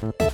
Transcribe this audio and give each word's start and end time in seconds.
Thank 0.00 0.30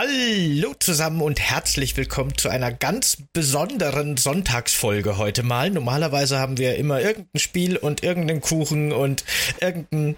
Hallo 0.00 0.74
zusammen 0.78 1.20
und 1.22 1.40
herzlich 1.40 1.96
willkommen 1.96 2.38
zu 2.38 2.48
einer 2.48 2.70
ganz 2.70 3.16
besonderen 3.32 4.16
Sonntagsfolge 4.16 5.18
heute 5.18 5.42
mal. 5.42 5.70
Normalerweise 5.70 6.38
haben 6.38 6.56
wir 6.56 6.76
immer 6.76 7.00
irgendein 7.00 7.40
Spiel 7.40 7.76
und 7.76 8.04
irgendeinen 8.04 8.40
Kuchen 8.40 8.92
und 8.92 9.24
irgendein, 9.60 10.14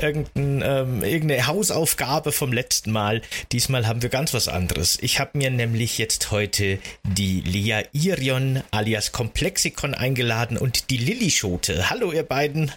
irgendein, 0.00 0.62
ähm, 0.64 1.02
irgendeine 1.02 1.48
Hausaufgabe 1.48 2.30
vom 2.30 2.52
letzten 2.52 2.92
Mal. 2.92 3.22
Diesmal 3.50 3.88
haben 3.88 4.02
wir 4.02 4.08
ganz 4.08 4.32
was 4.34 4.46
anderes. 4.46 4.98
Ich 5.02 5.18
habe 5.18 5.36
mir 5.36 5.50
nämlich 5.50 5.98
jetzt 5.98 6.30
heute 6.30 6.78
die 7.02 7.40
Lia 7.40 7.82
Irion 7.92 8.62
alias 8.70 9.10
Komplexikon 9.10 9.94
eingeladen 9.94 10.56
und 10.56 10.90
die 10.90 10.98
Lilly 10.98 11.32
Schote. 11.32 11.90
Hallo 11.90 12.12
ihr 12.12 12.22
beiden. 12.22 12.70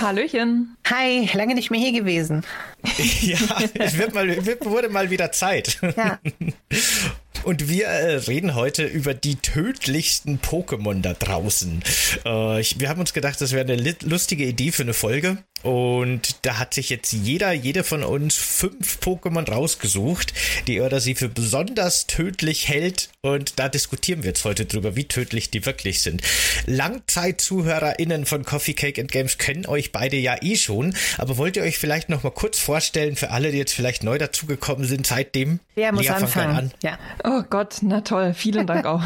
Hallöchen. 0.00 0.78
Hi, 0.90 1.28
lange 1.34 1.54
nicht 1.54 1.70
mehr 1.70 1.80
hier 1.80 1.92
gewesen. 1.92 2.42
ja, 3.20 3.36
es 3.74 3.98
wird 3.98 4.14
mal, 4.14 4.46
wird, 4.46 4.64
wurde 4.64 4.88
mal 4.88 5.10
wieder 5.10 5.30
Zeit. 5.32 5.78
Ja. 5.96 6.18
Und 7.42 7.68
wir 7.68 7.86
äh, 7.86 8.16
reden 8.16 8.54
heute 8.54 8.84
über 8.84 9.14
die 9.14 9.36
tödlichsten 9.36 10.40
Pokémon 10.40 11.00
da 11.00 11.14
draußen. 11.14 11.82
Äh, 12.26 12.60
ich, 12.60 12.80
wir 12.80 12.88
haben 12.88 13.00
uns 13.00 13.14
gedacht, 13.14 13.40
das 13.40 13.52
wäre 13.52 13.72
eine 13.72 13.96
lustige 14.02 14.44
Idee 14.44 14.72
für 14.72 14.82
eine 14.82 14.92
Folge. 14.92 15.38
Und 15.62 16.46
da 16.46 16.58
hat 16.58 16.72
sich 16.72 16.88
jetzt 16.88 17.12
jeder, 17.12 17.52
jede 17.52 17.84
von 17.84 18.02
uns 18.02 18.36
fünf 18.36 18.98
Pokémon 18.98 19.48
rausgesucht, 19.50 20.32
die 20.66 20.78
er 20.78 20.86
oder 20.86 21.00
sie 21.00 21.14
für 21.14 21.28
besonders 21.28 22.06
tödlich 22.06 22.68
hält. 22.68 23.10
Und 23.20 23.58
da 23.58 23.68
diskutieren 23.68 24.22
wir 24.22 24.28
jetzt 24.28 24.44
heute 24.44 24.64
drüber, 24.64 24.96
wie 24.96 25.04
tödlich 25.04 25.50
die 25.50 25.66
wirklich 25.66 26.00
sind. 26.00 26.22
Langzeit-ZuhörerInnen 26.66 28.24
von 28.24 28.44
Coffee 28.44 28.72
Cake 28.72 29.00
and 29.00 29.12
Games 29.12 29.36
kennen 29.36 29.66
euch 29.66 29.92
beide 29.92 30.16
ja 30.16 30.36
eh 30.40 30.56
schon. 30.56 30.94
Aber 31.18 31.36
wollt 31.36 31.56
ihr 31.56 31.62
euch 31.62 31.78
vielleicht 31.78 32.08
noch 32.08 32.22
mal 32.22 32.30
kurz 32.30 32.58
vorstellen, 32.58 33.16
für 33.16 33.30
alle, 33.30 33.52
die 33.52 33.58
jetzt 33.58 33.74
vielleicht 33.74 34.02
neu 34.02 34.16
dazugekommen 34.16 34.86
sind 34.86 35.06
seitdem? 35.06 35.60
Wer 35.74 35.92
muss 35.92 36.02
Lea, 36.02 36.08
fang 36.08 36.22
anfangen? 36.22 36.56
an. 36.56 36.72
Ja. 36.82 36.98
Oh 37.32 37.44
Gott, 37.48 37.76
na 37.82 38.00
toll, 38.00 38.34
vielen 38.34 38.66
Dank 38.66 38.86
auch. 38.86 39.04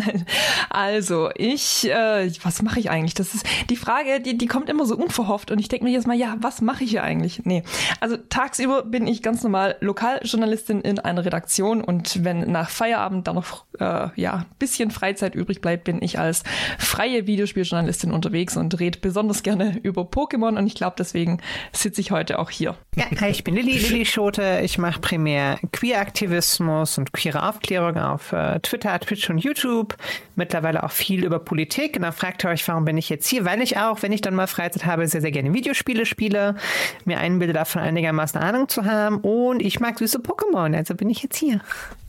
also, 0.68 1.30
ich, 1.34 1.88
äh, 1.90 2.30
was 2.42 2.60
mache 2.60 2.78
ich 2.78 2.90
eigentlich? 2.90 3.14
Das 3.14 3.34
ist 3.34 3.46
die 3.70 3.76
Frage, 3.76 4.20
die, 4.20 4.36
die 4.36 4.46
kommt 4.46 4.68
immer 4.68 4.84
so 4.84 4.94
unverhofft 4.94 5.50
und 5.50 5.58
ich 5.58 5.68
denke 5.68 5.86
mir 5.86 5.90
jetzt 5.90 6.06
mal, 6.06 6.14
ja, 6.14 6.36
was 6.42 6.60
mache 6.60 6.84
ich 6.84 6.90
hier 6.90 7.02
eigentlich? 7.02 7.46
Nee. 7.46 7.62
Also 8.00 8.18
tagsüber 8.18 8.82
bin 8.82 9.06
ich 9.06 9.22
ganz 9.22 9.42
normal 9.42 9.76
Lokaljournalistin 9.80 10.82
in 10.82 10.98
einer 10.98 11.24
Redaktion 11.24 11.82
und 11.82 12.22
wenn 12.22 12.52
nach 12.52 12.68
Feierabend 12.68 13.26
dann 13.26 13.36
noch 13.36 13.64
äh, 13.78 14.08
ja, 14.14 14.34
ein 14.34 14.46
bisschen 14.58 14.90
Freizeit 14.90 15.34
übrig 15.34 15.62
bleibt, 15.62 15.84
bin 15.84 16.02
ich 16.02 16.18
als 16.18 16.42
freie 16.78 17.26
Videospieljournalistin 17.26 18.12
unterwegs 18.12 18.58
und 18.58 18.78
rede 18.78 18.98
besonders 18.98 19.42
gerne 19.42 19.78
über 19.82 20.02
Pokémon 20.02 20.58
und 20.58 20.66
ich 20.66 20.74
glaube, 20.74 20.96
deswegen 20.98 21.38
sitze 21.72 22.02
ich 22.02 22.10
heute 22.10 22.40
auch 22.40 22.50
hier. 22.50 22.76
Ja, 22.94 23.06
hi, 23.22 23.30
ich 23.30 23.42
bin 23.42 23.54
Lilly, 23.54 23.78
Lilly 23.78 24.04
Schote. 24.04 24.60
Ich 24.62 24.76
mache 24.76 25.00
primär 25.00 25.58
Queer-Aktivismus 25.72 26.98
und 26.98 27.14
queere 27.14 27.37
Aufklärung 27.42 27.96
auf 27.96 28.32
äh, 28.32 28.58
Twitter, 28.60 28.98
Twitch 29.00 29.28
und 29.30 29.38
YouTube. 29.38 29.96
Mittlerweile 30.36 30.82
auch 30.82 30.90
viel 30.90 31.24
über 31.24 31.38
Politik. 31.38 31.96
Und 31.96 32.02
dann 32.02 32.12
fragt 32.12 32.44
ihr 32.44 32.50
euch, 32.50 32.66
warum 32.68 32.84
bin 32.84 32.96
ich 32.96 33.08
jetzt 33.08 33.28
hier? 33.28 33.44
Weil 33.44 33.60
ich 33.60 33.76
auch, 33.76 34.02
wenn 34.02 34.12
ich 34.12 34.20
dann 34.20 34.34
mal 34.34 34.46
Freizeit 34.46 34.86
habe, 34.86 35.06
sehr, 35.08 35.20
sehr 35.20 35.30
gerne 35.30 35.52
Videospiele 35.52 36.06
spiele, 36.06 36.56
mir 37.04 37.18
einbilde, 37.18 37.52
davon 37.52 37.82
einigermaßen 37.82 38.40
Ahnung 38.40 38.68
zu 38.68 38.84
haben. 38.84 39.18
Und 39.18 39.60
ich 39.60 39.80
mag 39.80 39.98
süße 39.98 40.18
Pokémon, 40.18 40.76
also 40.76 40.94
bin 40.94 41.10
ich 41.10 41.22
jetzt 41.22 41.36
hier. 41.36 41.60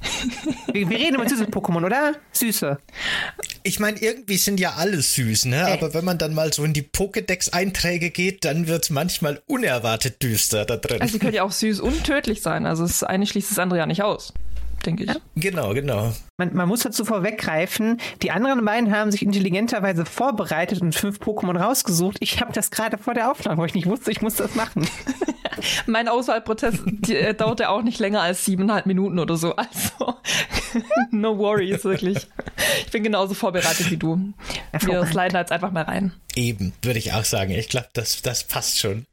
wir, 0.71 0.89
wir 0.89 0.97
reden 0.97 1.15
über 1.15 1.27
süße 1.27 1.45
Pokémon, 1.45 1.85
oder? 1.85 2.13
Süße. 2.31 2.77
Ich 3.63 3.79
meine, 3.79 3.99
irgendwie 4.01 4.37
sind 4.37 4.59
ja 4.59 4.73
alle 4.77 5.01
süß, 5.01 5.45
ne? 5.45 5.57
Äh. 5.57 5.73
Aber 5.73 5.93
wenn 5.93 6.05
man 6.05 6.17
dann 6.17 6.33
mal 6.33 6.53
so 6.53 6.63
in 6.63 6.73
die 6.73 6.83
Pokédex-Einträge 6.83 8.09
geht, 8.09 8.45
dann 8.45 8.67
wird's 8.67 8.89
manchmal 8.89 9.41
unerwartet 9.47 10.21
düster 10.23 10.65
da 10.65 10.77
drin. 10.77 11.01
Also 11.01 11.13
sie 11.13 11.19
können 11.19 11.33
ja 11.33 11.43
auch 11.43 11.51
süß 11.51 11.79
und 11.81 12.03
tödlich 12.03 12.41
sein. 12.41 12.65
Also 12.65 12.83
das 12.83 13.03
eine 13.03 13.25
schließt 13.25 13.51
das 13.51 13.59
andere 13.59 13.79
ja 13.79 13.85
nicht 13.85 14.03
aus, 14.03 14.33
denke 14.85 15.03
ich. 15.03 15.11
genau, 15.35 15.73
genau. 15.73 16.13
Man, 16.37 16.55
man 16.55 16.67
muss 16.67 16.81
dazu 16.81 17.05
vorweggreifen, 17.05 17.99
die 18.21 18.31
anderen 18.31 18.63
beiden 18.63 18.95
haben 18.95 19.11
sich 19.11 19.21
intelligenterweise 19.21 20.05
vorbereitet 20.05 20.81
und 20.81 20.95
fünf 20.95 21.19
Pokémon 21.19 21.57
rausgesucht. 21.57 22.17
Ich 22.19 22.39
habe 22.39 22.53
das 22.53 22.71
gerade 22.71 22.97
vor 22.97 23.13
der 23.13 23.31
Aufnahme, 23.31 23.57
weil 23.57 23.67
ich 23.67 23.75
nicht 23.75 23.87
wusste, 23.87 24.11
ich 24.11 24.21
muss 24.21 24.35
das 24.35 24.55
machen. 24.55 24.87
Mein 25.87 26.07
Auswahlprozess 26.07 26.75
äh, 27.09 27.33
dauerte 27.33 27.69
auch 27.69 27.81
nicht 27.81 27.99
länger 27.99 28.21
als 28.21 28.45
siebeneinhalb 28.45 28.85
Minuten 28.85 29.19
oder 29.19 29.35
so. 29.35 29.55
Also, 29.55 30.15
no 31.11 31.37
worries, 31.37 31.83
wirklich. 31.83 32.27
Ich 32.85 32.91
bin 32.91 33.03
genauso 33.03 33.33
vorbereitet 33.33 33.91
wie 33.91 33.97
du. 33.97 34.33
Wir 34.79 35.05
sliden 35.05 35.35
jetzt 35.35 35.51
einfach 35.51 35.71
mal 35.71 35.83
rein. 35.83 36.13
Eben, 36.35 36.73
würde 36.81 36.99
ich 36.99 37.13
auch 37.13 37.25
sagen. 37.25 37.51
Ich 37.51 37.69
glaube, 37.69 37.89
das, 37.93 38.21
das 38.21 38.45
passt 38.45 38.79
schon. 38.79 39.05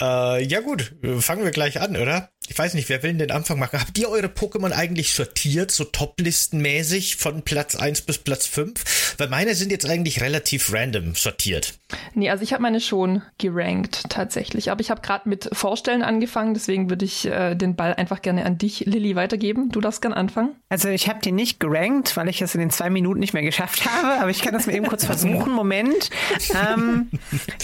Äh, 0.00 0.44
ja 0.44 0.60
gut, 0.60 0.92
fangen 1.20 1.44
wir 1.44 1.50
gleich 1.52 1.80
an, 1.80 1.96
oder? 1.96 2.28
Ich 2.50 2.58
weiß 2.58 2.74
nicht, 2.74 2.88
wer 2.88 3.04
will 3.04 3.10
denn 3.10 3.18
den 3.18 3.30
Anfang 3.30 3.60
machen? 3.60 3.80
Habt 3.80 3.96
ihr 3.96 4.08
eure 4.08 4.26
Pokémon 4.26 4.72
eigentlich 4.72 5.14
sortiert, 5.14 5.70
so 5.70 5.84
Top-Listenmäßig 5.84 7.14
von 7.14 7.42
Platz 7.42 7.76
1 7.76 8.00
bis 8.02 8.18
Platz 8.18 8.48
5? 8.48 9.14
Weil 9.18 9.28
meine 9.28 9.54
sind 9.54 9.70
jetzt 9.70 9.88
eigentlich 9.88 10.20
relativ 10.20 10.72
random 10.72 11.14
sortiert. 11.14 11.78
Nee, 12.14 12.28
also 12.28 12.42
ich 12.42 12.52
habe 12.52 12.62
meine 12.62 12.80
schon 12.80 13.22
gerankt 13.38 14.02
tatsächlich. 14.08 14.72
Aber 14.72 14.80
ich 14.80 14.90
habe 14.90 15.00
gerade 15.00 15.28
mit 15.28 15.48
Vorstellen 15.52 16.02
angefangen, 16.02 16.54
deswegen 16.54 16.90
würde 16.90 17.04
ich 17.04 17.24
äh, 17.26 17.54
den 17.54 17.76
Ball 17.76 17.94
einfach 17.94 18.20
gerne 18.20 18.44
an 18.44 18.58
dich, 18.58 18.80
Lilly, 18.80 19.14
weitergeben. 19.14 19.70
Du 19.70 19.80
darfst 19.80 20.02
gern 20.02 20.12
anfangen. 20.12 20.56
Also 20.70 20.88
ich 20.88 21.08
habe 21.08 21.20
die 21.20 21.32
nicht 21.32 21.60
gerankt, 21.60 22.16
weil 22.16 22.28
ich 22.28 22.38
das 22.40 22.54
in 22.56 22.60
den 22.60 22.70
zwei 22.70 22.90
Minuten 22.90 23.20
nicht 23.20 23.32
mehr 23.32 23.44
geschafft 23.44 23.84
habe, 23.86 24.20
aber 24.20 24.30
ich 24.30 24.42
kann 24.42 24.54
das 24.54 24.66
mal 24.66 24.74
eben 24.74 24.86
kurz 24.86 25.04
versuchen. 25.04 25.52
Moment. 25.52 26.10
Ähm, 26.52 27.10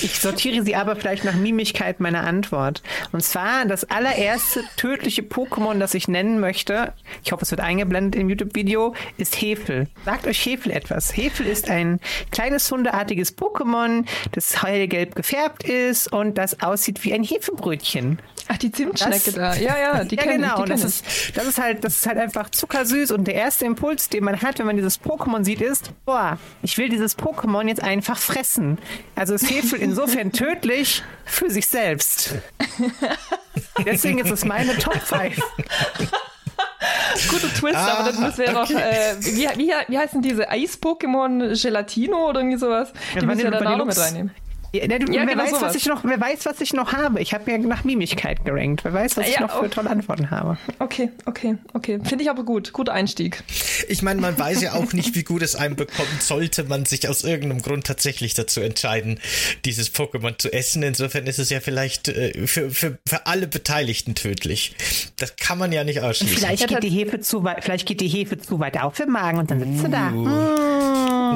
ich 0.01 0.21
sortiere 0.21 0.65
sie 0.65 0.77
aber 0.77 0.95
vielleicht 0.95 1.25
nach 1.25 1.35
Mimigkeit 1.35 1.99
meiner 1.99 2.23
Antwort. 2.25 2.85
Und 3.11 3.23
zwar 3.23 3.65
das 3.65 3.85
allererste 3.91 4.63
tödliche 4.77 5.23
Pokémon, 5.23 5.79
das 5.79 5.95
ich 5.95 6.09
nennen 6.09 6.41
möchte, 6.41 6.93
ich 7.25 7.33
hoffe, 7.33 7.43
es 7.45 7.51
wird 7.51 7.61
eingeblendet 7.61 8.21
im 8.21 8.29
YouTube-Video, 8.29 8.95
ist 9.17 9.41
Hefel. 9.41 9.89
Sagt 10.05 10.27
euch 10.27 10.45
Hefel 10.45 10.73
etwas. 10.73 11.17
Hefel 11.17 11.47
ist 11.47 11.69
ein 11.71 12.01
kleines 12.31 12.71
hundeartiges 12.71 13.37
Pokémon, 13.37 14.05
das 14.33 14.63
hellgelb 14.63 15.15
gefärbt 15.15 15.65
ist 15.65 16.13
und 16.13 16.39
das 16.39 16.61
aussieht 16.63 17.03
wie 17.05 17.13
ein 17.15 17.25
Hefebrötchen. 17.25 18.19
Ach, 18.49 18.59
die 18.59 18.71
Zimtschnecke 18.71 19.33
Das- 19.33 19.35
da. 19.35 19.55
Ja, 19.57 19.77
ja, 19.77 20.05
die 20.05 20.15
ja, 20.15 20.23
kenn 20.23 20.41
genau. 20.43 20.63
Die 20.63 20.71
das 20.71 20.85
ist, 20.85 21.05
das 21.37 21.47
ist 21.49 21.59
halt, 21.61 21.83
das 21.83 21.97
ist 21.97 22.07
halt 22.07 22.19
einfach 22.19 22.49
zuckersüß. 22.51 23.11
Und 23.11 23.25
der 23.25 23.35
erste 23.35 23.65
Impuls, 23.65 24.09
den 24.09 24.23
man 24.23 24.41
hat, 24.41 24.59
wenn 24.61 24.67
man 24.67 24.77
dieses 24.77 25.01
Pokémon 25.01 25.45
sieht, 25.45 25.61
ist, 25.61 25.91
boah, 26.05 26.39
ich 26.63 26.79
will 26.79 26.89
dieses 26.89 27.19
Pokémon 27.19 27.67
jetzt 27.67 27.83
einfach 27.83 28.19
fressen. 28.19 28.79
Also 29.17 29.35
ist 29.35 29.51
Hefel 29.51 29.81
insofern 29.81 30.31
tödlich 30.33 31.03
für 31.25 31.51
sich 31.51 31.67
selbst. 31.67 32.35
Deswegen 33.85 34.19
ist 34.19 34.31
es 34.31 34.45
meine 34.45 34.77
Top 34.79 34.95
5. 35.01 35.23
ich. 35.99 37.29
Guter 37.31 37.53
Twist, 37.55 37.77
Ah, 37.77 37.99
aber 37.99 38.13
dann 38.13 38.21
müssen 38.23 38.39
wir 38.39 38.53
noch, 38.53 38.69
okay. 38.69 38.75
äh, 38.79 39.17
wie, 39.21 39.49
wie, 39.59 39.73
wie 39.89 39.99
heißen 39.99 40.21
diese 40.23 40.51
Eis-Pokémon 40.51 41.61
Gelatino 41.61 42.29
oder 42.29 42.41
irgendwie 42.41 42.59
sowas? 42.59 42.93
Die 43.19 43.25
müssen 43.25 43.43
wir 43.43 43.51
dann 43.51 43.67
auch 43.67 43.79
noch 43.79 43.87
mit 43.87 43.99
reinnehmen. 43.99 44.31
Ja, 44.73 44.87
ne, 44.87 44.99
du, 44.99 45.13
Ja, 45.13 45.21
wer, 45.21 45.27
genau 45.27 45.43
weiß, 45.43 45.51
sowas. 45.51 45.63
was 45.63 45.75
ich 45.77 45.87
noch, 45.87 46.05
wer 46.05 46.21
weiß, 46.21 46.47
was 46.47 46.61
ich 46.61 46.73
noch 46.73 46.93
habe. 46.93 47.21
Ich 47.21 47.33
habe 47.35 47.51
ja 47.51 47.59
nach 47.59 47.85
Mimigkeit 47.85 48.45
gerankt. 48.45 48.85
Wer 48.85 48.93
weiß, 48.93 49.17
was 49.17 49.29
ich 49.29 49.35
Ja, 49.35 49.43
noch 49.43 49.59
für 49.59 49.67
oh. 49.67 49.69
tolle 49.69 49.91
Antworten 49.91 50.31
habe. 50.31 50.59
Okay, 50.79 51.11
okay, 51.25 51.57
okay. 51.73 52.01
Finde 52.05 52.25
ich 52.25 52.31
aber 52.31 52.45
gut. 52.45 52.73
Guter 52.73 52.93
Einstieg. 52.93 53.43
Ich 53.89 54.03
meine, 54.03 54.21
man 54.21 54.39
weiß 54.39 54.63
ja 54.63 54.75
auch 54.75 54.93
nicht, 54.93 55.15
wie 55.15 55.23
gut 55.23 55.43
es 55.43 55.57
einem 55.57 55.77
bekommt, 55.77 56.23
sollte 56.23 56.65
man 56.65 56.85
sich 56.85 57.09
aus 57.09 57.25
irgendeinem 57.25 57.63
Grund 57.63 57.87
tatsächlich 57.87 58.35
dazu 58.35 58.61
entscheiden, 58.61 59.21
dieses 59.65 59.95
Pokémon 59.95 60.39
zu 60.39 60.53
essen. 60.53 60.83
Insofern 60.83 61.27
ist 61.27 61.39
es 61.39 61.51
ja 61.51 61.61
vielleicht 61.61 62.09
äh, 62.09 62.47
für, 62.47 62.71
für, 62.71 62.99
für 63.07 63.27
alle 63.27 63.47
Beteiligten 63.47 64.15
tödlich. 64.15 64.75
Das 65.17 65.37
kann 65.37 65.59
man 65.59 65.73
ja 65.73 65.85
nicht 65.85 66.01
ausschließen. 66.01 66.37
Vielleicht 66.37 66.69
geht, 66.69 66.83
die 66.83 66.89
Hefe 66.91 67.21
zu 67.21 67.45
weit, 67.45 67.65
vielleicht 67.65 67.87
geht 67.87 68.01
die 68.01 68.09
Hefe 68.09 68.39
zu 68.39 68.59
weit 68.61 68.81
auf 68.81 68.99
im 69.01 69.11
Magen 69.13 69.39
und 69.39 69.51
dann 69.51 69.61
sitzt 69.61 69.85
sie 69.85 69.91
da. 69.91 70.11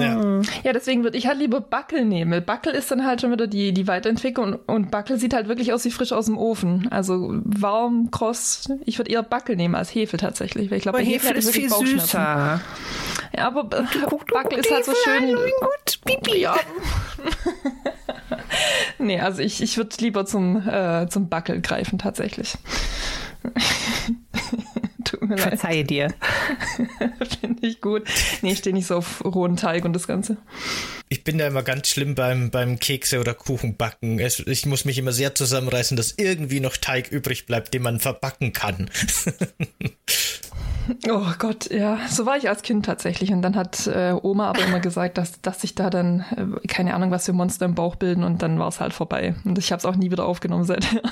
Ja. 0.00 0.40
Ja, 0.64 0.72
deswegen 0.72 1.02
würde 1.02 1.18
ich 1.18 1.26
halt 1.26 1.38
lieber 1.38 1.60
Backel 1.60 2.04
nehmen. 2.04 2.44
Backel 2.44 2.74
ist 2.74 2.90
dann 2.90 3.04
halt 3.06 3.19
schon 3.20 3.32
wieder 3.32 3.46
die, 3.46 3.72
die 3.72 3.86
Weiterentwicklung 3.86 4.52
und, 4.52 4.68
und 4.68 4.90
Backel 4.90 5.18
sieht 5.18 5.34
halt 5.34 5.48
wirklich 5.48 5.72
aus 5.72 5.84
wie 5.84 5.90
frisch 5.90 6.12
aus 6.12 6.26
dem 6.26 6.38
Ofen. 6.38 6.88
Also 6.90 7.40
warm, 7.44 8.10
kross. 8.10 8.68
Ich 8.84 8.98
würde 8.98 9.10
eher 9.10 9.22
Backel 9.22 9.56
nehmen 9.56 9.74
als 9.74 9.94
Hefe 9.94 10.16
tatsächlich. 10.16 10.70
Weil 10.70 10.78
ich 10.78 10.82
glaube, 10.82 10.98
bei 10.98 11.04
Hefe 11.04 11.30
ich 11.30 11.36
ist 11.36 11.50
viel 11.50 11.70
süßer. 11.70 12.60
Ja, 13.36 13.46
aber 13.46 13.64
Backel 13.64 14.58
ist 14.58 14.70
halt 14.70 14.84
so 14.84 14.92
Hefe 14.92 15.00
schön. 15.04 15.34
Gut, 15.34 16.00
Pipi. 16.04 16.38
Ja. 16.40 16.56
nee, 18.98 19.20
also 19.20 19.42
ich, 19.42 19.62
ich 19.62 19.76
würde 19.76 19.96
lieber 20.00 20.26
zum, 20.26 20.66
äh, 20.68 21.08
zum 21.08 21.28
Backel 21.28 21.60
greifen, 21.60 21.98
tatsächlich. 21.98 22.56
Tut 25.10 25.22
mir 25.22 25.34
leid, 25.34 25.48
Verzeihe 25.48 25.82
dir. 25.82 26.14
finde 27.40 27.66
ich 27.66 27.80
gut. 27.80 28.04
Nee, 28.42 28.52
ich 28.52 28.58
stehe 28.58 28.74
nicht 28.74 28.86
so 28.86 28.96
auf 28.96 29.24
rohen 29.24 29.56
Teig 29.56 29.84
und 29.84 29.92
das 29.92 30.06
Ganze. 30.06 30.36
Ich 31.08 31.24
bin 31.24 31.36
da 31.36 31.48
immer 31.48 31.64
ganz 31.64 31.88
schlimm 31.88 32.14
beim, 32.14 32.50
beim 32.50 32.78
Kekse 32.78 33.18
oder 33.18 33.34
Kuchenbacken. 33.34 34.20
Es, 34.20 34.38
ich 34.38 34.66
muss 34.66 34.84
mich 34.84 34.98
immer 34.98 35.10
sehr 35.10 35.34
zusammenreißen, 35.34 35.96
dass 35.96 36.14
irgendwie 36.16 36.60
noch 36.60 36.76
Teig 36.76 37.10
übrig 37.10 37.46
bleibt, 37.46 37.74
den 37.74 37.82
man 37.82 37.98
verbacken 37.98 38.52
kann. 38.52 38.88
Oh 41.08 41.26
Gott, 41.38 41.70
ja, 41.70 42.00
so 42.08 42.26
war 42.26 42.36
ich 42.36 42.48
als 42.48 42.62
Kind 42.62 42.84
tatsächlich. 42.84 43.30
Und 43.30 43.42
dann 43.42 43.54
hat 43.54 43.86
äh, 43.86 44.12
Oma 44.20 44.48
aber 44.48 44.64
immer 44.64 44.80
gesagt, 44.80 45.18
dass, 45.18 45.40
dass 45.40 45.60
sich 45.60 45.76
da 45.76 45.88
dann, 45.88 46.24
äh, 46.36 46.66
keine 46.66 46.94
Ahnung, 46.94 47.12
was 47.12 47.26
für 47.26 47.32
Monster 47.32 47.66
im 47.66 47.76
Bauch 47.76 47.94
bilden 47.94 48.24
und 48.24 48.42
dann 48.42 48.58
war 48.58 48.66
es 48.66 48.80
halt 48.80 48.92
vorbei. 48.92 49.36
Und 49.44 49.56
ich 49.56 49.70
habe 49.70 49.78
es 49.78 49.84
auch 49.84 49.94
nie 49.94 50.10
wieder 50.10 50.24
aufgenommen 50.24 50.64
seither. 50.64 51.02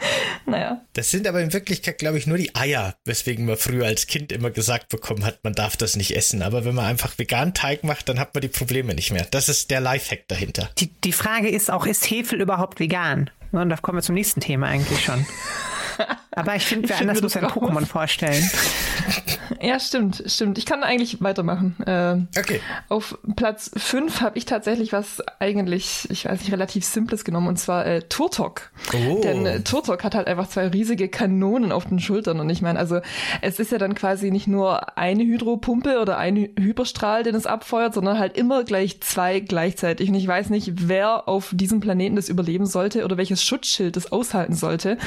naja. 0.46 0.80
Das 0.92 1.10
sind 1.10 1.26
aber 1.26 1.40
in 1.40 1.52
Wirklichkeit, 1.52 1.98
glaube 1.98 2.18
ich, 2.18 2.26
nur 2.26 2.38
die 2.38 2.54
Eier, 2.54 2.94
weswegen 3.04 3.46
man 3.46 3.56
früher 3.56 3.86
als 3.86 4.06
Kind 4.06 4.32
immer 4.32 4.50
gesagt 4.50 4.88
bekommen 4.88 5.24
hat, 5.24 5.40
man 5.42 5.54
darf 5.54 5.76
das 5.76 5.96
nicht 5.96 6.16
essen. 6.16 6.42
Aber 6.42 6.64
wenn 6.64 6.74
man 6.74 6.84
einfach 6.84 7.18
veganen 7.18 7.54
Teig 7.54 7.84
macht, 7.84 8.08
dann 8.08 8.18
hat 8.18 8.34
man 8.34 8.42
die 8.42 8.48
Probleme 8.48 8.94
nicht 8.94 9.12
mehr. 9.12 9.26
Das 9.30 9.48
ist 9.48 9.70
der 9.70 9.80
Lifehack 9.80 10.28
dahinter. 10.28 10.70
Die, 10.78 10.88
die 10.88 11.12
Frage 11.12 11.48
ist 11.48 11.70
auch, 11.70 11.86
ist 11.86 12.08
Hefe 12.10 12.36
überhaupt 12.36 12.80
vegan? 12.80 13.30
Und 13.52 13.70
da 13.70 13.76
kommen 13.76 13.98
wir 13.98 14.02
zum 14.02 14.14
nächsten 14.14 14.40
Thema 14.40 14.66
eigentlich 14.66 15.04
schon. 15.04 15.26
Aber 16.32 16.54
ich 16.54 16.64
finde, 16.64 16.88
wer 16.88 16.96
Ich 16.96 17.02
anders 17.02 17.22
muss 17.22 17.36
ein. 17.36 17.44
Pokémon 17.44 17.86
vorstellen. 17.86 18.48
Ja, 19.60 19.80
stimmt, 19.80 20.22
stimmt. 20.26 20.58
Ich 20.58 20.66
kann 20.66 20.82
eigentlich 20.82 21.22
weitermachen. 21.22 21.76
Ähm, 21.86 22.28
Okay. 22.38 22.60
Auf 22.88 23.18
Platz 23.36 23.70
5 23.76 24.20
habe 24.20 24.38
ich 24.38 24.44
tatsächlich 24.44 24.92
was 24.92 25.20
eigentlich, 25.40 26.06
ich 26.10 26.24
weiß 26.26 26.40
nicht, 26.40 26.52
relativ 26.52 26.84
Simples 26.84 27.24
genommen, 27.24 27.48
und 27.48 27.58
zwar 27.58 27.84
äh, 27.86 28.02
Turtok. 28.02 28.70
Oh. 28.94 29.20
Denn 29.22 29.44
äh, 29.46 29.60
Turtok 29.62 30.04
hat 30.04 30.14
halt 30.14 30.26
einfach 30.28 30.48
zwei 30.48 30.68
riesige 30.68 31.08
Kanonen 31.08 31.72
auf 31.72 31.86
den 31.86 31.98
Schultern. 32.00 32.40
Und 32.40 32.50
ich 32.50 32.62
meine, 32.62 32.78
also 32.78 33.00
es 33.42 33.58
ist 33.58 33.72
ja 33.72 33.78
dann 33.78 33.94
quasi 33.94 34.30
nicht 34.30 34.46
nur 34.46 34.96
eine 34.98 35.24
Hydropumpe 35.24 36.00
oder 36.00 36.18
ein 36.18 36.36
Hy- 36.36 36.60
Hyperstrahl, 36.60 37.22
den 37.22 37.34
es 37.34 37.46
abfeuert, 37.46 37.94
sondern 37.94 38.18
halt 38.18 38.36
immer 38.36 38.64
gleich 38.64 39.00
zwei 39.00 39.40
gleichzeitig. 39.40 40.08
Und 40.08 40.14
ich 40.14 40.26
weiß 40.28 40.50
nicht, 40.50 40.88
wer 40.88 41.28
auf 41.28 41.50
diesem 41.52 41.80
Planeten 41.80 42.16
das 42.16 42.28
überleben 42.28 42.66
sollte 42.66 43.04
oder 43.04 43.16
welches 43.16 43.42
Schutzschild 43.42 43.96
das 43.96 44.12
aushalten 44.12 44.54
sollte. 44.54 44.98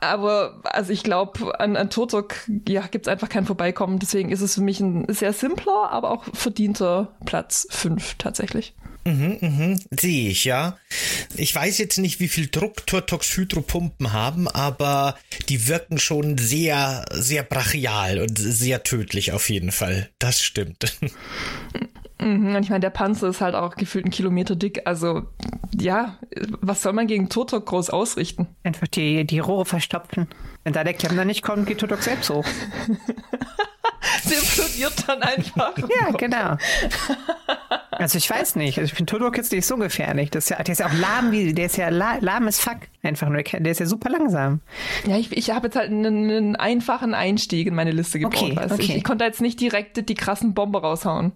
Aber 0.00 0.60
also 0.64 0.92
ich 0.92 1.02
glaube, 1.02 1.58
an, 1.60 1.76
an 1.76 1.90
Turtok 1.90 2.34
ja, 2.68 2.82
gibt 2.82 3.06
es 3.06 3.12
einfach 3.12 3.28
kein 3.28 3.44
Vorbeikommen. 3.72 3.98
Deswegen 3.98 4.30
ist 4.30 4.40
es 4.40 4.54
für 4.54 4.60
mich 4.60 4.80
ein 4.80 5.06
sehr 5.08 5.32
simpler, 5.32 5.90
aber 5.90 6.10
auch 6.10 6.24
verdienter 6.32 7.14
Platz 7.24 7.66
5 7.70 8.16
tatsächlich. 8.18 8.74
Sehe 9.04 10.28
ich, 10.28 10.44
ja. 10.44 10.78
Ich 11.36 11.52
weiß 11.52 11.78
jetzt 11.78 11.98
nicht, 11.98 12.20
wie 12.20 12.28
viel 12.28 12.46
Druck 12.46 12.86
Turtox 12.86 13.36
Hydropumpen 13.36 14.12
haben, 14.12 14.46
aber 14.46 15.16
die 15.48 15.66
wirken 15.66 15.98
schon 15.98 16.38
sehr, 16.38 17.04
sehr 17.10 17.42
brachial 17.42 18.20
und 18.20 18.38
sehr 18.38 18.84
tödlich 18.84 19.32
auf 19.32 19.50
jeden 19.50 19.72
Fall. 19.72 20.10
Das 20.20 20.40
stimmt. 20.40 20.96
Mhm, 22.22 22.54
Und 22.54 22.62
ich 22.62 22.70
meine, 22.70 22.80
der 22.80 22.90
Panzer 22.90 23.28
ist 23.28 23.40
halt 23.40 23.54
auch 23.54 23.74
gefühlt 23.74 24.04
einen 24.04 24.12
Kilometer 24.12 24.54
dick. 24.56 24.82
Also 24.86 25.22
ja, 25.78 26.16
was 26.60 26.82
soll 26.82 26.92
man 26.92 27.06
gegen 27.06 27.28
Turtok 27.28 27.66
groß 27.66 27.90
ausrichten? 27.90 28.46
Einfach 28.62 28.86
die, 28.88 29.24
die 29.26 29.38
Rohre 29.38 29.64
verstopfen. 29.64 30.28
Wenn 30.64 30.72
da 30.72 30.84
der 30.84 30.94
Klempner 30.94 31.24
nicht 31.24 31.42
kommt, 31.42 31.66
geht 31.66 31.78
Tudok 31.78 32.02
selbst 32.02 32.30
hoch. 32.30 32.44
Sie 34.24 34.34
implodiert 34.34 35.08
dann 35.08 35.22
einfach. 35.22 35.76
Ja, 35.78 36.10
genau. 36.16 36.56
Also 37.92 38.16
ich 38.18 38.28
weiß 38.28 38.56
nicht. 38.56 38.78
Also 38.78 38.86
ich 38.90 38.94
finde 38.94 39.10
Tudok 39.10 39.36
jetzt 39.36 39.52
nicht 39.52 39.66
so 39.66 39.76
gefährlich. 39.76 40.30
Das 40.30 40.44
ist 40.44 40.50
ja, 40.50 40.62
der 40.62 40.72
ist 40.72 40.78
ja 40.78 40.86
auch 40.86 40.94
lahm 40.94 41.30
wie, 41.30 41.52
der 41.52 41.66
ist 41.66 41.76
ja 41.76 41.90
la, 41.90 42.16
lahm 42.20 42.48
as 42.48 42.58
fuck. 42.58 42.78
Einfach 43.02 43.28
nur. 43.28 43.42
Der 43.42 43.70
ist 43.72 43.80
ja 43.80 43.86
super 43.86 44.08
langsam. 44.10 44.60
Ja, 45.06 45.18
ich, 45.18 45.36
ich 45.36 45.50
habe 45.50 45.66
jetzt 45.66 45.76
halt 45.76 45.90
einen, 45.90 46.30
einen 46.30 46.56
einfachen 46.56 47.14
Einstieg 47.14 47.66
in 47.66 47.74
meine 47.74 47.90
Liste 47.90 48.18
gebaut. 48.18 48.40
Okay, 48.40 48.54
du? 48.54 48.74
okay. 48.74 48.82
Ich, 48.82 48.96
ich 48.96 49.04
konnte 49.04 49.24
jetzt 49.24 49.40
nicht 49.40 49.60
direkt 49.60 50.08
die 50.08 50.14
krassen 50.14 50.54
Bomber 50.54 50.80
raushauen. 50.80 51.32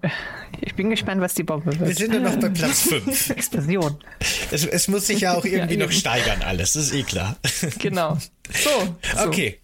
Ich 0.60 0.74
bin 0.74 0.90
gespannt, 0.90 1.20
was 1.20 1.34
die 1.34 1.42
Bombe 1.42 1.72
Wir 1.72 1.80
wird. 1.88 1.98
sind 1.98 2.14
ja 2.14 2.20
noch 2.20 2.36
bei 2.36 2.48
Platz 2.48 2.82
5. 2.82 3.30
Explosion. 3.36 3.96
Es, 4.50 4.64
es 4.64 4.88
muss 4.88 5.06
sich 5.08 5.20
ja 5.20 5.34
auch 5.34 5.44
irgendwie 5.44 5.76
Ja, 5.76 5.84
noch 5.84 5.92
steigern 5.92 6.42
alles, 6.42 6.72
das 6.74 6.84
ist 6.84 6.94
eh 6.94 7.02
klar. 7.02 7.36
Genau. 7.78 8.16
So. 8.52 8.70
so. 9.16 9.26
Okay. 9.28 9.58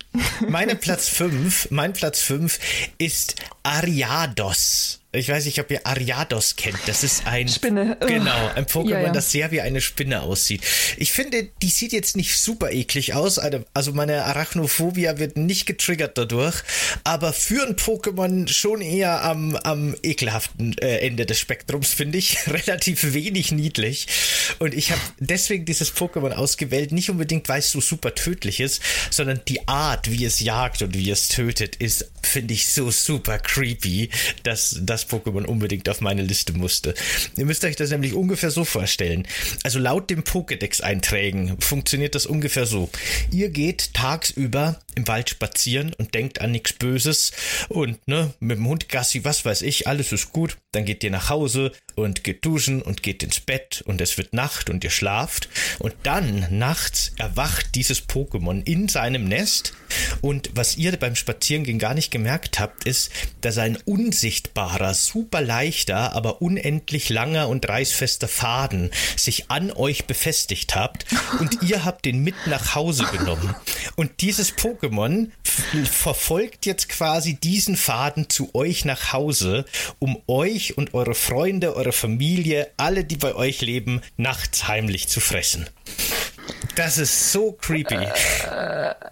Meine 0.48 0.74
Platz 0.74 1.08
5, 1.08 1.70
mein 1.70 1.92
Platz 1.92 2.20
5 2.20 2.58
ist 2.98 3.36
Ariados. 3.62 5.01
Ich 5.14 5.28
weiß 5.28 5.44
nicht, 5.44 5.58
ob 5.60 5.70
ihr 5.70 5.86
Ariados 5.86 6.56
kennt. 6.56 6.78
Das 6.86 7.04
ist 7.04 7.26
ein 7.26 7.46
Spinne. 7.46 7.98
Ugh. 8.00 8.06
Genau, 8.08 8.48
ein 8.54 8.64
Pokémon, 8.64 8.88
Ja, 8.90 9.00
ja. 9.02 9.12
das 9.12 9.30
sehr 9.30 9.50
wie 9.50 9.60
eine 9.60 9.82
Spinne 9.82 10.22
aussieht. 10.22 10.62
Ich 10.96 11.12
finde, 11.12 11.48
die 11.60 11.68
sieht 11.68 11.92
jetzt 11.92 12.16
nicht 12.16 12.38
super 12.38 12.70
eklig 12.72 13.12
aus. 13.12 13.38
Also- 13.38 13.62
Also 13.74 13.92
meine 13.92 14.24
Arachnophobia 14.24 15.18
wird 15.18 15.36
nicht 15.36 15.66
getriggert 15.66 16.16
dadurch, 16.16 16.62
aber 17.04 17.32
für 17.34 17.66
ein 17.66 17.76
Pokémon 17.76 18.48
schon 18.48 18.80
eher 18.80 19.22
am, 19.22 19.54
am 19.56 19.94
ekelhaften 20.02 20.78
äh, 20.78 20.98
Ende 21.06 21.26
des 21.26 21.38
Spektrums, 21.38 21.92
finde 21.92 22.16
ich. 22.16 22.38
Relativ 22.46 23.12
wenig 23.12 23.52
niedlich. 23.52 24.06
Und 24.60 24.72
ich 24.72 24.92
habe 24.92 25.00
deswegen 25.18 25.66
dieses 25.66 25.94
Pokémon 25.94 26.32
ausgewählt, 26.32 26.90
nicht 26.92 27.10
unbedingt, 27.10 27.48
weil 27.50 27.58
es 27.58 27.70
so 27.70 27.80
super 27.82 28.14
tödlich 28.14 28.60
ist, 28.60 28.80
sondern 29.10 29.40
die 29.46 29.68
Art, 29.68 30.10
wie 30.10 30.24
es 30.24 30.40
jagt 30.40 30.80
und 30.80 30.94
wie 30.94 31.10
es 31.10 31.28
tötet, 31.28 31.76
ist, 31.76 32.10
finde 32.22 32.54
ich, 32.54 32.68
so 32.68 32.90
super 32.90 33.38
creepy, 33.38 34.08
dass 34.42 34.78
das 34.80 35.01
Pokémon 35.08 35.44
unbedingt 35.44 35.88
auf 35.88 36.00
meine 36.00 36.22
Liste 36.22 36.52
musste. 36.52 36.94
Ihr 37.36 37.46
müsst 37.46 37.64
euch 37.64 37.76
das 37.76 37.90
nämlich 37.90 38.14
ungefähr 38.14 38.50
so 38.50 38.64
vorstellen. 38.64 39.26
Also 39.62 39.78
laut 39.78 40.10
dem 40.10 40.22
Pokédex-Einträgen 40.22 41.60
funktioniert 41.60 42.14
das 42.14 42.26
ungefähr 42.26 42.66
so. 42.66 42.90
Ihr 43.30 43.50
geht 43.50 43.94
tagsüber 43.94 44.80
im 44.94 45.08
Wald 45.08 45.30
spazieren 45.30 45.94
und 45.98 46.14
denkt 46.14 46.40
an 46.40 46.52
nichts 46.52 46.72
Böses 46.72 47.32
und 47.68 48.06
ne, 48.06 48.32
mit 48.40 48.58
dem 48.58 48.66
Hund 48.66 48.88
Gassi, 48.88 49.24
was 49.24 49.44
weiß 49.44 49.62
ich, 49.62 49.86
alles 49.86 50.12
ist 50.12 50.32
gut. 50.32 50.56
Dann 50.72 50.86
geht 50.86 51.04
ihr 51.04 51.10
nach 51.10 51.28
Hause 51.28 51.72
und 51.96 52.24
geht 52.24 52.44
duschen 52.46 52.80
und 52.80 53.02
geht 53.02 53.22
ins 53.22 53.40
Bett 53.40 53.82
und 53.86 54.00
es 54.00 54.16
wird 54.16 54.32
Nacht 54.32 54.70
und 54.70 54.82
ihr 54.84 54.90
schlaft. 54.90 55.50
Und 55.78 55.94
dann 56.02 56.46
nachts 56.50 57.12
erwacht 57.18 57.74
dieses 57.74 58.08
Pokémon 58.08 58.66
in 58.66 58.88
seinem 58.88 59.24
Nest. 59.24 59.74
Und 60.22 60.50
was 60.54 60.78
ihr 60.78 60.96
beim 60.96 61.14
Spazierengehen 61.14 61.78
gar 61.78 61.92
nicht 61.92 62.10
gemerkt 62.10 62.58
habt, 62.58 62.84
ist, 62.84 63.10
dass 63.42 63.58
ein 63.58 63.76
unsichtbarer, 63.84 64.94
super 64.94 65.42
leichter, 65.42 66.14
aber 66.14 66.40
unendlich 66.40 67.10
langer 67.10 67.48
und 67.48 67.68
reißfester 67.68 68.28
Faden 68.28 68.90
sich 69.16 69.50
an 69.50 69.70
euch 69.70 70.06
befestigt 70.06 70.74
habt. 70.74 71.04
Und 71.38 71.62
ihr 71.62 71.84
habt 71.84 72.06
den 72.06 72.24
mit 72.24 72.46
nach 72.46 72.74
Hause 72.74 73.04
genommen. 73.12 73.54
Und 73.96 74.22
dieses 74.22 74.56
Pokémon 74.56 75.28
verfolgt 75.84 76.64
jetzt 76.64 76.88
quasi 76.88 77.34
diesen 77.34 77.76
Faden 77.76 78.30
zu 78.30 78.54
euch 78.54 78.86
nach 78.86 79.12
Hause, 79.12 79.66
um 79.98 80.16
euch 80.26 80.61
und 80.70 80.94
eure 80.94 81.14
Freunde, 81.14 81.76
eure 81.76 81.92
Familie, 81.92 82.70
alle, 82.76 83.04
die 83.04 83.16
bei 83.16 83.34
euch 83.34 83.60
leben, 83.60 84.00
nachts 84.16 84.68
heimlich 84.68 85.08
zu 85.08 85.20
fressen. 85.20 85.68
Das 86.74 86.96
ist 86.96 87.32
so 87.32 87.52
creepy. 87.52 87.98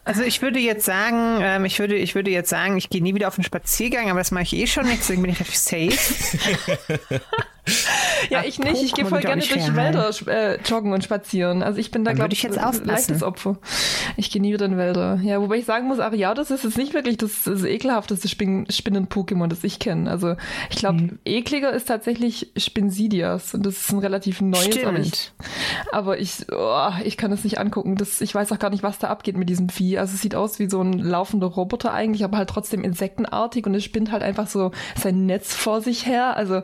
Also 0.05 0.23
ich 0.23 0.41
würde 0.41 0.59
jetzt 0.59 0.85
sagen, 0.85 1.41
ähm, 1.43 1.65
ich 1.65 1.79
würde, 1.79 1.97
ich 1.97 2.15
würde 2.15 2.31
jetzt 2.31 2.49
sagen, 2.49 2.77
ich 2.77 2.89
gehe 2.89 3.03
nie 3.03 3.15
wieder 3.15 3.29
auf 3.29 3.37
einen 3.37 3.45
Spaziergang, 3.45 4.09
aber 4.09 4.21
das 4.21 4.31
mache 4.31 4.45
ich 4.45 4.55
eh 4.55 4.67
schon 4.67 4.87
nicht, 4.87 5.01
deswegen 5.01 5.23
bin 5.23 5.33
ich 5.33 5.41
relativ 5.41 5.57
safe. 5.57 7.21
Ja, 8.31 8.43
ich 8.45 8.59
nicht. 8.59 8.83
Ich 8.83 8.95
gehe 8.95 9.07
voll 9.07 9.21
gerne 9.21 9.43
durch 9.43 9.75
Wälder 9.77 10.11
äh, 10.27 10.59
joggen 10.65 10.93
und 10.93 11.03
spazieren. 11.05 11.63
Also 11.63 11.79
ich 11.79 11.91
bin 11.91 12.05
da, 12.05 12.13
glaube 12.13 12.33
ich 12.33 12.43
jetzt 12.43 12.59
ein 12.59 12.65
aufpassen. 12.65 12.87
leichtes 12.87 13.23
Opfer. 13.23 13.59
Ich 14.17 14.31
gehe 14.31 14.41
nie 14.43 14.53
wieder 14.53 14.67
in 14.67 14.77
Wälder. 14.77 15.19
Ja, 15.23 15.41
wobei 15.41 15.57
ich 15.57 15.65
sagen 15.65 15.89
muss, 15.89 15.99
Ariados 15.99 16.51
ist 16.51 16.65
jetzt 16.65 16.77
nicht 16.79 16.95
wirklich 16.95 17.17
das, 17.17 17.43
das 17.45 17.65
ekelhafteste 17.65 18.29
Spin- 18.29 18.67
Spinnen-Pokémon, 18.71 19.49
das 19.49 19.65
ich 19.65 19.79
kenne. 19.79 20.11
Also 20.11 20.37
ich 20.71 20.77
glaube, 20.77 21.01
Mhm. 21.03 21.19
ekliger 21.25 21.73
ist 21.73 21.87
tatsächlich 21.89 22.51
Spinsidias. 22.57 23.55
Und 23.55 23.65
das 23.67 23.77
ist 23.77 23.93
ein 23.93 23.99
relativ 23.99 24.41
neues. 24.41 24.67
Aber 24.85 24.99
ich, 24.99 25.09
Stimmt. 25.09 25.33
aber 25.93 26.19
ich, 26.19 26.33
oh, 26.53 26.91
ich 27.05 27.17
kann 27.17 27.33
es 27.33 27.45
nicht 27.45 27.59
angucken. 27.59 27.97
Das, 27.97 28.21
ich 28.21 28.35
weiß 28.35 28.53
auch 28.53 28.59
gar 28.59 28.71
nicht, 28.71 28.83
was 28.83 28.99
da 28.99 29.09
abgeht 29.09 29.37
mit 29.37 29.49
diesem 29.49 29.69
Vieh. 29.69 29.99
Also 29.99 30.15
es 30.15 30.23
sieht 30.23 30.35
aus 30.35 30.59
wie 30.59 30.69
so 30.69 30.81
ein 30.83 30.93
laufender 30.95 31.47
Roboter 31.47 31.93
eigentlich, 31.93 32.25
aber 32.25 32.39
halt 32.39 32.51
trotzdem 32.51 32.83
insektenartig 32.85 33.67
und 33.67 33.75
es 33.75 33.85
spinnt 33.85 34.11
halt 34.13 34.23
einfach 34.23 34.47
so 34.47 34.73
sein 35.01 35.27
Netz 35.27 35.55
vor 35.55 35.81
sich 35.81 36.07
her. 36.07 36.37
Also 36.37 36.63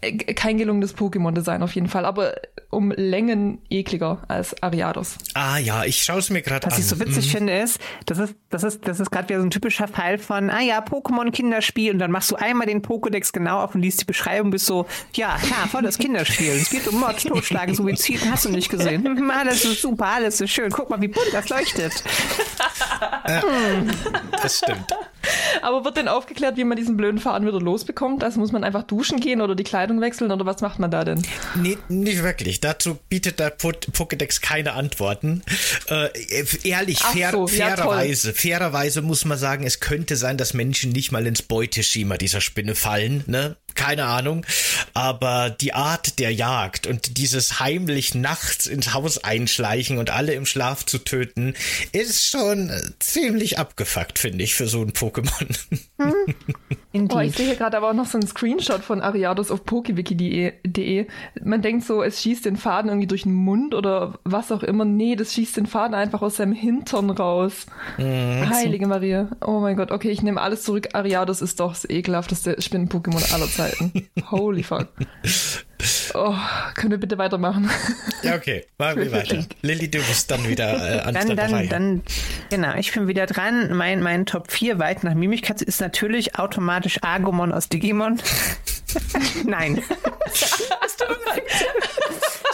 äh, 0.00 0.12
kein 0.34 0.58
gelungenes 0.58 0.96
Pokémon-Design 0.96 1.62
auf 1.62 1.74
jeden 1.74 1.88
Fall, 1.88 2.04
aber 2.04 2.34
um 2.70 2.90
Längen 2.90 3.60
ekliger 3.70 4.22
als 4.28 4.60
Ariados. 4.62 5.16
Ah 5.34 5.58
ja, 5.58 5.84
ich 5.84 6.02
schaue 6.02 6.18
es 6.18 6.30
mir 6.30 6.42
gerade 6.42 6.66
an. 6.66 6.72
Was 6.72 6.78
ich 6.78 6.86
so 6.86 6.98
witzig 6.98 7.30
finde, 7.30 7.56
ist, 7.58 7.78
das 8.06 8.18
ist, 8.18 8.34
das 8.50 8.64
ist, 8.64 8.86
das 8.88 9.00
ist 9.00 9.10
gerade 9.10 9.28
wieder 9.28 9.40
so 9.40 9.46
ein 9.46 9.50
typischer 9.50 9.86
Fall 9.88 10.18
von, 10.18 10.50
ah 10.50 10.60
ja, 10.60 10.80
Pokémon-Kinderspiel 10.80 11.92
und 11.92 11.98
dann 12.00 12.10
machst 12.10 12.30
du 12.30 12.36
einmal 12.36 12.66
den 12.66 12.82
Pokédex 12.82 13.32
genau 13.32 13.60
auf 13.60 13.74
und 13.74 13.80
liest 13.82 14.00
die 14.00 14.04
Beschreibung, 14.04 14.50
bist 14.50 14.66
so, 14.66 14.86
ja, 15.14 15.36
klar, 15.36 15.68
voll 15.68 15.82
das 15.82 15.98
Kinderspiel. 15.98 16.50
Es 16.52 16.70
geht 16.70 16.86
um 16.88 16.98
Mord, 16.98 17.22
Totschlagen, 17.22 17.74
Suizid, 17.74 18.20
hast 18.30 18.44
du 18.44 18.48
nicht 18.50 18.68
gesehen. 18.68 19.04
Hm, 19.04 19.30
Alles 19.30 19.64
ist 19.64 19.80
super, 19.82 20.06
alles 20.06 20.40
ist 20.40 20.50
schön. 20.50 20.70
Guck 20.70 20.90
mal, 20.90 21.00
wie 21.00 21.08
bunt 21.08 21.28
das 21.32 21.48
leuchtet. 21.48 21.92
Das 24.42 24.58
stimmt. 24.58 24.86
Aber 25.62 25.84
wird 25.84 25.96
denn 25.96 26.08
aufgeklärt, 26.08 26.56
wie 26.56 26.64
man 26.64 26.76
diesen 26.76 26.96
blöden 26.96 27.20
Faden 27.20 27.46
wieder 27.46 27.60
losbekommt? 27.60 28.24
Also 28.24 28.40
muss 28.40 28.52
man 28.52 28.64
einfach 28.64 28.82
duschen 28.82 29.20
gehen 29.20 29.40
oder 29.40 29.54
die 29.54 29.64
Kleidung 29.64 30.00
wechseln 30.00 30.30
oder 30.30 30.44
was 30.46 30.60
macht 30.60 30.78
man 30.78 30.90
da 30.90 31.04
denn? 31.04 31.22
Nee, 31.54 31.78
nicht 31.88 32.22
wirklich. 32.22 32.60
Dazu 32.60 32.98
bietet 33.08 33.38
der 33.38 33.50
Po- 33.50 33.70
Pokédex 33.70 34.40
keine 34.40 34.72
Antworten. 34.72 35.42
Äh, 35.88 36.08
ehrlich, 36.64 37.00
fair, 37.00 37.30
so, 37.32 37.46
ja, 37.48 37.68
fairerweise, 37.68 38.34
fairerweise 38.34 39.02
muss 39.02 39.24
man 39.24 39.38
sagen, 39.38 39.64
es 39.66 39.80
könnte 39.80 40.16
sein, 40.16 40.36
dass 40.36 40.54
Menschen 40.54 40.92
nicht 40.92 41.12
mal 41.12 41.26
ins 41.26 41.42
Beuteschema 41.42 42.16
dieser 42.16 42.40
Spinne 42.40 42.74
fallen. 42.74 43.24
Ne? 43.26 43.56
keine 43.74 44.04
Ahnung. 44.04 44.46
Aber 44.94 45.50
die 45.50 45.72
Art 45.72 46.20
der 46.20 46.32
Jagd 46.32 46.86
und 46.86 47.18
dieses 47.18 47.58
heimlich 47.58 48.14
nachts 48.14 48.68
ins 48.68 48.94
Haus 48.94 49.18
einschleichen 49.18 49.98
und 49.98 50.10
alle 50.10 50.34
im 50.34 50.46
Schlaf 50.46 50.86
zu 50.86 50.98
töten, 50.98 51.54
ist 51.90 52.24
schon 52.24 52.70
ziemlich 53.00 53.58
abgefuckt, 53.58 54.18
finde 54.20 54.44
ich, 54.44 54.54
für 54.54 54.68
so 54.68 54.80
ein 54.82 54.92
Pokémon. 55.14 55.56
Hm. 55.98 57.08
Oh, 57.12 57.18
ich 57.20 57.34
sehe 57.34 57.46
hier 57.46 57.56
gerade 57.56 57.76
aber 57.76 57.90
auch 57.90 57.94
noch 57.94 58.06
so 58.06 58.18
einen 58.18 58.26
Screenshot 58.26 58.82
von 58.82 59.00
Ariados 59.00 59.50
auf 59.50 59.64
pokewiki.de. 59.64 61.06
Man 61.42 61.62
denkt 61.62 61.84
so, 61.84 62.02
es 62.02 62.22
schießt 62.22 62.44
den 62.44 62.56
Faden 62.56 62.88
irgendwie 62.88 63.06
durch 63.06 63.24
den 63.24 63.34
Mund 63.34 63.74
oder 63.74 64.18
was 64.24 64.52
auch 64.52 64.62
immer. 64.62 64.84
Nee, 64.84 65.16
das 65.16 65.32
schießt 65.32 65.56
den 65.56 65.66
Faden 65.66 65.94
einfach 65.94 66.22
aus 66.22 66.36
seinem 66.36 66.52
Hintern 66.52 67.10
raus. 67.10 67.66
Mhm. 67.98 68.48
Heilige 68.48 68.86
Maria. 68.86 69.28
Oh 69.44 69.60
mein 69.60 69.76
Gott. 69.76 69.90
Okay, 69.90 70.10
ich 70.10 70.22
nehme 70.22 70.40
alles 70.40 70.62
zurück. 70.62 70.88
Ariados 70.92 71.42
ist 71.42 71.58
doch 71.58 71.72
das 71.72 71.88
ekelhafteste 71.88 72.60
Spinnen-Pokémon 72.60 73.34
aller 73.34 73.48
Zeiten. 73.48 74.08
Holy 74.30 74.62
fuck. 74.62 74.88
Oh, 76.14 76.34
können 76.74 76.90
wir 76.92 76.98
bitte 76.98 77.18
weitermachen? 77.18 77.70
Ja, 78.22 78.34
okay. 78.36 78.64
Machen 78.78 79.00
wir 79.00 79.12
weiter. 79.12 79.44
Lilly, 79.62 79.90
du 79.90 79.98
bist 79.98 80.30
dann 80.30 80.48
wieder 80.48 80.72
äh, 80.72 81.00
an 81.00 81.14
dann, 81.14 81.36
dann, 81.36 81.54
Reihe. 81.54 81.68
dann, 81.68 82.02
genau, 82.50 82.74
ich 82.76 82.92
bin 82.92 83.08
wieder 83.08 83.26
dran. 83.26 83.74
Mein, 83.74 84.02
mein 84.02 84.26
Top 84.26 84.50
4 84.50 84.78
weit 84.78 85.04
nach 85.04 85.14
Mimikatze 85.14 85.64
ist 85.64 85.80
natürlich 85.80 86.38
automatisch 86.38 87.02
Agumon 87.02 87.52
aus 87.52 87.68
Digimon. 87.68 88.20
Nein. 89.44 89.82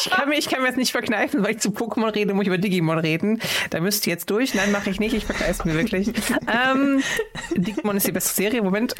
ich, 0.00 0.10
kann 0.10 0.28
mir, 0.28 0.38
ich 0.38 0.48
kann 0.48 0.62
mir 0.62 0.68
das 0.68 0.76
nicht 0.76 0.92
verkneifen, 0.92 1.42
weil 1.42 1.52
ich 1.52 1.58
zu 1.60 1.70
Pokémon 1.70 2.14
rede, 2.14 2.34
muss 2.34 2.42
ich 2.42 2.48
über 2.48 2.58
Digimon 2.58 2.98
reden. 2.98 3.40
Da 3.70 3.80
müsst 3.80 4.06
ihr 4.06 4.12
jetzt 4.12 4.30
durch. 4.30 4.54
Nein, 4.54 4.72
mache 4.72 4.90
ich 4.90 5.00
nicht. 5.00 5.14
Ich 5.14 5.24
verkneife 5.24 5.66
mir 5.68 5.74
wirklich. 5.74 6.08
ähm, 6.52 7.02
Digimon 7.54 7.96
ist 7.96 8.06
die 8.06 8.12
beste 8.12 8.34
Serie. 8.34 8.62
Moment. 8.62 8.94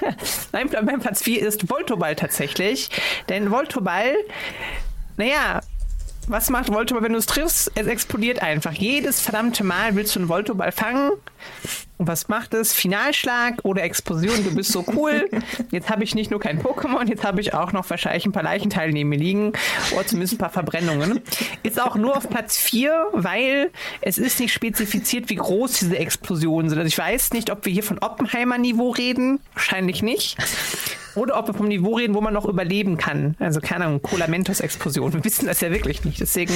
Nein, 0.52 0.70
mein 0.84 1.00
Platz 1.00 1.22
4 1.22 1.46
ist 1.46 1.68
Voltoball 1.70 2.16
tatsächlich. 2.16 2.90
Denn 3.28 3.50
Voltoball, 3.50 4.14
naja, 5.16 5.60
was 6.26 6.50
macht 6.50 6.72
Voltoball, 6.72 7.02
wenn 7.02 7.12
du 7.12 7.18
es 7.18 7.26
triffst? 7.26 7.72
Es 7.74 7.86
explodiert 7.86 8.40
einfach. 8.42 8.72
Jedes 8.72 9.20
verdammte 9.20 9.64
Mal 9.64 9.96
willst 9.96 10.14
du 10.14 10.20
einen 10.20 10.28
Voltoball 10.28 10.70
fangen. 10.70 11.12
Und 12.00 12.06
was 12.06 12.28
macht 12.28 12.54
es? 12.54 12.72
Finalschlag 12.72 13.60
oder 13.62 13.82
Explosion. 13.82 14.42
Du 14.42 14.54
bist 14.54 14.72
so 14.72 14.84
cool. 14.94 15.28
Jetzt 15.70 15.90
habe 15.90 16.02
ich 16.02 16.14
nicht 16.14 16.30
nur 16.30 16.40
kein 16.40 16.58
Pokémon, 16.62 17.06
jetzt 17.06 17.24
habe 17.24 17.40
ich 17.40 17.52
auch 17.52 17.72
noch 17.72 17.88
wahrscheinlich 17.90 18.24
ein 18.24 18.32
paar 18.32 18.42
Leichenteile 18.42 18.92
neben 18.92 19.10
mir 19.10 19.18
liegen. 19.18 19.52
Oder 19.92 20.06
zumindest 20.06 20.34
ein 20.34 20.38
paar 20.38 20.50
Verbrennungen. 20.50 21.20
Ist 21.62 21.80
auch 21.80 21.96
nur 21.96 22.16
auf 22.16 22.28
Platz 22.28 22.56
4, 22.56 23.08
weil 23.12 23.70
es 24.00 24.16
ist 24.16 24.40
nicht 24.40 24.52
spezifiziert, 24.52 25.28
wie 25.28 25.36
groß 25.36 25.74
diese 25.74 25.98
Explosionen 25.98 26.70
sind. 26.70 26.78
Also 26.78 26.88
ich 26.88 26.96
weiß 26.96 27.32
nicht, 27.32 27.50
ob 27.50 27.66
wir 27.66 27.72
hier 27.72 27.82
von 27.82 27.98
Oppenheimer-Niveau 27.98 28.90
reden. 28.90 29.40
Wahrscheinlich 29.54 30.02
nicht. 30.02 30.38
Oder 31.16 31.38
ob 31.38 31.48
wir 31.48 31.54
vom 31.54 31.68
Niveau 31.68 31.96
reden, 31.96 32.14
wo 32.14 32.20
man 32.20 32.32
noch 32.32 32.44
überleben 32.44 32.96
kann. 32.96 33.34
Also 33.38 33.60
keine 33.60 33.86
Ahnung, 33.86 34.02
Colamentos-Explosion. 34.02 35.12
Wir 35.12 35.24
wissen 35.24 35.46
das 35.46 35.60
ja 35.60 35.70
wirklich 35.70 36.04
nicht. 36.04 36.20
Deswegen 36.20 36.54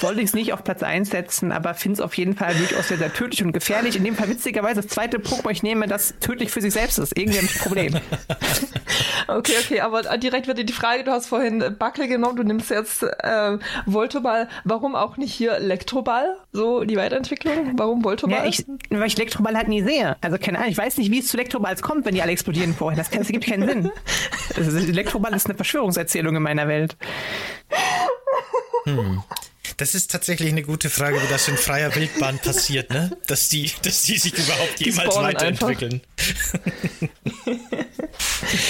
wollte 0.00 0.20
ich 0.20 0.28
es 0.28 0.34
nicht 0.34 0.52
auf 0.52 0.64
Platz 0.64 0.82
1 0.82 1.10
setzen, 1.10 1.52
aber 1.52 1.74
finde 1.74 1.94
es 1.94 2.00
auf 2.00 2.14
jeden 2.14 2.34
Fall 2.34 2.54
durchaus 2.54 2.88
sehr, 2.88 2.98
sehr 2.98 3.12
tödlich 3.12 3.42
und 3.44 3.52
gefährlich. 3.52 3.96
In 3.96 4.04
dem 4.04 4.16
Fall 4.20 4.28
witzigerweise 4.30 4.82
das 4.82 4.88
zweite 4.88 5.18
Pokémon, 5.18 5.50
ich 5.50 5.62
nehme, 5.62 5.86
das 5.86 6.14
tödlich 6.20 6.50
für 6.50 6.60
sich 6.60 6.72
selbst 6.72 6.98
ist. 6.98 7.16
Irgendwie 7.16 7.38
ein 7.38 7.46
Problem. 7.46 7.94
okay, 9.28 9.52
okay, 9.64 9.80
aber 9.80 10.02
direkt 10.18 10.46
wird 10.46 10.58
dir 10.58 10.64
die 10.64 10.72
Frage, 10.72 11.04
du 11.04 11.10
hast 11.10 11.26
vorhin 11.26 11.76
Buckle 11.78 12.08
genommen, 12.08 12.36
du 12.36 12.42
nimmst 12.42 12.70
jetzt 12.70 13.02
äh, 13.02 13.58
Voltoball. 13.86 14.48
Warum 14.64 14.94
auch 14.94 15.16
nicht 15.16 15.32
hier 15.32 15.52
Elektroball? 15.52 16.36
So 16.52 16.84
die 16.84 16.96
Weiterentwicklung? 16.96 17.72
Warum 17.76 18.04
Voltoball? 18.04 18.38
Ja, 18.38 18.44
ich, 18.46 18.64
weil 18.90 19.06
ich 19.06 19.16
Elektroball 19.16 19.56
halt 19.56 19.68
nie 19.68 19.82
sehe. 19.82 20.16
Also 20.20 20.38
keine 20.38 20.58
Ahnung, 20.58 20.70
ich 20.70 20.78
weiß 20.78 20.98
nicht, 20.98 21.10
wie 21.10 21.20
es 21.20 21.28
zu 21.28 21.36
Elektroballs 21.36 21.82
kommt, 21.82 22.04
wenn 22.04 22.14
die 22.14 22.22
alle 22.22 22.32
explodieren 22.32 22.74
vorher. 22.74 22.96
Das, 22.96 23.10
das 23.10 23.28
gibt 23.28 23.46
keinen 23.46 23.68
Sinn. 23.68 23.92
Elektroball 24.88 25.34
ist 25.34 25.46
eine 25.46 25.54
Verschwörungserzählung 25.54 26.36
in 26.36 26.42
meiner 26.42 26.68
Welt. 26.68 26.96
Hm. 28.84 29.22
Das 29.80 29.94
ist 29.94 30.10
tatsächlich 30.10 30.50
eine 30.50 30.62
gute 30.62 30.90
Frage, 30.90 31.16
wie 31.22 31.26
das 31.30 31.48
in 31.48 31.56
freier 31.56 31.94
Wildbahn 31.96 32.38
passiert, 32.38 32.90
ne? 32.90 33.16
Dass 33.26 33.48
die, 33.48 33.70
dass 33.82 34.02
die 34.02 34.18
sich 34.18 34.34
überhaupt 34.34 34.78
jemals 34.78 35.16
weiterentwickeln. 35.16 36.02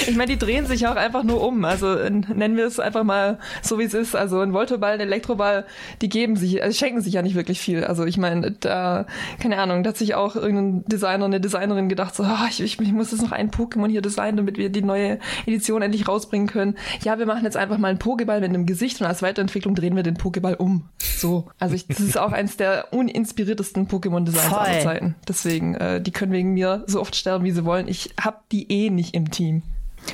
ich 0.07 0.15
meine, 0.15 0.31
die 0.31 0.39
drehen 0.39 0.67
sich 0.67 0.87
auch 0.87 0.95
einfach 0.95 1.25
nur 1.25 1.43
um. 1.43 1.65
Also 1.65 1.97
nennen 1.97 2.57
wir 2.57 2.65
es 2.65 2.79
einfach 2.79 3.03
mal 3.03 3.41
so, 3.61 3.81
wie 3.81 3.85
es 3.85 3.95
ist. 3.95 4.15
Also 4.15 4.39
ein 4.39 4.53
Voltoball, 4.53 4.95
ein 4.95 5.01
Elektroball, 5.01 5.67
die 6.01 6.09
geben 6.09 6.37
sich, 6.37 6.63
also 6.63 6.79
schenken 6.79 7.01
sich 7.01 7.15
ja 7.15 7.23
nicht 7.23 7.35
wirklich 7.35 7.61
viel. 7.61 7.83
Also 7.83 8.05
ich 8.05 8.17
meine, 8.17 8.53
da, 8.53 9.07
keine 9.41 9.59
Ahnung, 9.59 9.83
da 9.83 9.91
hat 9.91 9.97
sich 9.97 10.15
auch 10.15 10.37
irgendein 10.37 10.85
Designer, 10.87 11.25
eine 11.25 11.41
Designerin 11.41 11.89
gedacht, 11.89 12.15
so, 12.15 12.23
oh, 12.23 12.47
ich, 12.49 12.61
ich, 12.61 12.81
ich 12.81 12.93
muss 12.93 13.11
jetzt 13.11 13.23
noch 13.23 13.33
ein 13.33 13.51
Pokémon 13.51 13.89
hier 13.89 14.03
designen, 14.03 14.37
damit 14.37 14.59
wir 14.59 14.71
die 14.71 14.83
neue 14.83 15.19
Edition 15.45 15.83
endlich 15.83 16.07
rausbringen 16.07 16.47
können. 16.47 16.77
Ja, 17.03 17.19
wir 17.19 17.27
machen 17.27 17.45
jetzt 17.45 17.57
einfach 17.57 17.79
mal 17.79 17.89
einen 17.89 17.99
Pokéball 17.99 18.39
mit 18.39 18.51
einem 18.51 18.67
Gesicht 18.67 19.01
und 19.01 19.09
als 19.09 19.23
Weiterentwicklung 19.23 19.75
drehen 19.75 19.97
wir 19.97 20.05
den 20.05 20.17
Pokéball 20.17 20.55
um. 20.55 20.89
So, 21.21 21.51
also 21.59 21.75
ich, 21.75 21.87
das 21.87 22.01
ist 22.01 22.19
auch 22.19 22.33
eins 22.33 22.57
der 22.57 22.93
uninspiriertesten 22.93 23.89
Pokémon-Designs 23.89 24.53
aller 24.53 24.81
Zeiten. 24.81 25.15
Deswegen, 25.29 25.75
äh, 25.75 26.01
die 26.01 26.11
können 26.13 26.33
wegen 26.33 26.55
mir 26.55 26.85
so 26.87 27.01
oft 27.01 27.15
sterben, 27.15 27.45
wie 27.45 27.51
sie 27.51 27.65
wollen. 27.65 27.89
Ich 27.89 28.15
hab 28.21 28.49
die 28.49 28.71
eh 28.71 28.91
nicht 28.91 29.15
im 29.15 29.31
Team. 29.31 29.63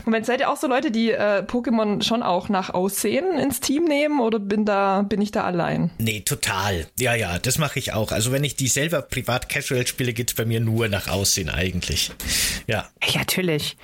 Moment, 0.05 0.27
seid 0.27 0.41
ihr 0.41 0.51
auch 0.51 0.57
so 0.57 0.67
Leute, 0.67 0.91
die 0.91 1.11
äh, 1.11 1.43
Pokémon 1.47 2.03
schon 2.03 2.23
auch 2.23 2.49
nach 2.49 2.71
Aussehen 2.71 3.39
ins 3.39 3.61
Team 3.61 3.85
nehmen 3.85 4.21
oder 4.21 4.39
bin 4.39 4.65
da 4.65 5.03
bin 5.03 5.21
ich 5.21 5.33
da 5.33 5.45
allein? 5.45 5.91
Nee, 5.99 6.21
total. 6.21 6.87
Ja, 6.99 7.15
ja, 7.15 7.39
das 7.39 7.59
mache 7.59 7.79
ich 7.79 7.93
auch. 7.93 8.13
Also 8.13 8.33
wenn 8.33 8.45
ich 8.45 8.57
die 8.57 8.69
selber 8.69 9.03
privat 9.03 9.49
casual 9.49 9.87
spiele, 9.87 10.13
geht's 10.13 10.35
bei 10.35 10.45
mir 10.45 10.61
nur 10.61 10.89
nach 10.89 11.09
Aussehen 11.09 11.49
eigentlich. 11.51 12.13
Ja. 12.67 12.87
Ja, 13.05 13.21
natürlich. 13.21 13.77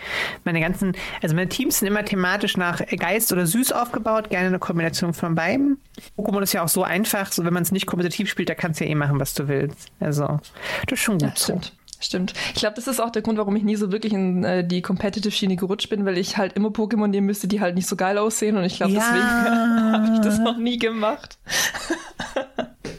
Meine 0.45 0.61
ganzen, 0.61 0.97
also 1.23 1.35
meine 1.35 1.49
Teams 1.49 1.79
sind 1.79 1.89
immer 1.89 2.05
thematisch 2.05 2.57
nach 2.57 2.85
Geist 2.87 3.33
oder 3.33 3.47
Süß 3.47 3.73
aufgebaut, 3.73 4.31
gerne 4.31 4.49
eine 4.49 4.59
Kombination 4.59 5.15
von 5.15 5.35
beiden. 5.35 5.79
Pokémon 6.19 6.43
ist 6.43 6.53
ja 6.53 6.63
auch 6.65 6.69
so 6.69 6.83
einfach, 6.83 7.33
so 7.33 7.45
wenn 7.45 7.53
man 7.53 7.63
es 7.63 7.73
nicht 7.73 7.87
kompetitiv 7.87 8.29
spielt, 8.29 8.49
da 8.49 8.55
kannst 8.55 8.81
du 8.81 8.85
ja 8.85 8.91
eh 8.91 8.95
machen, 8.95 9.21
was 9.21 9.35
du 9.35 9.49
willst. 9.49 9.89
Also, 10.01 10.41
das 10.87 10.99
ist 10.99 11.01
schon 11.01 11.19
gut. 11.19 11.29
Ja, 11.29 11.37
stimmt. 11.37 11.73
Stimmt. 12.03 12.35
Ich 12.55 12.61
glaube, 12.61 12.75
das 12.75 12.89
ist 12.89 13.01
auch 13.01 13.11
der 13.11 13.23
Grund, 13.23 13.39
warum 13.39 13.55
ich 13.55 13.63
nie 13.63 13.77
so 13.77 13.93
wirklich 13.93 14.13
in 14.13 14.43
äh, 14.43 14.67
die 14.67 14.83
Competitive-Schiene 14.83 15.57
gerutscht 15.57 15.89
bin, 15.89 16.05
weil 16.05 16.19
ich 16.19 16.37
halt 16.37 16.55
immer 16.55 16.69
Pokémon 16.69 17.07
nehmen 17.07 17.27
müsste, 17.27 17.47
die 17.47 17.61
halt 17.61 17.77
nicht 17.77 17.87
so 17.87 17.95
geil 17.97 18.19
aussehen 18.19 18.57
und 18.57 18.65
ich 18.65 18.77
glaube, 18.77 18.93
ja. 18.93 19.01
deswegen 19.01 19.93
habe 19.93 20.15
ich 20.15 20.21
das 20.21 20.39
noch 20.41 20.59
nie 20.59 20.79
gemacht. 20.79 21.39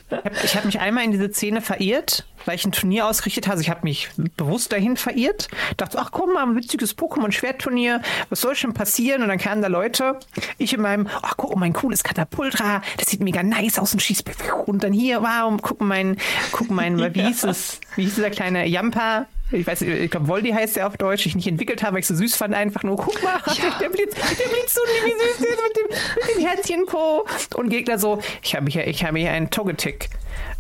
Ich 0.10 0.56
habe 0.56 0.64
hab 0.64 0.66
mich 0.66 0.80
einmal 0.80 1.04
in 1.04 1.12
diese 1.12 1.32
Szene 1.32 1.62
verirrt, 1.62 2.26
weil 2.46 2.56
ich 2.56 2.66
ein 2.66 2.72
Turnier 2.72 3.08
ausgerichtet 3.08 3.46
habe. 3.46 3.54
Also 3.54 3.62
ich 3.62 3.70
habe 3.70 3.82
mich 3.84 4.10
bewusst 4.38 4.72
dahin 4.72 4.98
verirrt. 4.98 5.48
Dachte, 5.78 6.00
ach 6.00 6.12
komm 6.12 6.34
mal, 6.34 6.44
ein 6.44 6.56
witziges 6.56 6.98
Pokémon-Schwertturnier. 6.98 8.02
Was 8.30 8.42
soll 8.42 8.56
schon 8.56 8.74
passieren? 8.74 9.22
Und 9.22 9.30
dann 9.30 9.38
kamen 9.38 9.62
da 9.62 9.68
Leute. 9.68 10.20
Ich 10.58 10.74
in 10.74 10.82
meinem, 10.82 11.08
ach 11.22 11.36
guck, 11.38 11.56
mein 11.56 11.74
cooles 11.74 12.04
Katapultra. 12.04 12.82
Das 12.98 13.10
sieht 13.10 13.22
mega 13.22 13.44
nice 13.44 13.80
aus 13.80 13.94
und 13.94 14.02
schießt. 14.02 14.30
Und 14.66 14.84
dann 14.84 14.94
hier, 14.94 15.22
wow, 15.22 15.60
gucken 15.62 15.88
mein, 15.88 16.18
gucken 16.52 16.76
mein, 16.76 16.98
wie 17.16 17.24
hieß 17.24 17.44
es? 17.46 17.80
Wie 17.96 18.04
hieß 18.04 18.16
dieser 18.16 18.30
kleine 18.30 18.66
Jampa? 18.68 19.28
ich 19.54 19.68
weiß, 19.68 19.82
ich 19.82 20.12
glaube, 20.12 20.28
Voldi 20.28 20.52
heißt 20.52 20.76
der 20.76 20.88
auf 20.88 20.98
Deutsch, 20.98 21.26
ich 21.26 21.36
nicht 21.36 21.48
entwickelt 21.48 21.84
habe, 21.84 21.94
weil 21.94 22.00
ich 22.00 22.08
so 22.08 22.16
süß 22.16 22.36
fand, 22.36 22.54
einfach 22.54 22.84
nur, 22.84 22.96
guck 22.98 23.22
mal, 23.24 23.40
ja. 23.46 23.78
der 23.80 23.90
Blitz, 23.90 24.16
der 24.16 24.50
Blitz, 24.50 24.78
wie 25.06 25.12
süß 25.12 25.32
ist 25.32 25.40
mit 25.40 25.78
dem, 25.78 25.98
mit 26.16 26.36
dem 26.36 26.48
Herzchen-Po. 26.48 27.26
Und 27.56 27.70
Gegner 27.70 28.00
so, 28.00 28.20
ich 28.42 28.56
habe 28.56 28.70
hier, 28.70 28.88
ich 28.88 29.04
habe 29.04 29.20
hier 29.20 29.32
einen 29.32 29.50
Togetic. 29.50 30.10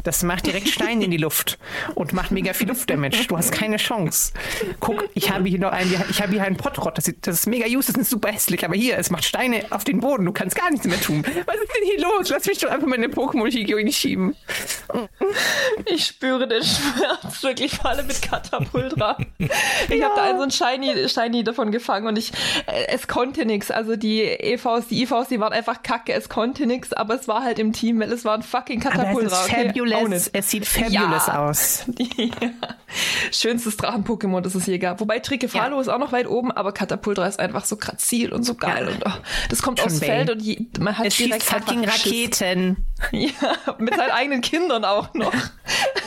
Das 0.03 0.23
macht 0.23 0.45
direkt 0.45 0.67
Stein 0.67 1.01
in 1.01 1.11
die 1.11 1.17
Luft 1.17 1.57
und 1.95 2.13
macht 2.13 2.31
mega 2.31 2.53
viel 2.53 2.67
Luftdamage. 2.67 3.27
Du 3.27 3.37
hast 3.37 3.51
keine 3.51 3.77
Chance. 3.77 4.33
Guck, 4.79 5.09
ich 5.13 5.31
habe 5.31 5.47
hier 5.47 5.59
noch 5.59 5.71
einen, 5.71 5.93
ich 6.09 6.21
habe 6.21 6.33
hier 6.33 6.43
einen 6.43 6.57
Potrot. 6.57 6.97
Das, 6.97 7.11
das 7.21 7.35
ist 7.35 7.47
mega 7.47 7.65
useless, 7.65 7.93
das 7.93 8.03
ist 8.03 8.09
super 8.09 8.29
hässlich. 8.29 8.65
Aber 8.65 8.75
hier, 8.75 8.97
es 8.97 9.09
macht 9.09 9.23
Steine 9.23 9.65
auf 9.69 9.83
den 9.83 10.01
Boden. 10.01 10.25
Du 10.25 10.33
kannst 10.33 10.55
gar 10.55 10.69
nichts 10.69 10.85
mehr 10.85 10.99
tun. 10.99 11.23
Was 11.45 11.55
ist 11.55 11.71
denn 11.75 11.87
hier 11.89 12.01
los? 12.01 12.29
Lass 12.29 12.45
mich 12.45 12.59
doch 12.59 12.69
einfach 12.69 12.87
meine 12.87 13.07
Pokémon-Hygieine 13.07 13.91
schieben. 13.91 14.35
Ich 15.85 16.05
spüre 16.05 16.47
den 16.47 16.63
Schmerz 16.63 17.41
wirklich, 17.41 17.75
vor 17.75 17.91
allem 17.91 18.07
mit 18.07 18.21
Katapultra. 18.21 19.17
Ich 19.89 19.99
ja. 19.99 20.09
habe 20.09 20.15
da 20.15 20.23
einen 20.23 20.37
so 20.37 20.43
ein 20.43 20.51
Shiny, 20.51 21.09
Shiny 21.09 21.43
davon 21.43 21.71
gefangen 21.71 22.07
und 22.07 22.17
ich, 22.17 22.31
äh, 22.67 22.87
es 22.87 23.07
konnte 23.07 23.45
nichts. 23.45 23.71
Also 23.71 23.95
die 23.95 24.21
EVs, 24.21 24.87
die 24.89 25.03
IVs, 25.03 25.29
die 25.29 25.39
waren 25.39 25.53
einfach 25.53 25.83
kacke. 25.83 26.13
Es 26.13 26.29
konnte 26.29 26.65
nichts, 26.65 26.93
aber 26.93 27.15
es 27.15 27.27
war 27.27 27.43
halt 27.43 27.59
im 27.59 27.73
Team, 27.73 27.99
weil 27.99 28.11
es 28.11 28.25
war 28.25 28.35
ein 28.35 28.43
fucking 28.43 28.79
Katapultra. 28.79 29.43
Okay? 29.45 29.67
fabulous. 29.67 29.92
Es 30.33 30.49
sieht 30.49 30.65
fabulous 30.65 31.27
ja. 31.27 31.47
aus. 31.47 31.85
ja. 31.97 32.27
Schönstes 33.31 33.77
Drachen-Pokémon, 33.77 34.41
das 34.41 34.55
es 34.55 34.65
je 34.65 34.77
gab. 34.77 34.99
Wobei 34.99 35.19
Trickefalo 35.19 35.75
ja. 35.75 35.81
ist 35.81 35.87
auch 35.87 35.97
noch 35.97 36.11
weit 36.11 36.27
oben, 36.27 36.51
aber 36.51 36.71
Katapultra 36.71 37.27
ist 37.27 37.39
einfach 37.39 37.65
so 37.65 37.77
grazil 37.77 38.31
und 38.33 38.43
so 38.43 38.55
geil. 38.55 38.87
Und 38.87 39.03
oh, 39.05 39.11
das 39.49 39.61
kommt 39.61 39.79
Schon 39.79 39.87
aus 39.87 39.99
Bane. 39.99 40.13
Feld 40.13 40.29
und 40.31 40.41
je, 40.41 40.65
man 40.79 40.97
hat 40.97 41.07
es 41.07 41.17
direkt 41.17 41.43
fucking 41.43 41.85
Raketen. 41.85 42.85
Ja, 43.11 43.29
mit 43.79 43.93
seinen 43.95 44.11
eigenen 44.11 44.41
Kindern 44.41 44.85
auch 44.85 45.13
noch. 45.13 45.33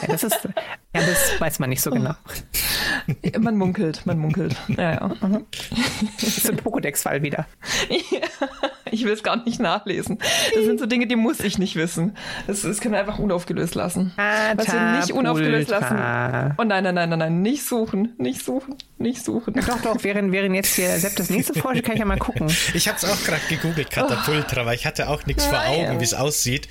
Das 0.07 0.23
ist, 0.23 0.49
ja, 0.99 1.05
das 1.05 1.39
weiß 1.39 1.59
man 1.59 1.69
nicht 1.69 1.81
so 1.81 1.91
genau. 1.91 2.13
Man 3.39 3.57
munkelt, 3.57 4.05
man 4.05 4.17
munkelt. 4.17 4.55
Ja, 4.67 4.93
ja. 4.93 5.11
Das 6.19 6.37
ist 6.37 6.49
ein 6.49 6.57
Pokédex-Fall 6.57 7.21
wieder. 7.21 7.45
Ja. 7.89 8.19
ich 8.91 9.03
will 9.03 9.13
es 9.13 9.23
gar 9.23 9.43
nicht 9.43 9.59
nachlesen. 9.59 10.19
Das 10.53 10.65
sind 10.65 10.79
so 10.79 10.85
Dinge, 10.85 11.07
die 11.07 11.15
muss 11.15 11.39
ich 11.39 11.57
nicht 11.57 11.75
wissen. 11.75 12.15
Das, 12.47 12.61
das 12.61 12.81
können 12.81 12.93
wir 12.93 12.99
einfach 12.99 13.19
unaufgelöst 13.19 13.75
lassen. 13.75 14.13
Was 14.15 14.71
wir 14.71 14.99
nicht 14.99 15.11
unaufgelöst 15.13 15.69
lassen. 15.69 15.95
Oh 16.57 16.63
nein, 16.63 16.83
nein, 16.83 16.95
nein, 16.95 17.09
nein, 17.09 17.19
nein, 17.19 17.41
nicht 17.41 17.65
suchen, 17.65 18.13
nicht 18.17 18.43
suchen, 18.43 18.75
nicht 18.97 19.23
suchen. 19.23 19.53
Doch, 19.53 19.81
doch, 19.81 20.03
während, 20.03 20.31
während 20.31 20.55
jetzt 20.55 20.75
hier 20.75 20.89
Sepp 20.97 21.15
das 21.15 21.29
nächste 21.29 21.53
vorstellt, 21.53 21.85
kann 21.85 21.95
ich 21.95 21.99
ja 21.99 22.05
mal 22.05 22.17
gucken. 22.17 22.47
Ich 22.73 22.87
habe 22.87 22.97
es 22.97 23.05
auch 23.05 23.23
gerade 23.23 23.41
gegoogelt, 23.49 23.89
Katapultra, 23.89 24.65
weil 24.65 24.75
ich 24.75 24.85
hatte 24.85 25.09
auch 25.09 25.25
nichts 25.25 25.45
vor 25.45 25.65
Augen, 25.65 25.99
wie 25.99 26.03
es 26.03 26.13
aussieht. 26.13 26.67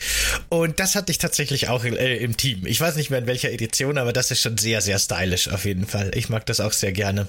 Und 0.48 0.80
das 0.80 0.94
hatte 0.96 1.12
ich 1.12 1.18
tatsächlich 1.18 1.68
auch 1.68 1.84
äh, 1.84 2.16
im 2.16 2.36
Team. 2.36 2.66
Ich 2.66 2.80
weiß 2.80 2.96
nicht 2.96 3.10
mehr 3.10 3.20
in 3.20 3.26
welcher 3.26 3.52
Edition, 3.52 3.98
aber 3.98 4.12
das 4.16 4.30
ist 4.30 4.40
schon 4.40 4.56
sehr, 4.56 4.80
sehr 4.80 4.98
stylisch 4.98 5.48
auf 5.48 5.66
jeden 5.66 5.86
Fall. 5.86 6.10
Ich 6.14 6.30
mag 6.30 6.46
das 6.46 6.60
auch 6.60 6.72
sehr 6.72 6.92
gerne. 6.92 7.28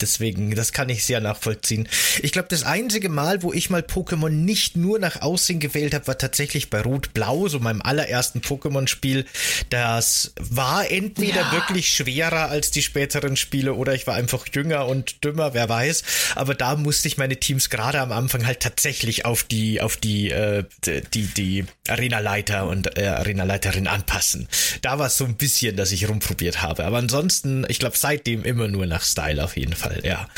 Deswegen, 0.00 0.54
das 0.54 0.72
kann 0.72 0.88
ich 0.88 1.04
sehr 1.04 1.20
nachvollziehen. 1.20 1.88
Ich 2.22 2.32
glaube, 2.32 2.48
das 2.48 2.64
einzige 2.64 3.08
Mal, 3.08 3.42
wo 3.42 3.52
ich 3.52 3.70
mal 3.70 3.82
Pokémon 3.82 4.30
nicht 4.30 4.76
nur 4.76 4.98
nach 4.98 5.22
Aussehen 5.22 5.60
gewählt 5.60 5.94
habe, 5.94 6.08
war 6.08 6.18
tatsächlich 6.18 6.70
bei 6.70 6.80
Rot-Blau, 6.80 7.46
so 7.48 7.60
meinem 7.60 7.82
allerersten 7.82 8.40
Pokémon-Spiel. 8.40 9.26
Das 9.70 10.32
war 10.40 10.90
entweder 10.90 11.42
ja. 11.42 11.52
wirklich 11.52 11.88
schwerer 11.88 12.48
als 12.48 12.72
die 12.72 12.82
späteren 12.82 13.36
Spiele 13.36 13.74
oder 13.74 13.94
ich 13.94 14.08
war 14.08 14.14
einfach 14.14 14.46
jünger 14.52 14.86
und 14.86 15.22
dümmer, 15.24 15.54
wer 15.54 15.68
weiß. 15.68 16.02
Aber 16.34 16.54
da 16.54 16.74
musste 16.74 17.06
ich 17.06 17.18
meine 17.18 17.36
Teams 17.36 17.70
gerade 17.70 18.00
am 18.00 18.10
Anfang 18.10 18.44
halt 18.46 18.60
tatsächlich 18.60 19.24
auf 19.24 19.44
die, 19.44 19.80
auf 19.80 19.96
die, 19.98 20.30
äh, 20.30 20.64
die, 21.14 21.26
die 21.26 21.64
Arena-Leiter 21.88 22.66
und 22.66 22.98
äh, 22.98 23.06
Arena-Leiterin 23.06 23.86
anpassen. 23.86 24.48
Da 24.80 24.98
war 24.98 25.06
es 25.06 25.16
so 25.16 25.24
ein 25.26 25.36
bisschen, 25.36 25.76
dass 25.76 25.92
ich 25.92 26.08
rumprobiert 26.12 26.62
habe. 26.62 26.84
Aber 26.84 26.98
ansonsten, 26.98 27.64
ich 27.68 27.78
glaube, 27.78 27.96
seitdem 27.96 28.44
immer 28.44 28.68
nur 28.68 28.86
nach 28.86 29.02
Style 29.02 29.42
auf 29.42 29.56
jeden 29.56 29.74
Fall, 29.74 30.00
ja. 30.04 30.28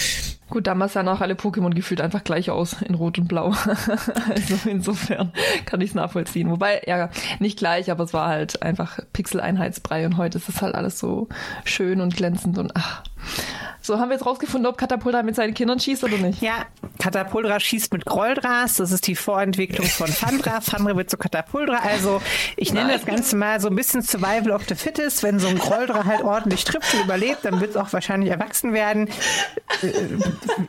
Gut, 0.50 0.66
damals 0.66 0.92
sahen 0.92 1.08
auch 1.08 1.20
alle 1.20 1.34
Pokémon 1.34 1.74
gefühlt 1.74 2.00
einfach 2.00 2.22
gleich 2.22 2.50
aus 2.50 2.76
in 2.82 2.94
Rot 2.94 3.18
und 3.18 3.28
Blau. 3.28 3.48
also 4.28 4.68
insofern 4.68 5.32
kann 5.64 5.80
ich 5.80 5.90
es 5.90 5.94
nachvollziehen. 5.94 6.50
Wobei, 6.50 6.82
ja, 6.86 7.08
nicht 7.38 7.58
gleich, 7.58 7.90
aber 7.90 8.04
es 8.04 8.12
war 8.12 8.28
halt 8.28 8.62
einfach 8.62 8.98
Pixel-Einheitsbrei 9.12 10.04
und 10.06 10.16
heute 10.18 10.38
ist 10.38 10.48
es 10.48 10.60
halt 10.60 10.74
alles 10.74 10.98
so 10.98 11.28
schön 11.64 12.00
und 12.00 12.16
glänzend 12.16 12.58
und 12.58 12.72
ach. 12.74 13.02
So, 13.80 13.98
haben 13.98 14.08
wir 14.08 14.16
jetzt 14.16 14.24
rausgefunden, 14.24 14.66
ob 14.66 14.78
Katapultra 14.78 15.22
mit 15.22 15.36
seinen 15.36 15.52
Kindern 15.52 15.78
schießt 15.78 16.04
oder 16.04 16.16
nicht? 16.16 16.40
Ja, 16.40 16.64
Katapultra 16.98 17.60
schießt 17.60 17.92
mit 17.92 18.06
Groldras. 18.06 18.76
Das 18.76 18.92
ist 18.92 19.06
die 19.06 19.14
Vorentwicklung 19.14 19.86
von 19.86 20.08
Fandra. 20.08 20.60
Fandra 20.62 20.96
wird 20.96 21.10
zu 21.10 21.18
Katapultra. 21.18 21.80
Also, 21.82 22.22
ich 22.56 22.72
nenne 22.72 22.88
Nein. 22.88 22.96
das 22.96 23.06
Ganze 23.06 23.36
mal 23.36 23.60
so 23.60 23.68
ein 23.68 23.76
bisschen 23.76 24.00
Survival 24.00 24.52
of 24.52 24.62
the 24.68 24.74
Fittest. 24.74 25.22
Wenn 25.22 25.38
so 25.38 25.48
ein 25.48 25.58
Groldra 25.58 26.06
halt 26.06 26.22
ordentlich 26.22 26.64
trifft 26.64 26.94
und 26.94 27.04
überlebt, 27.04 27.44
dann 27.44 27.60
wird 27.60 27.72
es 27.72 27.76
auch 27.76 27.92
wahrscheinlich 27.92 28.30
erwachsen 28.30 28.72
werden. 28.72 29.10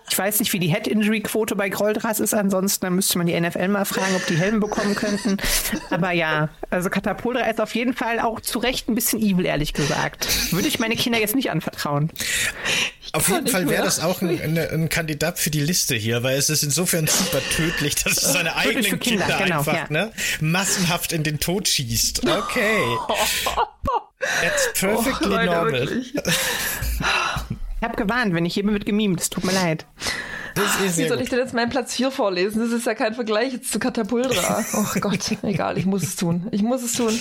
Ich 0.10 0.18
weiß 0.18 0.40
nicht, 0.40 0.54
wie 0.54 0.60
die 0.60 0.68
Head-Injury-Quote 0.68 1.56
bei 1.56 1.70
Groldras 1.70 2.20
ist. 2.20 2.34
Ansonsten, 2.34 2.86
dann 2.86 2.96
müsste 2.96 3.18
man 3.18 3.28
die 3.28 3.40
NFL 3.40 3.68
mal 3.68 3.86
fragen, 3.86 4.16
ob 4.16 4.26
die 4.28 4.38
Helm 4.38 4.60
bekommen 4.60 4.96
könnten. 4.96 5.38
Aber 5.90 6.12
ja, 6.12 6.50
also 6.70 6.90
Katapultra 6.90 7.42
ist 7.50 7.62
auf 7.62 7.76
jeden 7.76 7.94
Fall 7.94 8.20
auch 8.20 8.42
zu 8.42 8.60
Recht 8.60 8.88
ein 8.90 8.96
bisschen 8.96 9.20
evil, 9.20 9.46
ehrlich 9.46 9.74
gesagt. 9.74 10.28
Würde 10.52 10.68
ich 10.68 10.80
meine 10.80 10.96
Kinder 10.96 11.20
jetzt 11.20 11.36
nicht 11.36 11.52
anvertrauen. 11.52 12.12
Auf 13.14 13.30
jeden 13.30 13.48
Fall 13.48 13.70
wäre 13.70 13.84
das 13.84 14.02
auch 14.02 14.22
ein, 14.22 14.42
ein, 14.42 14.58
ein, 14.58 14.90
Kandidat 14.90 15.40
für 15.40 15.50
die 15.50 15.62
Liste 15.62 15.96
hier, 15.96 16.24
weil 16.24 16.38
es 16.38 16.50
ist 16.50 16.64
insofern 16.64 17.08
super 17.08 17.42
tödlich, 17.56 17.96
dass 17.96 18.18
es 18.18 18.34
seine 18.34 18.56
eigenen 18.58 19.00
Kinder, 19.00 19.26
Kinder 19.26 19.38
genau, 19.38 19.60
einfach 19.60 19.74
ja. 19.74 19.86
ne, 19.90 20.12
massenhaft 20.42 21.14
in 21.14 21.24
den 21.24 21.40
Tod 21.40 21.68
schießt. 21.68 22.28
Okay. 22.28 22.84
That's 24.42 24.74
perfectly 24.74 25.36
oh, 25.36 25.44
normal. 25.44 26.04
Ich 27.86 27.90
habe 27.90 28.04
gewarnt, 28.04 28.34
wenn 28.34 28.46
ich 28.46 28.56
hier 28.56 28.64
bin, 28.64 28.74
wird 28.74 28.88
gemimt. 28.88 29.22
Es 29.22 29.30
tut 29.30 29.44
mir 29.44 29.52
leid. 29.52 29.86
Wie 30.56 31.08
soll 31.08 31.22
ich 31.22 31.30
denn 31.30 31.40
jetzt 31.40 31.54
meinen 31.54 31.70
Platz 31.70 31.96
4 31.96 32.12
vorlesen? 32.12 32.62
Das 32.62 32.72
ist 32.72 32.86
ja 32.86 32.94
kein 32.94 33.14
Vergleich 33.14 33.54
jetzt 33.54 33.72
zu 33.72 33.80
Katapultra. 33.80 34.64
Oh 34.74 35.00
Gott, 35.02 35.38
egal, 35.44 35.78
ich 35.78 35.86
muss 35.86 36.04
es 36.04 36.16
tun. 36.16 36.48
Ich 36.52 36.62
muss 36.62 36.82
es 36.82 36.94
tun. 36.94 37.20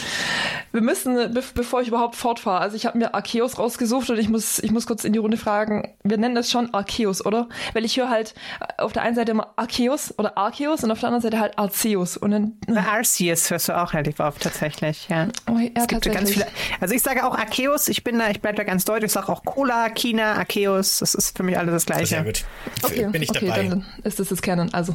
Wir 0.73 0.81
müssen, 0.81 1.14
be 1.33 1.43
bevor 1.55 1.83
ich 1.83 1.88
überhaupt 1.88 2.17
fortfahre, 2.17 2.61
also 2.61 2.76
ich 2.76 2.87
habe 2.87 2.99
mir 2.99 3.14
Arceus 3.14 3.59
rausgesucht 3.59 4.11
und 4.11 4.19
ich 4.19 4.29
muss, 4.29 4.59
ich 4.61 4.71
muss 4.71 4.87
kurz 4.87 5.05
in 5.05 5.12
die 5.12 5.19
Runde 5.19 5.37
fragen, 5.37 5.95
wir 6.05 6.17
nennen 6.17 6.35
das 6.35 6.50
schon 6.50 6.73
Arceus, 6.73 7.25
oder? 7.25 7.49
Weil 7.73 7.85
ich 7.85 7.97
höre 7.97 8.09
halt 8.09 8.35
auf 8.79 8.93
der 8.93 9.03
einen 9.03 9.17
Seite 9.17 9.33
immer 9.33 9.53
Arceus 9.57 10.17
oder 10.17 10.38
Arceus 10.38 10.85
und 10.85 10.91
auf 10.91 11.00
der 11.00 11.09
anderen 11.09 11.23
Seite 11.23 11.41
halt 11.41 11.59
Arceus. 11.59 12.17
Und 12.17 12.31
dann, 12.31 12.57
Arceus 12.76 13.50
hörst 13.50 13.69
du 13.69 13.76
auch 13.76 13.93
relativ 13.93 14.21
oft 14.21 14.43
tatsächlich, 14.43 15.09
ja. 15.09 15.29
Oh, 15.50 15.59
ja 15.59 15.71
es 15.75 15.87
gibt 15.88 16.05
ganz 16.12 16.31
viele. 16.31 16.47
Also 16.81 16.95
ich 16.95 17.03
sage 17.03 17.26
auch 17.26 17.37
Arceus, 17.37 17.88
ich 17.88 18.05
bin 18.05 18.19
da, 18.19 18.31
ich 18.31 18.41
bleibe 18.41 18.57
da 18.57 18.64
ganz 18.64 18.85
deutlich, 18.85 19.07
ich 19.07 19.12
sage 19.12 19.29
auch 19.29 19.45
Cola, 19.45 19.91
China, 19.91 20.35
Arceus, 20.35 20.99
das 21.00 21.14
ist 21.14 21.37
für 21.37 21.43
mich 21.43 21.59
alles 21.59 21.75
das 21.75 21.87
Gleiche. 21.87 22.07
Sehr 22.07 22.25
gut. 22.25 22.45
Okay. 22.83 23.09
Bin 23.11 23.24
ich 23.25 23.31
okay, 23.31 23.47
dabei. 23.47 23.69
Dann 23.69 23.85
ist 24.02 24.21
das 24.21 24.28
das 24.28 24.43
Canon. 24.43 24.73
Also, 24.73 24.95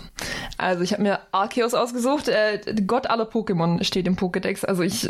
also 0.57 0.83
ich 0.83 0.93
habe 0.93 1.03
mir 1.03 1.19
Arceus 1.31 1.74
ausgesucht. 1.74 2.27
Äh, 2.27 2.59
Gott 2.87 3.07
aller 3.07 3.25
Pokémon 3.25 3.83
steht 3.83 4.07
im 4.07 4.15
Pokédex. 4.15 4.65
Also 4.65 4.83
ich, 4.83 5.09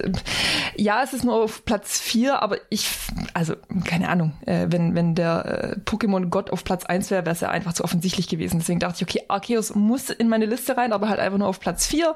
ja, 0.75 1.03
es 1.03 1.13
ist 1.13 1.23
nur 1.23 1.35
auf 1.35 1.65
Platz 1.65 1.99
4, 1.99 2.41
aber 2.41 2.57
ich, 2.69 2.89
also 3.33 3.55
keine 3.85 4.09
Ahnung, 4.09 4.33
äh, 4.45 4.67
wenn, 4.69 4.95
wenn 4.95 5.15
der 5.15 5.75
äh, 5.75 5.79
Pokémon 5.89 6.29
Gott 6.29 6.51
auf 6.51 6.63
Platz 6.63 6.85
1 6.85 7.11
wäre, 7.11 7.25
wäre 7.25 7.33
es 7.33 7.41
ja 7.41 7.49
einfach 7.49 7.73
zu 7.73 7.83
offensichtlich 7.83 8.27
gewesen. 8.27 8.59
Deswegen 8.59 8.79
dachte 8.79 8.97
ich, 8.97 9.03
okay, 9.03 9.25
Arceus 9.27 9.75
muss 9.75 10.09
in 10.09 10.29
meine 10.29 10.45
Liste 10.45 10.77
rein, 10.77 10.93
aber 10.93 11.09
halt 11.09 11.19
einfach 11.19 11.37
nur 11.37 11.47
auf 11.47 11.59
Platz 11.59 11.87
4 11.87 12.15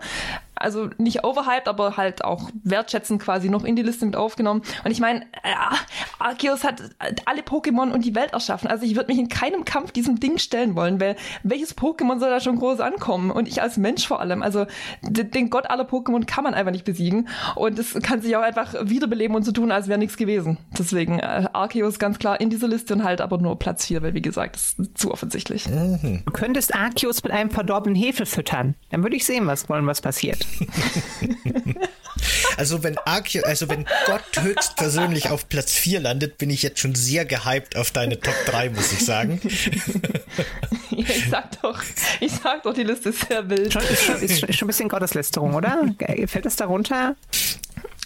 also 0.55 0.89
nicht 0.97 1.23
overhyped, 1.23 1.67
aber 1.67 1.97
halt 1.97 2.23
auch 2.23 2.49
wertschätzend 2.63 3.21
quasi 3.21 3.49
noch 3.49 3.63
in 3.63 3.75
die 3.75 3.81
Liste 3.81 4.05
mit 4.05 4.15
aufgenommen. 4.15 4.61
Und 4.83 4.91
ich 4.91 4.99
meine, 4.99 5.21
äh, 5.21 5.53
Arceus 6.19 6.63
hat 6.63 6.81
alle 7.25 7.41
Pokémon 7.41 7.91
und 7.91 8.05
die 8.05 8.15
Welt 8.15 8.33
erschaffen. 8.33 8.69
Also 8.69 8.85
ich 8.85 8.95
würde 8.95 9.11
mich 9.11 9.19
in 9.19 9.29
keinem 9.29 9.65
Kampf 9.65 9.91
diesem 9.91 10.19
Ding 10.19 10.37
stellen 10.37 10.75
wollen, 10.75 10.99
weil 10.99 11.15
welches 11.43 11.77
Pokémon 11.77 12.19
soll 12.19 12.29
da 12.29 12.39
schon 12.39 12.57
groß 12.57 12.79
ankommen? 12.79 13.31
Und 13.31 13.47
ich 13.47 13.61
als 13.61 13.77
Mensch 13.77 14.07
vor 14.07 14.19
allem. 14.19 14.41
Also 14.41 14.65
den 15.01 15.49
Gott 15.49 15.69
aller 15.69 15.85
Pokémon 15.85 16.25
kann 16.25 16.43
man 16.43 16.53
einfach 16.53 16.71
nicht 16.71 16.85
besiegen. 16.85 17.27
Und 17.55 17.79
es 17.79 17.93
kann 18.01 18.21
sich 18.21 18.35
auch 18.35 18.41
einfach 18.41 18.73
wiederbeleben 18.83 19.35
und 19.35 19.43
so 19.43 19.51
tun, 19.51 19.71
als 19.71 19.87
wäre 19.87 19.99
nichts 19.99 20.17
gewesen. 20.17 20.57
Deswegen 20.77 21.19
äh, 21.19 21.47
Arceus 21.53 21.99
ganz 21.99 22.19
klar 22.19 22.39
in 22.39 22.49
dieser 22.49 22.67
Liste 22.67 22.93
und 22.93 23.03
halt 23.03 23.21
aber 23.21 23.37
nur 23.37 23.57
Platz 23.59 23.85
4, 23.85 24.01
weil 24.01 24.13
wie 24.13 24.21
gesagt, 24.21 24.55
das 24.55 24.75
ist 24.77 24.97
zu 24.97 25.11
offensichtlich. 25.11 25.67
Mhm. 25.67 26.23
Du 26.25 26.31
könntest 26.31 26.75
Arceus 26.75 27.23
mit 27.23 27.31
einem 27.31 27.49
verdorbenen 27.49 27.95
Hefe 27.95 28.25
füttern. 28.25 28.75
Dann 28.91 29.03
würde 29.03 29.15
ich 29.15 29.25
sehen, 29.25 29.47
was 29.47 29.69
wollen, 29.69 29.87
was 29.87 30.01
passiert. 30.01 30.42
Also 32.57 32.83
wenn 32.83 32.97
Arceus, 32.99 33.43
also 33.43 33.69
wenn 33.69 33.85
Gott 34.05 34.23
höchstpersönlich 34.39 35.29
auf 35.29 35.49
Platz 35.49 35.73
4 35.73 35.99
landet, 35.99 36.37
bin 36.37 36.49
ich 36.49 36.63
jetzt 36.63 36.79
schon 36.79 36.95
sehr 36.95 37.25
gehypt 37.25 37.75
auf 37.75 37.91
deine 37.91 38.19
Top 38.19 38.35
3, 38.45 38.69
muss 38.69 38.91
ich 38.91 39.05
sagen. 39.05 39.41
Ja, 40.89 41.05
ich 41.09 41.29
sag 41.29 41.61
doch, 41.61 41.83
ich 42.19 42.31
sag 42.31 42.63
doch, 42.63 42.73
die 42.73 42.83
Liste 42.83 43.09
ist 43.09 43.27
sehr 43.27 43.49
wild. 43.49 43.73
Schon, 43.73 43.81
ist, 43.81 44.03
schon, 44.03 44.15
ist, 44.19 44.39
schon 44.39 44.65
ein 44.65 44.67
bisschen 44.67 44.89
Gotteslästerung, 44.89 45.55
oder? 45.55 45.83
Fällt 46.27 46.45
es 46.45 46.55
darunter? 46.55 47.15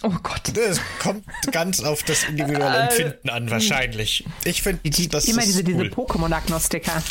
Oh 0.02 0.14
Gott. 0.22 0.52
Das 0.54 0.80
kommt 0.98 1.24
ganz 1.52 1.82
auf 1.82 2.02
das 2.02 2.24
individuelle 2.24 2.78
äh, 2.78 2.82
Empfinden 2.84 3.28
an, 3.28 3.50
wahrscheinlich. 3.50 4.24
Ich 4.44 4.62
finde, 4.62 4.80
das 5.10 5.26
immer 5.26 5.42
diese, 5.42 5.60
cool. 5.60 5.64
diese 5.64 5.84
Pokémon-Agnostiker. 5.84 7.02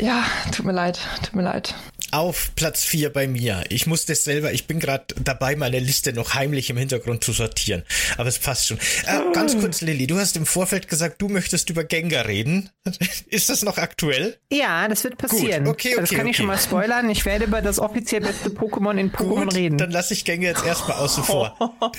Ja, 0.00 0.24
tut 0.52 0.64
mir 0.64 0.72
leid, 0.72 0.98
tut 1.22 1.34
mir 1.34 1.42
leid 1.42 1.74
auf 2.16 2.52
Platz 2.56 2.82
4 2.84 3.12
bei 3.12 3.28
mir. 3.28 3.64
Ich 3.68 3.86
muss 3.86 4.06
das 4.06 4.24
selber, 4.24 4.52
ich 4.52 4.66
bin 4.66 4.80
gerade 4.80 5.04
dabei, 5.22 5.54
meine 5.54 5.78
Liste 5.78 6.14
noch 6.14 6.34
heimlich 6.34 6.70
im 6.70 6.78
Hintergrund 6.78 7.22
zu 7.22 7.32
sortieren. 7.32 7.82
Aber 8.16 8.28
es 8.28 8.38
passt 8.38 8.68
schon. 8.68 8.78
Äh, 9.06 9.32
ganz 9.34 9.54
ah. 9.54 9.58
kurz, 9.60 9.82
Lilly, 9.82 10.06
du 10.06 10.18
hast 10.18 10.34
im 10.36 10.46
Vorfeld 10.46 10.88
gesagt, 10.88 11.20
du 11.20 11.28
möchtest 11.28 11.68
über 11.68 11.84
Gengar 11.84 12.26
reden. 12.26 12.70
Ist 13.28 13.50
das 13.50 13.62
noch 13.62 13.76
aktuell? 13.76 14.38
Ja, 14.50 14.88
das 14.88 15.04
wird 15.04 15.18
passieren. 15.18 15.64
Gut. 15.64 15.74
Okay, 15.74 15.88
okay, 15.92 16.00
das 16.00 16.10
kann 16.10 16.20
okay. 16.20 16.30
ich 16.30 16.36
schon 16.38 16.46
mal 16.46 16.58
spoilern. 16.58 17.10
Ich 17.10 17.26
werde 17.26 17.44
über 17.44 17.60
das 17.60 17.78
offiziell 17.78 18.22
beste 18.22 18.48
Pokémon 18.48 18.96
in 18.96 19.12
Pokémon 19.12 19.44
Gut, 19.44 19.54
reden. 19.54 19.76
Dann 19.76 19.90
lasse 19.90 20.14
ich 20.14 20.24
Gengar 20.24 20.52
jetzt 20.52 20.64
erstmal 20.64 20.96
außen 20.96 21.22
vor. 21.22 21.54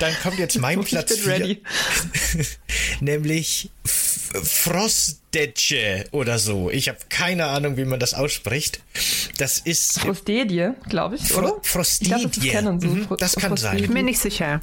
dann 0.00 0.14
kommt 0.24 0.38
jetzt 0.40 0.58
mein 0.58 0.82
Platz 0.82 1.16
4. 1.18 1.58
Nämlich 3.00 3.70
Frostdetje 5.32 6.04
oder 6.10 6.38
so. 6.38 6.70
Ich 6.70 6.88
habe 6.88 6.98
keine 7.08 7.46
Ahnung, 7.46 7.76
wie 7.76 7.84
man 7.84 7.98
das 7.98 8.12
ausspricht. 8.12 8.80
Das 9.38 9.58
ist. 9.58 10.00
Frostedie, 10.00 10.70
glaube 10.88 11.16
ich, 11.16 11.34
oder? 11.34 11.56
Frostedie. 11.62 12.12
Ich 12.12 12.20
glaub, 12.20 12.32
das, 12.32 12.44
kennen, 12.44 12.80
so. 12.80 12.88
mhm, 12.88 13.06
das 13.18 13.36
kann 13.36 13.56
sein. 13.56 13.78
Ich 13.78 13.84
bin 13.84 13.94
mir 13.94 14.02
nicht 14.02 14.18
sicher. 14.18 14.60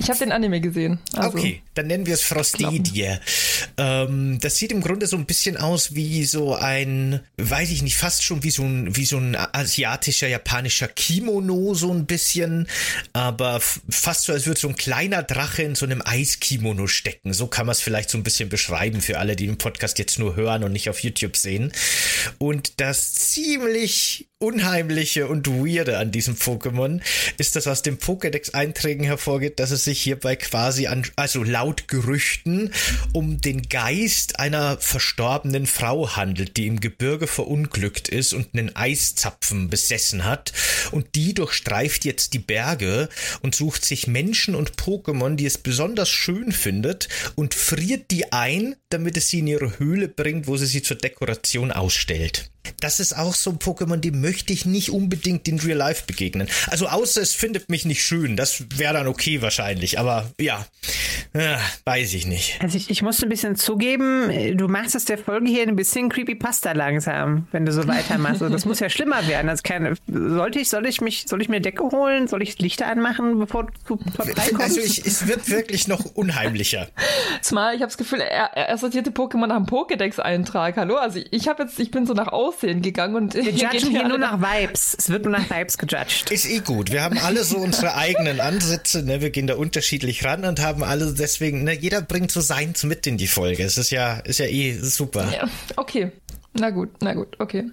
Ich 0.00 0.08
habe 0.08 0.18
den 0.18 0.32
Anime 0.32 0.60
gesehen. 0.60 0.98
Also. 1.14 1.36
Okay, 1.36 1.62
dann 1.74 1.86
nennen 1.86 2.06
wir 2.06 2.14
es 2.14 2.22
Frostedie. 2.22 3.18
Ähm, 3.76 4.38
das 4.40 4.56
sieht 4.56 4.72
im 4.72 4.80
Grunde 4.80 5.06
so 5.06 5.16
ein 5.16 5.26
bisschen 5.26 5.58
aus 5.58 5.94
wie 5.94 6.24
so 6.24 6.54
ein, 6.54 7.20
weiß 7.36 7.70
ich 7.70 7.82
nicht, 7.82 7.96
fast 7.96 8.24
schon 8.24 8.42
wie 8.42 8.50
so 8.50 8.62
ein, 8.62 8.96
wie 8.96 9.04
so 9.04 9.18
ein 9.18 9.36
asiatischer, 9.36 10.28
japanischer 10.28 10.88
Kimono, 10.88 11.74
so 11.74 11.92
ein 11.92 12.06
bisschen. 12.06 12.68
Aber 13.12 13.60
fast 13.60 14.24
so, 14.24 14.32
als 14.32 14.46
würde 14.46 14.60
so 14.60 14.68
ein 14.68 14.76
kleiner 14.76 15.22
Drache 15.22 15.62
in 15.62 15.74
so 15.74 15.84
einem 15.84 16.02
Eiskimono 16.02 16.86
stecken. 16.86 17.34
So 17.34 17.46
kann 17.48 17.66
man 17.66 17.72
es 17.72 17.80
vielleicht 17.80 18.08
so 18.08 18.16
ein 18.16 18.24
bisschen 18.24 18.48
beschreiben 18.48 19.02
für 19.02 19.18
alle, 19.18 19.36
die 19.36 19.46
den 19.46 19.58
Podcast 19.58 19.98
jetzt 19.98 20.05
nur 20.18 20.36
hören 20.36 20.64
und 20.64 20.72
nicht 20.72 20.88
auf 20.88 21.00
YouTube 21.00 21.36
sehen. 21.36 21.72
Und 22.38 22.80
das 22.80 23.14
ziemlich 23.14 24.28
Unheimliche 24.38 25.28
und 25.28 25.48
Weirde 25.48 25.96
an 25.96 26.12
diesem 26.12 26.34
Pokémon 26.34 27.00
ist, 27.38 27.56
dass 27.56 27.66
aus 27.66 27.80
dem 27.80 27.96
Pokédex-Einträgen 27.96 29.02
hervorgeht, 29.02 29.58
dass 29.58 29.70
es 29.70 29.84
sich 29.84 30.02
hierbei 30.02 30.36
quasi 30.36 30.88
an, 30.88 31.06
also 31.16 31.42
laut 31.42 31.88
Gerüchten, 31.88 32.70
um 33.14 33.40
den 33.40 33.62
Geist 33.62 34.38
einer 34.38 34.76
verstorbenen 34.76 35.64
Frau 35.64 36.16
handelt, 36.16 36.58
die 36.58 36.66
im 36.66 36.80
Gebirge 36.80 37.26
verunglückt 37.26 38.08
ist 38.08 38.34
und 38.34 38.48
einen 38.52 38.76
Eiszapfen 38.76 39.70
besessen 39.70 40.24
hat. 40.24 40.52
Und 40.90 41.14
die 41.14 41.32
durchstreift 41.32 42.04
jetzt 42.04 42.34
die 42.34 42.38
Berge 42.38 43.08
und 43.40 43.54
sucht 43.54 43.86
sich 43.86 44.06
Menschen 44.06 44.54
und 44.54 44.76
Pokémon, 44.76 45.36
die 45.36 45.46
es 45.46 45.56
besonders 45.56 46.10
schön 46.10 46.52
findet 46.52 47.08
und 47.36 47.54
friert 47.54 48.10
die 48.10 48.34
ein, 48.34 48.76
damit 48.90 49.16
es 49.16 49.28
sie 49.30 49.38
in 49.38 49.46
ihre 49.46 49.78
Höhle 49.78 50.08
bringt, 50.08 50.46
wo 50.46 50.58
sie 50.58 50.66
sie 50.66 50.82
zur 50.82 50.98
Dekoration 50.98 51.72
ausstellt. 51.72 52.50
Das 52.80 53.00
ist 53.00 53.16
auch 53.16 53.34
so 53.34 53.50
ein 53.50 53.58
Pokémon, 53.58 53.96
dem 53.96 54.20
möchte 54.20 54.52
ich 54.52 54.66
nicht 54.66 54.90
unbedingt 54.90 55.48
in 55.48 55.58
Real 55.60 55.78
Life 55.78 56.04
begegnen. 56.06 56.48
Also 56.68 56.88
außer 56.88 57.20
es 57.20 57.32
findet 57.32 57.68
mich 57.68 57.84
nicht 57.84 58.04
schön. 58.04 58.36
Das 58.36 58.64
wäre 58.76 58.94
dann 58.94 59.06
okay 59.06 59.42
wahrscheinlich. 59.42 59.98
Aber 59.98 60.30
ja, 60.40 60.66
äh, 61.32 61.56
weiß 61.84 62.14
ich 62.14 62.26
nicht. 62.26 62.58
Also 62.60 62.76
ich, 62.76 62.90
ich 62.90 63.02
muss 63.02 63.22
ein 63.22 63.28
bisschen 63.28 63.56
zugeben, 63.56 64.56
du 64.56 64.68
machst 64.68 64.94
es 64.94 65.04
der 65.04 65.18
Folge 65.18 65.48
hier 65.48 65.62
ein 65.62 65.76
bisschen 65.76 66.08
Creepypasta 66.08 66.72
langsam, 66.72 67.46
wenn 67.52 67.66
du 67.66 67.72
so 67.72 67.86
weitermachst. 67.86 68.42
Also 68.42 68.48
das 68.48 68.64
muss 68.64 68.80
ja 68.80 68.88
schlimmer 68.88 69.26
werden. 69.28 69.46
Das 69.46 69.62
keine, 69.62 69.94
sollte 70.06 70.58
ich, 70.58 70.68
soll 70.68 70.86
ich 70.86 71.00
mich, 71.00 71.26
soll 71.28 71.42
ich 71.42 71.48
mir 71.48 71.60
Decke 71.60 71.84
holen? 71.84 72.28
Soll 72.28 72.42
ich 72.42 72.58
Lichter 72.58 72.86
anmachen, 72.86 73.38
bevor 73.38 73.68
du 73.86 73.96
vorbeikommst? 73.96 74.60
Also 74.60 74.80
ich, 74.80 75.06
es 75.06 75.26
wird 75.26 75.48
wirklich 75.48 75.88
noch 75.88 76.04
unheimlicher. 76.14 76.88
Zumal 77.42 77.74
ich 77.74 77.82
habe 77.82 77.88
das 77.88 77.98
Gefühl, 77.98 78.20
er, 78.20 78.56
er 78.56 78.78
sortierte 78.78 79.10
Pokémon 79.10 79.46
nach 79.46 79.56
dem 79.56 79.66
Pokédex-Eintrag. 79.66 80.76
Hallo? 80.76 80.96
Also 80.96 81.20
ich 81.30 81.48
habe 81.48 81.64
jetzt, 81.64 81.78
ich 81.78 81.90
bin 81.90 82.06
so 82.06 82.14
nach 82.14 82.28
Aussehen 82.56 82.82
gegangen 82.82 83.16
und 83.16 83.34
wir 83.34 83.42
judgen 83.50 83.90
hier 83.90 84.08
nur 84.08 84.18
nach 84.18 84.40
Vibes. 84.40 84.96
Es 84.98 85.08
wird 85.08 85.24
nur 85.24 85.32
nach 85.32 85.50
Vibes 85.50 85.78
gejudged. 85.78 86.30
Ist 86.30 86.46
eh 86.46 86.60
gut. 86.60 86.90
Wir 86.90 87.02
haben 87.02 87.18
alle 87.18 87.44
so 87.44 87.58
unsere 87.58 87.94
eigenen 87.94 88.40
Ansätze, 88.40 89.02
ne? 89.02 89.20
Wir 89.20 89.30
gehen 89.30 89.46
da 89.46 89.56
unterschiedlich 89.56 90.24
ran 90.24 90.44
und 90.44 90.60
haben 90.60 90.82
alle 90.82 91.12
deswegen, 91.12 91.64
ne, 91.64 91.72
jeder 91.72 92.02
bringt 92.02 92.30
so 92.30 92.40
seins 92.40 92.84
mit 92.84 93.06
in 93.06 93.18
die 93.18 93.26
Folge. 93.26 93.62
Es 93.62 93.78
ist 93.78 93.90
ja, 93.90 94.14
ist 94.20 94.38
ja 94.38 94.46
eh 94.46 94.78
super. 94.78 95.32
Ja, 95.32 95.48
okay. 95.76 96.12
Na 96.58 96.70
gut, 96.70 96.90
na 97.00 97.12
gut, 97.12 97.38
okay. 97.38 97.64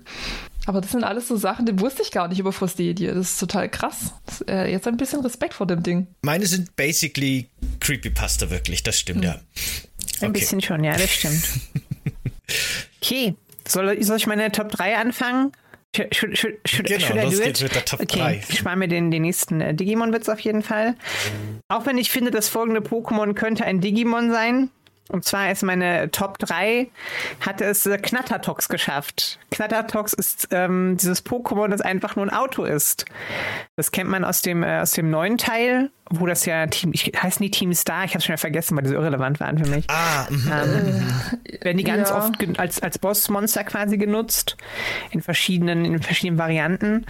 Aber 0.66 0.82
das 0.82 0.92
sind 0.92 1.04
alles 1.04 1.28
so 1.28 1.36
Sachen, 1.36 1.66
die 1.66 1.78
wusste 1.80 2.02
ich 2.02 2.12
gar 2.12 2.28
nicht 2.28 2.40
über 2.40 2.54
Frostedie. 2.54 3.08
Das 3.08 3.32
ist 3.32 3.40
total 3.40 3.70
krass. 3.70 4.14
Das, 4.26 4.42
äh, 4.42 4.72
jetzt 4.72 4.88
ein 4.88 4.98
bisschen 4.98 5.22
Respekt 5.22 5.54
vor 5.54 5.68
dem 5.68 5.84
Ding. 5.84 6.08
Meine 6.22 6.46
sind 6.46 6.76
basically 6.76 7.50
Creepypasta, 7.80 8.50
wirklich. 8.50 8.84
Das 8.84 8.98
stimmt, 8.98 9.24
hm. 9.24 9.32
ja. 9.32 9.40
Ein 10.22 10.30
okay. 10.30 10.40
bisschen 10.40 10.62
schon, 10.62 10.84
ja, 10.84 10.96
das 10.96 11.10
stimmt. 11.10 11.44
okay. 13.02 13.36
Soll, 13.68 14.02
soll 14.04 14.18
ich 14.18 14.28
meine 14.28 14.52
Top 14.52 14.70
3 14.70 14.98
anfangen? 14.98 15.52
Should, 15.96 16.16
should, 16.16 16.60
should, 16.66 16.88
genau, 16.88 17.24
los 17.26 17.40
geht's 17.40 17.62
mit 17.62 17.76
der 17.76 17.86
Top 17.86 18.00
okay, 18.00 18.18
3. 18.18 18.44
Ich 18.50 18.58
spare 18.58 18.76
mir 18.76 18.88
den, 18.88 19.12
den 19.12 19.22
nächsten 19.22 19.62
äh, 19.62 19.76
Digimon-Witz 19.76 20.28
auf 20.28 20.40
jeden 20.40 20.64
Fall. 20.64 20.96
Auch 21.68 21.86
wenn 21.86 22.00
ich 22.00 22.10
finde, 22.10 22.32
das 22.32 22.50
folgende 22.50 22.82
Pokémon 22.82 23.36
könnte 23.36 23.64
ein 23.66 23.80
Digimon 23.80 24.32
sein, 24.32 24.72
und 25.10 25.26
zwar 25.26 25.52
ist 25.52 25.64
meine 25.64 26.10
Top 26.12 26.40
3, 26.40 26.90
hat 27.42 27.62
es 27.62 27.86
äh, 27.86 27.98
Knattertox 27.98 28.70
geschafft. 28.70 29.38
Knattertox 29.52 30.14
ist 30.14 30.48
ähm, 30.52 30.98
dieses 30.98 31.26
Pokémon, 31.26 31.68
das 31.68 31.82
einfach 31.82 32.16
nur 32.16 32.26
ein 32.26 32.34
Auto 32.34 32.64
ist. 32.64 33.06
Das 33.76 33.92
kennt 33.92 34.10
man 34.10 34.24
aus 34.24 34.42
dem, 34.42 34.64
äh, 34.64 34.80
aus 34.80 34.92
dem 34.92 35.10
neuen 35.10 35.38
Teil, 35.38 35.92
wo 36.10 36.26
das 36.26 36.46
ja 36.46 36.68
Team, 36.68 36.92
ich 36.94 37.12
heiße 37.22 37.42
nie 37.44 37.52
Team 37.52 37.74
Star, 37.74 38.06
ich 38.06 38.14
habe 38.14 38.24
schon 38.24 38.38
vergessen, 38.38 38.78
weil 38.78 38.84
die 38.84 38.90
so 38.90 38.96
irrelevant 38.96 39.40
waren 39.40 39.58
für 39.58 39.70
mich. 39.70 39.86
Ah, 39.90 40.28
mhm. 40.30 40.52
ähm, 40.52 41.62
werden 41.62 41.78
die 41.78 41.84
ganz 41.84 42.10
ja. 42.10 42.18
oft 42.18 42.60
als, 42.60 42.82
als 42.82 42.98
Bossmonster 42.98 43.64
quasi 43.66 43.98
genutzt, 43.98 44.56
in 45.12 45.22
verschiedenen, 45.22 45.86
in 45.86 46.02
verschiedenen 46.02 46.40
Varianten. 46.40 47.06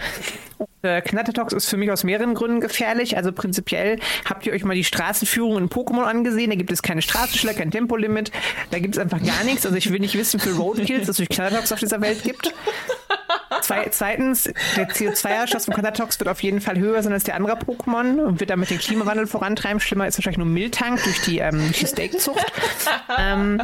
Äh, 0.82 1.00
Knattertox 1.00 1.52
ist 1.52 1.68
für 1.68 1.76
mich 1.76 1.90
aus 1.90 2.04
mehreren 2.04 2.34
Gründen 2.34 2.60
gefährlich. 2.60 3.16
Also 3.16 3.32
prinzipiell 3.32 3.98
habt 4.28 4.46
ihr 4.46 4.52
euch 4.52 4.64
mal 4.64 4.74
die 4.74 4.84
Straßenführung 4.84 5.56
in 5.56 5.68
Pokémon 5.68 6.04
angesehen. 6.04 6.50
Da 6.50 6.56
gibt 6.56 6.70
es 6.70 6.82
keine 6.82 7.02
Straßenschilder, 7.02 7.56
kein 7.56 7.70
Tempolimit. 7.84 8.32
Da 8.70 8.78
gibt 8.78 8.96
es 8.96 9.00
einfach 9.00 9.22
gar 9.22 9.44
nichts. 9.44 9.66
Also 9.66 9.76
ich 9.76 9.90
will 9.92 10.00
nicht 10.00 10.16
wissen, 10.16 10.40
viele 10.40 10.56
Roadkills 10.56 11.08
es 11.08 11.16
durch 11.18 11.28
Knattertox 11.28 11.72
auf 11.72 11.80
dieser 11.80 12.00
Welt 12.00 12.22
gibt. 12.22 12.52
Zwei, 13.60 13.88
zweitens, 13.90 14.44
der 14.76 14.88
CO2-Ausstoß 14.88 15.66
von 15.66 15.74
Knattertox 15.74 16.18
wird 16.18 16.28
auf 16.28 16.42
jeden 16.42 16.60
Fall 16.60 16.78
höher 16.78 17.02
sein 17.02 17.12
als 17.12 17.24
der 17.24 17.36
andere 17.36 17.56
Pokémon 17.56 18.20
und 18.20 18.40
wird 18.40 18.50
damit 18.50 18.70
den 18.70 18.78
Klimawandel 18.78 19.26
vorantreiben. 19.26 19.80
Schlimmer 19.80 20.06
ist 20.06 20.18
wahrscheinlich 20.18 20.38
nur 20.38 20.46
Miltank 20.46 21.02
durch 21.02 21.20
die, 21.22 21.38
ähm, 21.38 21.60
durch 21.60 21.78
die 21.78 21.86
Steakzucht. 21.86 22.44
ähm, 23.18 23.62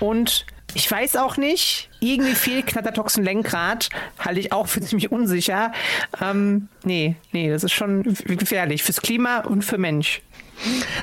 und 0.00 0.46
ich 0.74 0.90
weiß 0.90 1.16
auch 1.16 1.36
nicht. 1.36 1.90
Irgendwie 2.00 2.34
fehlt 2.34 2.66
Knattertoxen 2.66 3.22
Lenkrad. 3.22 3.90
Halte 4.18 4.40
ich 4.40 4.52
auch 4.52 4.68
für 4.68 4.80
ziemlich 4.80 5.12
unsicher. 5.12 5.72
Ähm, 6.20 6.68
nee, 6.84 7.16
nee, 7.32 7.50
das 7.50 7.64
ist 7.64 7.72
schon 7.72 8.02
gefährlich. 8.24 8.82
Fürs 8.82 9.02
Klima 9.02 9.40
und 9.40 9.64
für 9.64 9.76
Mensch. 9.78 10.22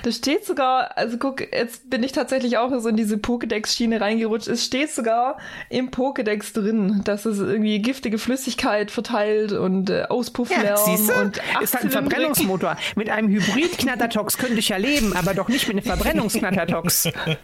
Das 0.04 0.16
steht 0.16 0.46
sogar, 0.46 0.98
also 0.98 1.18
guck, 1.18 1.42
jetzt 1.42 1.90
bin 1.90 2.04
ich 2.04 2.12
tatsächlich 2.12 2.58
auch 2.58 2.72
so 2.80 2.90
in 2.90 2.96
diese 2.96 3.16
Pokédex-Schiene 3.16 4.00
reingerutscht. 4.00 4.48
Es 4.48 4.66
steht 4.66 4.92
sogar 4.92 5.38
im 5.70 5.92
Pokédex 5.92 6.54
drin, 6.54 7.02
dass 7.04 7.26
es 7.26 7.40
irgendwie 7.40 7.82
giftige 7.82 8.18
Flüssigkeit 8.18 8.92
verteilt 8.92 9.52
und 9.52 9.90
äh, 9.90 10.04
Auspufflärm 10.04 10.64
ja, 10.64 11.22
und 11.22 11.42
ist 11.62 11.74
halt 11.74 11.86
ein 11.86 11.92
Verbrennungsmotor. 11.92 12.78
Mit 12.96 13.10
einem 13.10 13.30
Hybrid-Knattertox 13.30 14.38
könnte 14.38 14.60
ich 14.60 14.70
ja 14.70 14.78
leben, 14.78 15.14
aber 15.16 15.34
doch 15.34 15.50
nicht 15.50 15.68
mit 15.68 15.78
einem 15.78 15.86
Verbrennungsknattertox. 15.86 17.06
ja. 17.26 17.38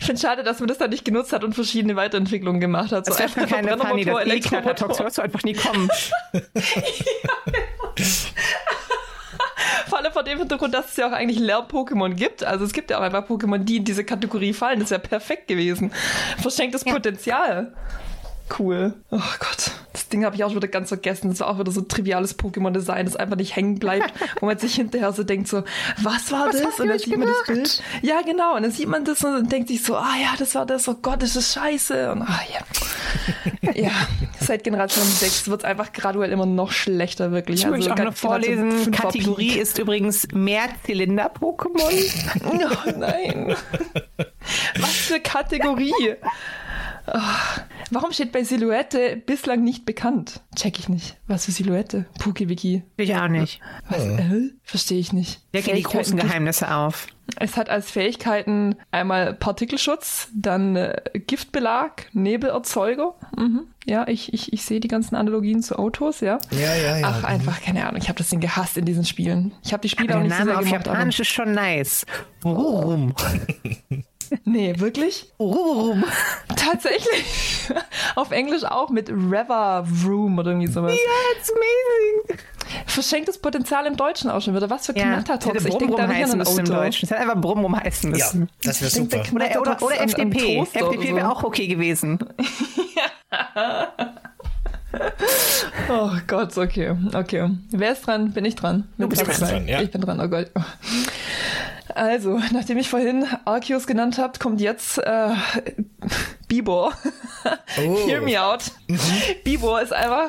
Ich 0.00 0.06
finde 0.06 0.20
schade, 0.20 0.42
dass 0.42 0.58
man 0.60 0.68
das 0.68 0.78
da 0.78 0.88
nicht 0.88 1.04
genutzt 1.04 1.32
hat 1.32 1.44
und 1.44 1.54
verschiedene 1.54 1.96
Weiterentwicklungen 1.96 2.60
gemacht 2.60 2.92
hat. 2.92 3.06
So 3.06 3.12
das 3.12 3.20
einfach 3.20 3.48
keine 3.48 3.76
Funny, 3.78 4.04
das 4.04 4.26
E-Knattertox 4.26 5.00
hörst 5.00 5.18
du 5.18 5.22
einfach 5.22 5.42
nie 5.42 5.54
kommen. 5.54 5.88
ja, 6.32 6.40
genau. 7.46 7.94
Vor 9.88 9.98
allem 9.98 10.12
vor 10.12 10.22
dem 10.22 10.38
Hintergrund, 10.38 10.74
dass 10.74 10.90
es 10.90 10.96
ja 10.96 11.08
auch 11.08 11.12
eigentlich 11.12 11.38
Lern-Pokémon 11.38 12.14
gibt. 12.14 12.44
Also 12.44 12.64
es 12.64 12.72
gibt 12.72 12.90
ja 12.90 12.98
auch 12.98 13.02
einfach 13.02 13.26
Pokémon, 13.26 13.58
die 13.58 13.78
in 13.78 13.84
diese 13.84 14.04
Kategorie 14.04 14.52
fallen. 14.52 14.80
Das 14.80 14.90
wäre 14.90 15.00
perfekt 15.00 15.48
gewesen. 15.48 15.92
Verschenktes 16.40 16.84
ja. 16.84 16.92
Potenzial. 16.92 17.72
Cool. 18.58 18.94
Oh 19.10 19.18
Gott. 19.38 19.70
Das 19.92 20.08
Ding 20.08 20.24
habe 20.24 20.36
ich 20.36 20.44
auch 20.44 20.54
wieder 20.54 20.68
ganz 20.68 20.88
vergessen. 20.88 21.28
Das 21.28 21.40
ist 21.40 21.42
auch 21.42 21.58
wieder 21.58 21.70
so 21.70 21.80
ein 21.80 21.88
triviales 21.88 22.38
Pokémon-Design, 22.38 23.04
das 23.04 23.16
einfach 23.16 23.36
nicht 23.36 23.56
hängen 23.56 23.78
bleibt, 23.78 24.12
wo 24.40 24.46
man 24.46 24.58
sich 24.58 24.74
hinterher 24.76 25.12
so 25.12 25.22
denkt, 25.22 25.48
so, 25.48 25.64
was 26.00 26.32
war 26.32 26.46
was 26.46 26.62
das? 26.62 26.80
Und 26.80 26.88
dann 26.88 26.98
sieht 26.98 27.16
man 27.16 27.28
das 27.28 27.46
Bild. 27.46 27.82
Ja, 28.02 28.22
genau. 28.22 28.56
Und 28.56 28.62
dann 28.62 28.70
sieht 28.70 28.88
man 28.88 29.04
das 29.04 29.22
und 29.24 29.50
denkt 29.50 29.68
sich 29.68 29.82
so, 29.82 29.96
ah 29.96 30.14
ja, 30.20 30.34
das 30.38 30.54
war 30.54 30.66
das, 30.66 30.88
oh 30.88 30.94
Gott, 31.02 31.22
das 31.22 31.36
ist 31.36 31.52
scheiße. 31.52 32.12
Und 32.12 32.22
ah 32.22 32.40
ja. 32.52 33.72
ja, 33.74 33.90
seit 34.48 34.64
Generation 34.64 35.04
6 35.04 35.48
wird 35.48 35.60
es 35.60 35.64
einfach 35.64 35.92
graduell 35.92 36.32
immer 36.32 36.46
noch 36.46 36.72
schlechter, 36.72 37.30
wirklich. 37.30 37.60
Ich 37.60 37.66
also, 37.66 37.76
möchte 37.76 37.92
auch 37.92 38.04
noch 38.04 38.16
vorlesen, 38.16 38.90
Kategorie 38.90 39.58
ist 39.58 39.78
übrigens 39.78 40.26
Mehrzylinder-Pokémon. 40.32 41.92
oh 42.44 42.90
nein. 42.98 43.54
Was 44.80 44.90
für 44.90 45.20
Kategorie? 45.20 46.16
Oh, 47.06 47.12
warum 47.90 48.12
steht 48.12 48.32
bei 48.32 48.44
Silhouette 48.44 49.16
bislang 49.16 49.62
nicht 49.62 49.84
bekannt? 49.84 50.40
Check 50.54 50.78
ich 50.78 50.88
nicht. 50.88 51.16
Was 51.26 51.44
für 51.46 51.52
Silhouette? 51.52 52.06
PukiWiki. 52.18 52.82
Ich 52.96 53.14
auch 53.14 53.28
nicht. 53.28 53.60
Was? 53.88 54.04
Äh? 54.04 54.50
Verstehe 54.62 54.98
ich 54.98 55.12
nicht. 55.12 55.40
Decke 55.54 55.74
die 55.74 55.82
großen 55.82 56.16
Geheimnisse 56.16 56.74
auf. 56.74 57.06
Es 57.36 57.56
hat 57.56 57.68
als 57.68 57.90
Fähigkeiten 57.90 58.76
einmal 58.90 59.34
Partikelschutz, 59.34 60.28
dann 60.34 60.76
äh, 60.76 61.00
Giftbelag, 61.26 62.06
Nebelerzeuger. 62.12 63.14
Mhm. 63.36 63.66
Ja, 63.84 64.08
ich, 64.08 64.32
ich, 64.32 64.52
ich 64.52 64.64
sehe 64.64 64.80
die 64.80 64.88
ganzen 64.88 65.14
Analogien 65.14 65.62
zu 65.62 65.78
Autos, 65.78 66.20
ja. 66.20 66.38
Ja, 66.50 66.74
ja, 66.74 66.98
ja. 66.98 67.06
Ach, 67.06 67.24
einfach, 67.24 67.60
keine 67.60 67.86
Ahnung. 67.86 68.00
Ich 68.00 68.08
habe 68.08 68.18
das 68.18 68.28
Ding 68.28 68.40
gehasst 68.40 68.76
in 68.78 68.86
diesen 68.86 69.04
Spielen. 69.04 69.52
Ich 69.62 69.72
habe 69.72 69.82
die 69.82 69.88
Spiele 69.90 70.14
aber 70.14 70.20
auch 70.20 70.22
nicht 70.24 70.30
Name 70.30 70.44
so 70.44 70.50
sehr 70.50 70.58
auf 70.58 70.64
gemocht. 70.64 70.86
Japanisch 70.86 71.20
ist 71.20 71.28
schon 71.28 71.52
nice. 71.52 72.06
Warum? 72.42 73.14
Nee, 74.44 74.74
wirklich? 74.78 75.32
Ururum. 75.38 76.04
Tatsächlich. 76.56 77.70
Auf 78.14 78.30
Englisch 78.30 78.64
auch 78.64 78.90
mit 78.90 79.08
Rever 79.08 79.86
Room 80.04 80.38
oder 80.38 80.50
irgendwie 80.50 80.66
sowas. 80.66 80.92
Ja, 80.92 81.38
it's 81.38 81.50
amazing. 81.50 82.38
Verschenktes 82.86 83.38
Potenzial 83.38 83.86
im 83.86 83.96
Deutschen 83.96 84.30
auch 84.30 84.40
schon 84.40 84.54
wieder. 84.54 84.68
Was 84.70 84.86
für 84.86 84.96
ja, 84.96 85.14
Knattertox. 85.14 85.64
Ich 85.64 85.76
denke 85.76 85.96
da 85.96 86.06
nicht 86.06 86.24
an 86.24 86.40
ein 86.40 86.46
Auto. 86.46 86.58
Im 86.58 86.64
Deutschen. 86.64 87.04
Es 87.06 87.10
hätte 87.10 87.20
einfach 87.20 87.40
Brumm 87.40 87.76
heißen 87.76 88.10
müssen. 88.10 88.40
Ja, 88.42 88.48
das 88.62 88.80
wäre 88.80 88.90
super. 88.90 89.22
Oder, 89.34 89.60
oder, 89.60 89.82
oder 89.82 90.00
FDP. 90.00 90.60
FDP 90.60 91.14
wäre 91.14 91.26
so. 91.26 91.32
auch 91.32 91.44
okay 91.44 91.66
gewesen. 91.66 92.18
ja. 93.30 93.88
oh 95.88 96.10
Gott, 96.26 96.56
okay. 96.56 96.96
Okay. 97.14 97.50
Wer 97.70 97.92
ist 97.92 98.06
dran? 98.06 98.32
Bin 98.32 98.44
ich 98.44 98.54
dran? 98.54 98.88
Du 98.96 99.08
bist 99.08 99.26
dran, 99.40 99.68
ja. 99.68 99.82
Ich 99.82 99.90
bin 99.90 100.00
dran, 100.00 100.20
oh 100.20 100.28
Gott. 100.28 100.50
Also, 101.94 102.40
nachdem 102.52 102.78
ich 102.78 102.88
vorhin 102.88 103.26
Arceus 103.44 103.86
genannt 103.86 104.18
habe, 104.18 104.38
kommt 104.38 104.60
jetzt 104.60 104.98
äh, 104.98 105.30
Bibor. 106.46 106.92
Oh. 107.78 107.98
Hear 108.06 108.22
me 108.22 108.40
out. 108.40 108.64
Mhm. 108.88 108.98
Bibor 109.44 109.80
ist 109.80 109.92
einfach 109.92 110.28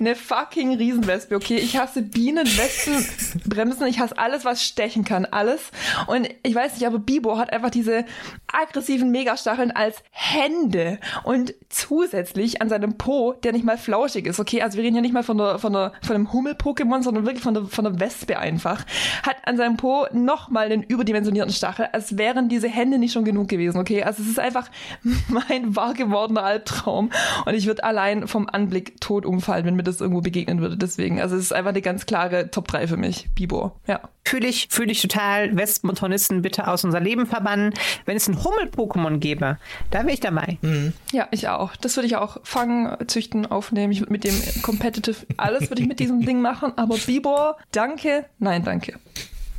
eine 0.00 0.16
fucking 0.16 0.76
Riesenwespe, 0.76 1.36
okay? 1.36 1.56
Ich 1.56 1.76
hasse 1.76 2.02
Bienen, 2.02 2.46
Wespen, 2.46 3.06
Bremsen, 3.46 3.86
ich 3.86 4.00
hasse 4.00 4.16
alles, 4.18 4.44
was 4.44 4.64
stechen 4.64 5.04
kann, 5.04 5.26
alles. 5.26 5.70
Und 6.06 6.28
ich 6.42 6.54
weiß 6.54 6.74
nicht, 6.74 6.86
aber 6.86 6.98
Bibor 6.98 7.38
hat 7.38 7.52
einfach 7.52 7.70
diese 7.70 8.04
aggressiven 8.50 9.10
Megastacheln 9.10 9.70
als 9.70 10.02
Hände 10.10 10.98
und 11.24 11.54
zusätzlich 11.68 12.62
an 12.62 12.68
seinem 12.68 12.96
Po, 12.96 13.34
der 13.34 13.52
nicht 13.52 13.64
mal 13.64 13.78
flauschig 14.00 14.26
ist, 14.26 14.40
okay? 14.40 14.62
Also 14.62 14.76
wir 14.76 14.84
reden 14.84 14.96
ja 14.96 15.02
nicht 15.02 15.12
mal 15.12 15.22
von, 15.22 15.38
der, 15.38 15.58
von, 15.58 15.72
der, 15.72 15.92
von 16.02 16.14
einem 16.14 16.32
Hummel-Pokémon, 16.32 17.02
sondern 17.02 17.26
wirklich 17.26 17.42
von 17.42 17.54
der, 17.54 17.64
von 17.64 17.84
der 17.84 18.00
Wespe 18.00 18.38
einfach. 18.38 18.84
Hat 19.22 19.36
an 19.44 19.56
seinem 19.56 19.76
Po 19.76 20.06
nochmal 20.12 20.66
einen 20.66 20.82
überdimensionierten 20.82 21.52
Stachel, 21.52 21.88
als 21.92 22.16
wären 22.16 22.48
diese 22.48 22.68
Hände 22.68 22.98
nicht 22.98 23.12
schon 23.12 23.24
genug 23.24 23.48
gewesen, 23.48 23.78
okay? 23.78 24.02
Also 24.02 24.22
es 24.22 24.28
ist 24.28 24.38
einfach 24.38 24.70
mein 25.28 25.76
wahr 25.76 25.94
gewordener 25.94 26.42
Albtraum 26.42 27.10
und 27.44 27.54
ich 27.54 27.66
würde 27.66 27.84
allein 27.84 28.26
vom 28.26 28.48
Anblick 28.48 29.00
tot 29.00 29.26
umfallen, 29.26 29.64
wenn 29.66 29.76
mir 29.76 29.82
das 29.82 30.00
irgendwo 30.00 30.20
begegnen 30.20 30.60
würde. 30.60 30.76
Deswegen, 30.76 31.20
also 31.20 31.36
es 31.36 31.42
ist 31.42 31.52
einfach 31.52 31.70
eine 31.70 31.82
ganz 31.82 32.06
klare 32.06 32.50
Top 32.50 32.68
3 32.68 32.88
für 32.88 32.96
mich, 32.96 33.28
Bibor, 33.34 33.76
ja. 33.86 34.00
Fühle 34.30 34.46
ich, 34.46 34.68
fühle 34.70 34.92
ich 34.92 35.02
total. 35.02 35.56
Wespen 35.56 35.90
und 35.90 36.00
Hornissen 36.00 36.42
bitte 36.42 36.68
aus 36.68 36.84
unser 36.84 37.00
Leben 37.00 37.26
verbannen. 37.26 37.74
Wenn 38.04 38.16
es 38.16 38.28
ein 38.28 38.44
Hummel-Pokémon 38.44 39.18
gäbe, 39.18 39.58
da 39.90 39.98
wäre 40.00 40.12
ich 40.12 40.20
dabei. 40.20 40.58
Mhm. 40.60 40.92
Ja, 41.10 41.26
ich 41.32 41.48
auch. 41.48 41.74
Das 41.74 41.96
würde 41.96 42.06
ich 42.06 42.14
auch 42.14 42.36
fangen, 42.44 42.96
züchten, 43.08 43.46
aufnehmen. 43.46 43.89
Ich 43.92 44.00
würde 44.00 44.12
mit 44.12 44.24
dem 44.24 44.34
Competitive, 44.62 45.16
alles 45.36 45.70
würde 45.70 45.82
ich 45.82 45.88
mit 45.88 46.00
diesem 46.00 46.24
Ding 46.24 46.40
machen. 46.40 46.72
Aber 46.76 46.96
Bibor, 46.98 47.56
danke, 47.72 48.26
nein, 48.38 48.64
danke. 48.64 48.94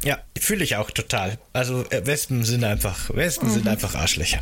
Ja, 0.03 0.17
fühle 0.37 0.63
ich 0.63 0.75
auch 0.77 0.89
total. 0.89 1.37
Also 1.53 1.85
äh, 1.89 2.05
Wespen 2.05 2.43
sind 2.43 2.63
einfach, 2.63 3.13
Wespen 3.13 3.49
mhm. 3.49 3.53
sind 3.53 3.67
einfach 3.67 3.95
Arschlöcher. 3.95 4.39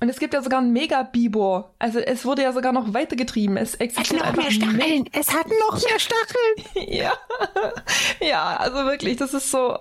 Und 0.00 0.08
es 0.08 0.18
gibt 0.18 0.32
ja 0.34 0.42
sogar 0.42 0.60
ein 0.60 0.72
Mega-Bibor. 0.72 1.74
Also 1.78 1.98
es 1.98 2.24
wurde 2.24 2.42
ja 2.42 2.52
sogar 2.52 2.72
noch 2.72 2.94
weitergetrieben. 2.94 3.56
Es 3.56 3.74
existiert 3.74 4.24
hat 4.24 4.36
noch 4.36 4.42
mehr 4.42 4.52
Stacheln. 4.52 5.08
Es 5.12 5.32
hat 5.32 5.46
noch 5.48 5.82
mehr 5.88 5.98
Stacheln. 5.98 6.92
ja. 6.92 7.12
ja, 8.20 8.56
also 8.56 8.84
wirklich, 8.84 9.16
das 9.16 9.34
ist 9.34 9.50
so. 9.50 9.76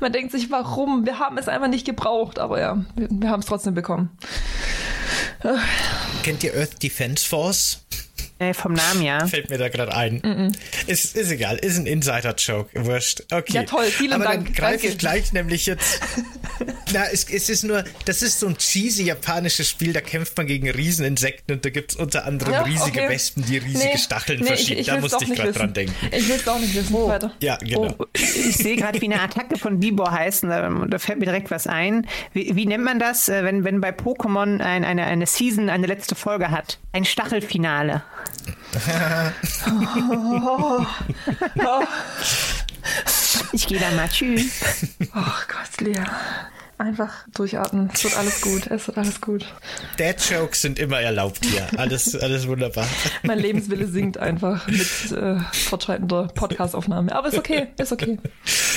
Man 0.00 0.12
denkt 0.12 0.32
sich, 0.32 0.50
warum? 0.50 1.04
Wir 1.04 1.18
haben 1.18 1.36
es 1.38 1.48
einfach 1.48 1.68
nicht 1.68 1.84
gebraucht, 1.84 2.38
aber 2.38 2.60
ja, 2.60 2.84
wir, 2.94 3.08
wir 3.10 3.30
haben 3.30 3.40
es 3.40 3.46
trotzdem 3.46 3.74
bekommen. 3.74 4.16
Kennt 6.22 6.42
ihr 6.42 6.54
Earth 6.54 6.82
Defense 6.82 7.28
Force? 7.28 7.83
Äh, 8.40 8.52
vom 8.52 8.72
Namen, 8.72 9.02
ja. 9.02 9.26
Fällt 9.28 9.48
mir 9.48 9.58
da 9.58 9.68
gerade 9.68 9.94
ein. 9.94 10.14
Mm 10.16 10.26
-mm. 10.26 10.56
Ist, 10.88 11.16
ist 11.16 11.30
egal, 11.30 11.56
ist 11.56 11.78
ein 11.78 11.86
Insider-Joke. 11.86 12.84
Wurscht. 12.84 13.22
Okay. 13.30 13.52
Ja, 13.52 13.62
toll, 13.62 13.84
vielen 13.84 14.14
Aber 14.14 14.24
Dank. 14.24 14.46
dann 14.46 14.54
greife 14.54 14.88
ich 14.88 14.98
gleich 14.98 15.32
nämlich 15.32 15.66
jetzt. 15.66 16.00
na, 16.92 17.04
es, 17.12 17.24
es 17.30 17.48
ist 17.48 17.62
nur, 17.62 17.84
das 18.06 18.22
ist 18.22 18.40
so 18.40 18.48
ein 18.48 18.58
cheesy 18.58 19.04
japanisches 19.04 19.70
Spiel, 19.70 19.92
da 19.92 20.00
kämpft 20.00 20.36
man 20.36 20.48
gegen 20.48 20.68
Rieseninsekten 20.68 21.54
und 21.54 21.64
da 21.64 21.70
gibt 21.70 21.92
es 21.92 21.96
unter 21.96 22.24
anderem 22.24 22.54
ja, 22.54 22.62
riesige 22.62 23.02
okay. 23.02 23.08
Wespen, 23.08 23.44
die 23.46 23.58
riesige 23.58 23.92
nee, 23.92 23.98
Stacheln 23.98 24.40
nee, 24.40 24.46
verschieben. 24.46 24.80
Ich, 24.80 24.80
ich 24.80 24.86
da 24.86 24.98
musste 24.98 25.24
ich 25.24 25.32
gerade 25.32 25.52
dran 25.52 25.72
denken. 25.72 25.94
Ich 26.10 26.28
will 26.28 26.36
es 26.36 26.48
auch 26.48 26.58
nicht 26.58 26.74
wissen. 26.74 26.92
Oh. 26.92 27.08
Weiter. 27.08 27.32
Ja, 27.38 27.56
genau. 27.58 27.94
Oh. 27.98 28.06
Ich 28.14 28.56
sehe 28.56 28.74
gerade, 28.74 29.00
wie 29.00 29.06
eine 29.06 29.20
Attacke 29.20 29.56
von 29.58 29.78
Bibor 29.78 30.10
heißt, 30.10 30.42
da, 30.42 30.68
da, 30.68 30.98
fällt 30.98 31.20
mir 31.20 31.26
direkt 31.26 31.52
was 31.52 31.68
ein. 31.68 32.06
Wie, 32.32 32.56
wie 32.56 32.66
nennt 32.66 32.82
man 32.82 32.98
das, 32.98 33.28
äh, 33.28 33.44
wenn, 33.44 33.62
wenn 33.62 33.80
bei 33.80 33.90
Pokémon 33.90 34.60
ein, 34.60 34.84
eine, 34.84 35.04
eine 35.04 35.26
Season 35.26 35.70
eine 35.70 35.86
letzte 35.86 36.16
Folge 36.16 36.50
hat? 36.50 36.80
Ein 36.92 37.04
Stachelfinale 37.04 38.02
ich 43.52 43.66
gehe 43.66 43.78
dann 43.78 43.96
mal. 43.96 44.08
Tschüss. 44.08 44.62
Oh 45.14 45.34
Gott, 45.48 45.80
Lea. 45.80 46.04
Einfach 46.76 47.26
durchatmen. 47.32 47.90
Es 47.92 48.02
wird 48.02 48.16
alles 48.16 48.40
gut. 48.40 48.66
Es 48.66 48.86
wird 48.88 48.98
alles 48.98 49.20
gut. 49.20 49.46
Dad 49.96 50.16
Jokes 50.28 50.62
sind 50.62 50.78
immer 50.78 51.00
erlaubt 51.00 51.44
hier. 51.44 51.66
Alles, 51.78 52.16
alles 52.16 52.48
wunderbar. 52.48 52.86
Mein 53.22 53.38
Lebenswille 53.38 53.86
sinkt 53.86 54.18
einfach 54.18 54.66
mit 54.66 55.12
äh, 55.12 55.38
fortschreitender 55.68 56.28
Podcastaufnahme. 56.34 57.14
Aber 57.14 57.28
ist 57.28 57.38
okay. 57.38 57.68
Ist 57.78 57.92
okay. 57.92 58.18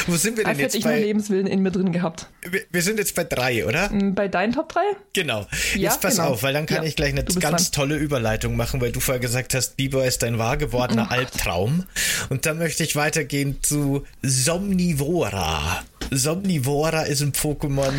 Wo 0.05 0.15
sind 0.15 0.38
wir 0.38 0.43
denn 0.43 0.51
Als 0.51 0.60
jetzt? 0.60 0.73
hätte 0.73 0.77
ich 0.77 0.83
bei... 0.83 0.91
meinen 0.91 1.03
Lebenswillen 1.03 1.47
in 1.47 1.62
mir 1.62 1.71
drin 1.71 1.91
gehabt. 1.91 2.27
Wir, 2.49 2.62
wir, 2.71 2.81
sind 2.81 2.99
jetzt 2.99 3.15
bei 3.15 3.23
drei, 3.23 3.65
oder? 3.65 3.89
Mm, 3.89 4.13
bei 4.13 4.27
deinen 4.27 4.53
Top 4.53 4.69
3? 4.69 4.79
Genau. 5.13 5.47
Ja, 5.73 5.89
jetzt 5.89 6.01
pass 6.01 6.17
genau. 6.17 6.29
auf, 6.29 6.43
weil 6.43 6.53
dann 6.53 6.65
kann 6.65 6.83
ja, 6.83 6.89
ich 6.89 6.95
gleich 6.95 7.12
eine 7.12 7.23
ganz 7.23 7.71
dran. 7.71 7.89
tolle 7.89 7.95
Überleitung 7.97 8.55
machen, 8.55 8.79
weil 8.79 8.91
du 8.91 8.99
vorher 8.99 9.19
gesagt 9.19 9.53
hast, 9.53 9.75
Bieber 9.75 10.05
ist 10.05 10.23
ein 10.23 10.38
wahr 10.38 10.57
gewordener 10.57 11.07
oh 11.10 11.13
Albtraum. 11.13 11.86
Und 12.29 12.45
dann 12.45 12.57
möchte 12.57 12.83
ich 12.83 12.95
weitergehen 12.95 13.57
zu 13.62 14.05
Somnivora. 14.21 15.83
Somnivora 16.11 17.03
ist 17.03 17.21
ein 17.21 17.33
Pokémon, 17.33 17.93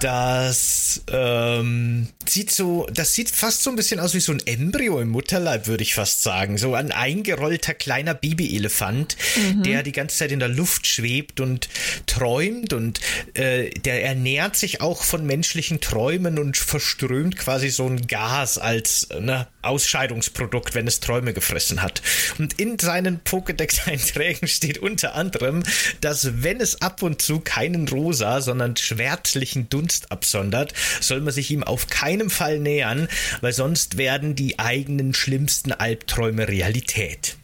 das 0.00 1.02
ähm, 1.10 2.08
sieht 2.26 2.50
so, 2.50 2.86
das 2.92 3.14
sieht 3.14 3.30
fast 3.30 3.62
so 3.62 3.70
ein 3.70 3.76
bisschen 3.76 4.00
aus 4.00 4.14
wie 4.14 4.20
so 4.20 4.32
ein 4.32 4.42
Embryo 4.44 5.00
im 5.00 5.08
Mutterleib, 5.08 5.66
würde 5.66 5.82
ich 5.82 5.94
fast 5.94 6.22
sagen. 6.22 6.58
So 6.58 6.74
ein 6.74 6.92
eingerollter 6.92 7.74
kleiner 7.74 8.14
Babyelefant, 8.14 9.16
mhm. 9.36 9.62
der 9.62 9.82
die 9.82 9.92
ganze 9.92 10.18
Zeit 10.18 10.32
in 10.32 10.40
der 10.40 10.48
Luft 10.48 10.86
schwebt 10.86 11.40
und 11.40 11.68
träumt 12.06 12.72
und 12.72 13.00
äh, 13.34 13.70
der 13.70 14.04
ernährt 14.04 14.56
sich 14.56 14.80
auch 14.80 15.02
von 15.02 15.26
menschlichen 15.26 15.80
Träumen 15.80 16.38
und 16.38 16.56
verströmt 16.56 17.36
quasi 17.36 17.70
so 17.70 17.86
ein 17.86 18.06
Gas 18.06 18.58
als 18.58 19.08
ne, 19.20 19.46
Ausscheidungsprodukt, 19.62 20.74
wenn 20.74 20.86
es 20.86 21.00
Träume 21.00 21.32
gefressen 21.32 21.82
hat. 21.82 22.02
Und 22.38 22.60
in 22.60 22.78
seinen 22.78 23.20
Pokédex-Einträgen 23.24 24.48
steht 24.48 24.78
unter 24.78 25.14
anderem, 25.14 25.62
dass 26.00 26.42
wenn 26.42 26.60
es 26.60 26.82
ab 26.82 27.02
und 27.02 27.22
zu 27.24 27.40
keinen 27.40 27.88
rosa, 27.88 28.40
sondern 28.40 28.76
schwärzlichen 28.76 29.68
Dunst 29.68 30.12
absondert, 30.12 30.74
soll 31.00 31.20
man 31.20 31.32
sich 31.32 31.50
ihm 31.50 31.64
auf 31.64 31.88
keinen 31.88 32.30
Fall 32.30 32.58
nähern, 32.58 33.08
weil 33.40 33.52
sonst 33.52 33.96
werden 33.96 34.34
die 34.34 34.58
eigenen 34.58 35.14
schlimmsten 35.14 35.72
Albträume 35.72 36.48
Realität. 36.48 37.36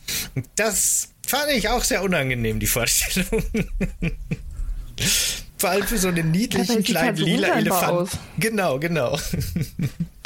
Das 0.57 1.09
fand 1.27 1.51
ich 1.53 1.69
auch 1.69 1.85
sehr 1.85 2.03
unangenehm, 2.03 2.61
die 2.61 2.67
Vorstellung. 2.67 3.45
Vor 5.61 5.71
allem 5.71 5.83
für 5.83 5.99
so 5.99 6.09
einen 6.09 6.31
niedlichen 6.31 6.83
kleinen 6.83 7.09
halt 7.09 7.19
so 7.19 7.25
lila 7.25 7.49
Elefant. 7.49 7.93
Aus. 7.93 8.11
Genau, 8.39 8.79
genau. 8.79 9.19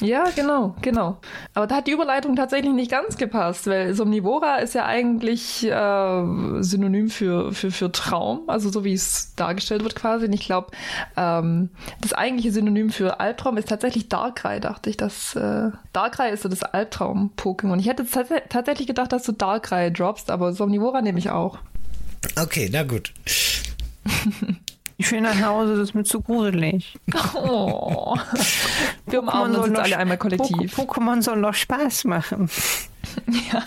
Ja, 0.00 0.24
genau, 0.34 0.74
genau. 0.82 1.18
Aber 1.54 1.68
da 1.68 1.76
hat 1.76 1.86
die 1.86 1.92
Überleitung 1.92 2.34
tatsächlich 2.34 2.72
nicht 2.72 2.90
ganz 2.90 3.16
gepasst, 3.16 3.68
weil 3.68 3.94
Somnivora 3.94 4.56
ist 4.56 4.74
ja 4.74 4.84
eigentlich 4.86 5.64
äh, 5.64 6.62
Synonym 6.62 7.08
für, 7.10 7.52
für, 7.52 7.70
für 7.70 7.92
Traum, 7.92 8.42
also 8.48 8.70
so 8.70 8.84
wie 8.84 8.92
es 8.92 9.34
dargestellt 9.36 9.84
wird 9.84 9.94
quasi. 9.94 10.26
Und 10.26 10.32
ich 10.32 10.46
glaube, 10.46 10.72
ähm, 11.16 11.70
das 12.00 12.12
eigentliche 12.12 12.50
Synonym 12.50 12.90
für 12.90 13.20
Albtraum 13.20 13.56
ist 13.56 13.68
tatsächlich 13.68 14.08
Darkrai, 14.08 14.58
dachte 14.58 14.90
ich. 14.90 14.96
Dass, 14.96 15.36
äh, 15.36 15.70
Darkrai 15.92 16.30
ist 16.30 16.42
so 16.42 16.48
das 16.48 16.64
Albtraum-Pokémon. 16.64 17.78
Ich 17.78 17.86
hätte 17.86 18.04
tats 18.04 18.30
tatsächlich 18.48 18.88
gedacht, 18.88 19.12
dass 19.12 19.22
du 19.22 19.30
Darkrai 19.30 19.90
droppst, 19.90 20.28
aber 20.28 20.52
Somnivora 20.52 21.02
nehme 21.02 21.20
ich 21.20 21.30
auch. 21.30 21.58
Okay, 22.36 22.68
na 22.70 22.82
gut. 22.82 23.12
Ich 24.96 25.10
will 25.10 25.20
nach 25.20 25.40
Hause, 25.42 25.76
das 25.76 25.88
ist 25.90 25.94
mir 25.94 26.04
zu 26.04 26.20
gruselig. 26.20 26.96
Oh. 27.34 28.16
Wir 29.06 29.20
umarmen 29.20 29.56
uns 29.56 29.66
jetzt 29.68 29.78
alle 29.80 29.96
einmal 29.98 30.18
kollektiv. 30.18 30.78
Pokémon 30.78 31.22
soll 31.22 31.36
noch 31.38 31.54
Spaß 31.54 32.04
machen. 32.04 32.48
Ja. 33.52 33.62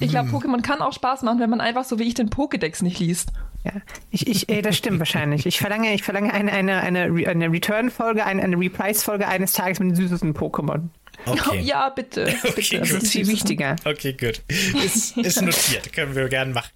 Ich 0.00 0.10
glaube, 0.10 0.30
Pokémon 0.30 0.62
kann 0.62 0.80
auch 0.80 0.92
Spaß 0.92 1.22
machen, 1.22 1.38
wenn 1.40 1.50
man 1.50 1.60
einfach 1.60 1.84
so 1.84 1.98
wie 1.98 2.04
ich 2.04 2.14
den 2.14 2.30
Pokédex 2.30 2.82
nicht 2.82 2.98
liest. 2.98 3.30
Ja, 3.64 3.72
ich, 4.10 4.26
ich, 4.26 4.48
ey, 4.48 4.62
das 4.62 4.76
stimmt 4.76 4.98
wahrscheinlich. 4.98 5.46
Ich 5.46 5.58
verlange, 5.58 5.94
ich 5.94 6.02
verlange 6.02 6.32
eine, 6.32 6.52
eine, 6.52 6.80
eine, 6.80 7.04
eine 7.26 7.50
Return-Folge, 7.50 8.24
eine, 8.26 8.42
eine 8.42 8.58
Reprise-Folge 8.58 9.26
eines 9.26 9.52
Tages 9.52 9.80
mit 9.80 9.90
den 9.90 9.96
süßesten 9.96 10.34
Pokémon. 10.34 10.88
Okay. 11.26 11.60
Ja, 11.60 11.88
bitte. 11.88 12.34
Okay, 12.44 12.78
Das 12.78 12.90
ist 12.90 13.12
viel 13.12 13.26
wichtiger. 13.26 13.76
Okay, 13.84 14.12
gut. 14.12 14.42
Ist, 14.84 15.16
ist 15.16 15.40
notiert. 15.40 15.92
Können 15.92 16.14
wir 16.14 16.28
gern 16.28 16.52
machen. 16.52 16.70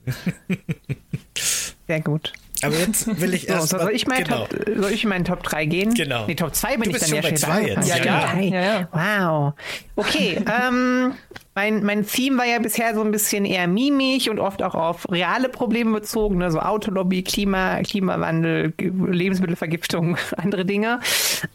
Sehr 1.87 2.01
gut. 2.01 2.33
Aber 2.63 2.77
jetzt 2.77 3.07
will 3.21 3.35
ich 3.35 3.49
erst. 3.49 3.69
So, 3.69 3.79
soll, 3.79 3.93
ich 3.93 4.07
mein 4.07 4.25
genau. 4.25 4.47
Top, 4.47 4.65
soll 4.77 4.93
ich 4.93 5.05
in 5.05 5.11
meinen 5.11 5.25
Top 5.25 5.43
3 5.43 5.67
gehen? 5.67 5.95
Genau. 5.95 6.27
Nee, 6.27 6.35
Top 6.35 6.55
2 6.55 6.77
bin 6.77 6.91
du 6.91 6.97
ich 6.97 6.99
dann 6.99 7.15
ja 7.15 7.23
schon 7.23 7.31
bei 7.31 7.37
2 7.37 7.63
jetzt. 7.63 7.89
Ja, 7.89 7.97
ja. 7.97 8.41
ja. 8.41 8.63
ja. 8.63 8.89
Wow. 8.93 9.53
Okay. 9.97 10.43
ähm, 10.69 11.15
mein, 11.59 11.83
mein 11.83 12.07
Theme 12.07 12.39
war 12.39 12.45
ja 12.47 12.61
bisher 12.61 12.95
so 12.95 13.01
ein 13.01 13.11
bisschen 13.11 13.45
eher 13.45 13.67
mimig 13.67 14.31
und 14.31 14.39
oft 14.39 14.63
auch 14.63 14.77
auf 14.77 15.11
reale 15.11 15.49
Probleme 15.49 15.91
bezogen, 15.91 16.39
ne? 16.39 16.53
so 16.53 16.61
Autolobby, 16.61 17.25
Klima, 17.25 17.83
Klimawandel, 17.83 18.73
Lebensmittelvergiftung, 18.79 20.17
andere 20.37 20.65
Dinge. 20.65 21.01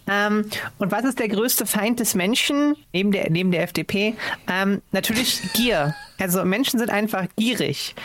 Ähm, 0.06 0.50
und 0.78 0.92
was 0.92 1.06
ist 1.06 1.20
der 1.20 1.30
größte 1.30 1.66
Feind 1.66 2.02
des 2.02 2.16
Menschen, 2.16 2.76
neben 2.92 3.14
der, 3.14 3.30
neben 3.30 3.52
der 3.52 3.64
FDP? 3.64 4.16
Ähm, 4.52 4.82
natürlich 4.92 5.42
Gier. 5.54 5.96
Also 6.20 6.44
Menschen 6.44 6.80
sind 6.80 6.90
einfach 6.90 7.28
gierig. 7.38 7.96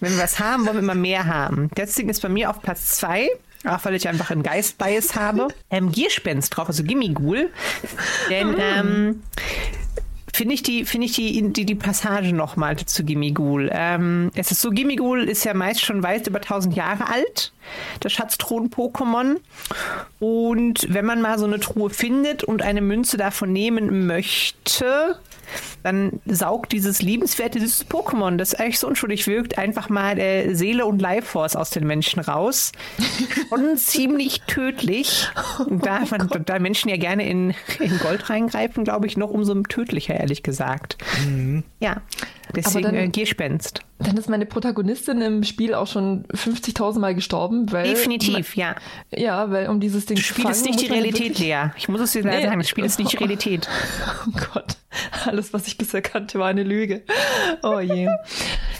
Wenn 0.00 0.16
wir 0.16 0.24
was 0.24 0.40
haben, 0.40 0.66
wollen 0.66 0.78
wir 0.78 0.82
immer 0.82 0.96
mehr 0.96 1.26
haben. 1.26 1.70
Deswegen 1.76 2.08
ist 2.08 2.20
bei 2.20 2.28
mir 2.28 2.50
auf 2.50 2.62
Platz 2.62 2.96
zwei 2.96 3.28
auch 3.66 3.82
weil 3.86 3.94
ich 3.94 4.06
einfach 4.08 4.30
einen 4.30 4.42
Geist-Bias 4.42 5.14
habe. 5.14 5.48
Ähm, 5.70 5.90
Gierspenst 5.90 6.54
drauf, 6.54 6.68
also 6.68 6.82
Gimmighoul. 6.84 7.50
Denn 8.28 8.54
ähm, 8.58 9.22
finde 10.34 10.54
ich 10.54 10.62
die, 10.64 10.84
finde 10.84 11.06
ich 11.06 11.12
die, 11.12 11.52
die, 11.52 11.64
die 11.64 11.74
Passage 11.76 12.34
nochmal 12.34 12.76
zu 12.76 13.04
Gimmighoul. 13.04 13.70
Ähm, 13.72 14.32
es 14.34 14.50
ist 14.50 14.60
so, 14.60 14.70
Gimmighoul 14.70 15.28
ist 15.28 15.44
ja 15.44 15.54
meist 15.54 15.80
schon 15.80 16.02
weit 16.02 16.26
über 16.26 16.40
1000 16.40 16.74
Jahre 16.74 17.08
alt, 17.08 17.52
das 18.00 18.12
Schatzthron-Pokémon. 18.12 19.36
Und 20.18 20.86
wenn 20.92 21.04
man 21.04 21.22
mal 21.22 21.38
so 21.38 21.46
eine 21.46 21.60
Truhe 21.60 21.90
findet 21.90 22.42
und 22.42 22.62
eine 22.62 22.80
Münze 22.80 23.16
davon 23.16 23.52
nehmen 23.52 24.08
möchte, 24.08 25.18
dann 25.82 26.20
saugt 26.26 26.72
dieses 26.72 27.02
liebenswerte 27.02 27.58
dieses 27.58 27.86
Pokémon, 27.86 28.36
das 28.36 28.54
eigentlich 28.54 28.78
so 28.78 28.86
unschuldig 28.86 29.26
wirkt, 29.26 29.58
einfach 29.58 29.88
mal 29.88 30.18
äh, 30.18 30.54
Seele 30.54 30.86
und 30.86 31.00
Life 31.00 31.26
Force 31.26 31.56
aus 31.56 31.70
den 31.70 31.86
Menschen 31.86 32.20
raus. 32.20 32.72
Und 33.50 33.78
ziemlich 33.78 34.42
tödlich. 34.42 35.28
Da, 35.68 36.02
oh 36.02 36.06
man, 36.10 36.30
da 36.44 36.58
Menschen 36.58 36.88
ja 36.88 36.96
gerne 36.96 37.28
in, 37.28 37.54
in 37.80 37.98
Gold 37.98 38.30
reingreifen, 38.30 38.84
glaube 38.84 39.06
ich, 39.06 39.16
noch 39.16 39.30
umso 39.30 39.54
tödlicher, 39.62 40.14
ehrlich 40.14 40.42
gesagt. 40.42 40.96
Mhm. 41.26 41.64
Ja, 41.80 42.02
deswegen 42.54 42.84
dann, 42.84 42.94
äh, 42.94 43.08
Gierspenst. 43.08 43.80
Dann 43.98 44.16
ist 44.16 44.28
meine 44.28 44.46
Protagonistin 44.46 45.20
im 45.20 45.44
Spiel 45.44 45.74
auch 45.74 45.86
schon 45.86 46.24
50.000 46.26 46.98
Mal 46.98 47.14
gestorben, 47.14 47.70
weil. 47.72 47.88
Definitiv, 47.88 48.56
ja. 48.56 48.74
Ja, 49.10 49.50
weil 49.50 49.68
um 49.68 49.80
dieses 49.80 50.06
Ding 50.06 50.16
das 50.16 50.26
Spiel 50.26 50.42
fangen, 50.42 50.54
ist 50.54 50.64
nicht 50.64 50.80
die 50.80 50.86
Realität, 50.86 51.38
Lea. 51.38 51.70
Ich 51.76 51.88
muss 51.88 52.00
es 52.00 52.12
dir 52.12 52.22
leider 52.22 52.38
nee. 52.38 52.44
sagen, 52.46 52.58
das 52.58 52.68
Spiel 52.68 52.84
ist 52.84 52.98
nicht 52.98 53.12
die 53.12 53.16
Realität. 53.18 53.68
Oh 54.26 54.30
Gott. 54.52 54.76
Alles, 55.26 55.43
was 55.52 55.66
ich 55.66 55.78
bisher 55.78 56.02
kannte, 56.02 56.38
war 56.38 56.48
eine 56.48 56.62
Lüge. 56.62 57.02
Oh 57.62 57.80
je. 57.80 58.08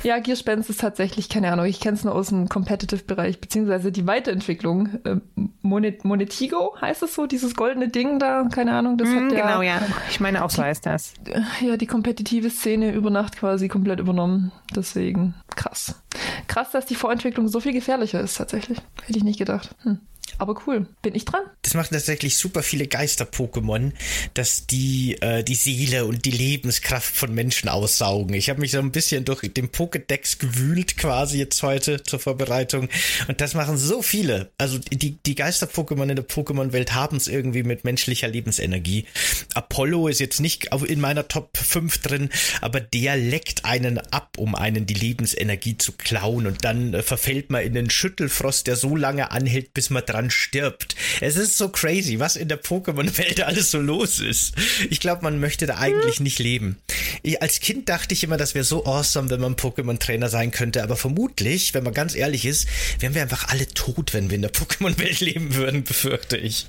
Ja, 0.02 0.18
Gearspens 0.18 0.68
ist 0.68 0.80
tatsächlich, 0.80 1.28
keine 1.28 1.50
Ahnung, 1.50 1.66
ich 1.66 1.80
kenne 1.80 1.96
es 1.96 2.04
nur 2.04 2.14
aus 2.14 2.28
dem 2.28 2.48
Competitive-Bereich, 2.48 3.40
beziehungsweise 3.40 3.90
die 3.90 4.06
Weiterentwicklung. 4.06 4.88
Äh, 5.04 5.16
Monet, 5.62 6.04
Monetigo 6.04 6.76
heißt 6.80 7.02
es 7.02 7.14
so, 7.14 7.26
dieses 7.26 7.54
goldene 7.54 7.88
Ding 7.88 8.18
da, 8.18 8.46
keine 8.52 8.72
Ahnung. 8.72 8.98
Das 8.98 9.08
mm, 9.08 9.16
hat 9.16 9.32
der, 9.32 9.42
genau, 9.42 9.62
ja. 9.62 9.80
Ich 10.10 10.20
meine, 10.20 10.44
auch 10.44 10.50
so 10.50 10.62
heißt 10.62 10.84
das. 10.86 11.14
Ja, 11.60 11.76
die 11.76 11.86
kompetitive 11.86 12.50
Szene 12.50 12.92
über 12.92 13.10
Nacht 13.10 13.36
quasi 13.36 13.68
komplett 13.68 14.00
übernommen. 14.00 14.52
Deswegen 14.74 15.34
krass. 15.56 16.02
Krass, 16.48 16.70
dass 16.70 16.86
die 16.86 16.94
Vorentwicklung 16.94 17.48
so 17.48 17.60
viel 17.60 17.72
gefährlicher 17.72 18.20
ist, 18.20 18.36
tatsächlich. 18.36 18.78
Hätte 19.04 19.18
ich 19.18 19.24
nicht 19.24 19.38
gedacht. 19.38 19.74
Hm. 19.82 20.00
Aber 20.38 20.60
cool, 20.66 20.86
bin 21.02 21.14
ich 21.14 21.24
dran? 21.24 21.42
Das 21.62 21.74
machen 21.74 21.92
tatsächlich 21.92 22.36
super 22.36 22.62
viele 22.62 22.86
Geister-Pokémon, 22.86 23.92
dass 24.34 24.66
die 24.66 25.16
äh, 25.20 25.42
die 25.42 25.54
Seele 25.54 26.04
und 26.04 26.24
die 26.24 26.30
Lebenskraft 26.30 27.14
von 27.14 27.34
Menschen 27.34 27.68
aussaugen. 27.68 28.34
Ich 28.34 28.50
habe 28.50 28.60
mich 28.60 28.72
so 28.72 28.78
ein 28.78 28.92
bisschen 28.92 29.24
durch 29.24 29.40
den 29.52 29.68
Pokédex 29.68 30.38
gewühlt 30.38 30.96
quasi 30.96 31.38
jetzt 31.38 31.62
heute 31.62 32.02
zur 32.02 32.18
Vorbereitung 32.18 32.88
und 33.28 33.40
das 33.40 33.54
machen 33.54 33.76
so 33.76 34.02
viele. 34.02 34.50
Also 34.58 34.78
die, 34.78 35.18
die 35.24 35.34
Geister-Pokémon 35.34 36.08
in 36.08 36.16
der 36.16 36.26
Pokémon-Welt 36.26 36.94
haben 36.94 37.16
es 37.16 37.28
irgendwie 37.28 37.62
mit 37.62 37.84
menschlicher 37.84 38.28
Lebensenergie. 38.28 39.06
Apollo 39.54 40.08
ist 40.08 40.20
jetzt 40.20 40.40
nicht 40.40 40.68
in 40.86 41.00
meiner 41.00 41.28
Top 41.28 41.56
5 41.56 41.98
drin, 41.98 42.30
aber 42.60 42.80
der 42.80 43.16
leckt 43.16 43.64
einen 43.64 43.98
ab, 43.98 44.36
um 44.36 44.54
einen 44.54 44.86
die 44.86 44.94
Lebensenergie 44.94 45.78
zu 45.78 45.92
klauen 45.92 46.46
und 46.46 46.64
dann 46.64 46.94
äh, 46.94 47.02
verfällt 47.02 47.50
man 47.50 47.62
in 47.62 47.74
den 47.74 47.90
Schüttelfrost, 47.90 48.66
der 48.66 48.76
so 48.76 48.96
lange 48.96 49.30
anhält, 49.30 49.74
bis 49.74 49.90
man 49.90 50.04
dran 50.04 50.23
stirbt. 50.30 50.94
Es 51.20 51.36
ist 51.36 51.56
so 51.58 51.68
crazy, 51.68 52.18
was 52.18 52.36
in 52.36 52.48
der 52.48 52.62
Pokémon-Welt 52.62 53.42
alles 53.42 53.70
so 53.70 53.80
los 53.80 54.20
ist. 54.20 54.54
Ich 54.90 55.00
glaube, 55.00 55.22
man 55.22 55.40
möchte 55.40 55.66
da 55.66 55.78
eigentlich 55.78 56.20
nicht 56.20 56.38
leben. 56.38 56.76
Ich, 57.22 57.42
als 57.42 57.60
Kind 57.60 57.88
dachte 57.88 58.14
ich 58.14 58.24
immer, 58.24 58.36
das 58.36 58.54
wäre 58.54 58.64
so 58.64 58.84
awesome, 58.86 59.30
wenn 59.30 59.40
man 59.40 59.56
Pokémon-Trainer 59.56 60.28
sein 60.28 60.50
könnte, 60.50 60.82
aber 60.82 60.96
vermutlich, 60.96 61.74
wenn 61.74 61.84
man 61.84 61.94
ganz 61.94 62.14
ehrlich 62.14 62.44
ist, 62.44 62.68
wären 62.98 63.14
wir 63.14 63.22
einfach 63.22 63.48
alle 63.48 63.66
tot, 63.68 64.14
wenn 64.14 64.30
wir 64.30 64.36
in 64.36 64.42
der 64.42 64.52
Pokémon-Welt 64.52 65.20
leben 65.20 65.54
würden, 65.54 65.84
befürchte 65.84 66.36
ich. 66.36 66.66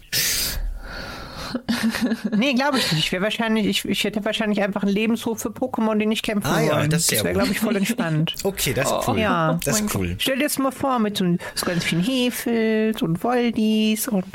nee, 2.38 2.54
glaube 2.54 2.78
ich 2.78 2.92
nicht. 2.92 3.12
Ich, 3.12 3.22
wahrscheinlich, 3.22 3.66
ich, 3.66 3.86
ich 3.86 4.04
hätte 4.04 4.24
wahrscheinlich 4.26 4.62
einfach 4.62 4.84
einen 4.84 4.92
Lebenshof 4.92 5.42
für 5.42 5.50
Pokémon, 5.50 5.98
den 5.98 6.12
ich 6.12 6.22
kämpfen 6.22 6.52
ah, 6.52 6.62
ja, 6.62 6.88
Das, 6.88 7.08
das 7.08 7.24
wäre, 7.24 7.34
glaube 7.34 7.52
ich, 7.52 7.60
voll 7.60 7.76
entspannt. 7.76 8.36
okay, 8.44 8.74
das 8.74 8.88
ist 8.88 8.94
oh, 8.94 9.12
cool. 9.12 9.20
Ja. 9.20 9.60
Das 9.64 9.80
ist 9.80 9.96
cool. 9.96 10.16
Stell 10.20 10.38
dir 10.38 10.44
das 10.44 10.58
mal 10.58 10.72
vor, 10.72 11.00
mit 11.00 11.18
so, 11.18 11.38
so 11.56 11.66
ganz 11.66 11.84
vielen 11.84 12.04
Hefels 12.04 13.02
und 13.02 13.24
Voldis 13.24 14.08
und 14.08 14.26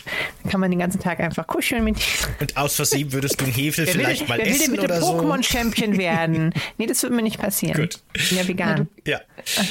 dann 0.43 0.51
kann 0.51 0.61
man 0.61 0.71
den 0.71 0.81
ganzen 0.81 1.01
Tag 1.01 1.21
einfach 1.21 1.47
kuscheln 1.47 1.85
mit 1.85 1.97
Und 2.41 2.57
aus 2.57 2.77
Versehen 2.77 3.13
würdest 3.13 3.41
du 3.41 3.45
einen 3.45 3.55
Hefel 3.55 3.87
wer 3.87 3.93
vielleicht 3.93 4.23
will, 4.23 4.29
mal 4.29 4.39
wer 4.39 4.47
essen 4.47 4.73
will 4.73 4.79
denn 4.79 4.89
bitte 4.89 5.01
Pokémon-Champion 5.01 5.99
werden? 5.99 6.55
Nee, 6.79 6.87
das 6.87 7.03
wird 7.03 7.13
mir 7.13 7.23
nicht 7.23 7.39
passieren. 7.39 7.81
Gut. 7.81 8.01
Ich 8.15 8.29
bin 8.29 8.39
ja 8.39 8.49
vegan. 8.49 8.89
Ja, 9.07 9.21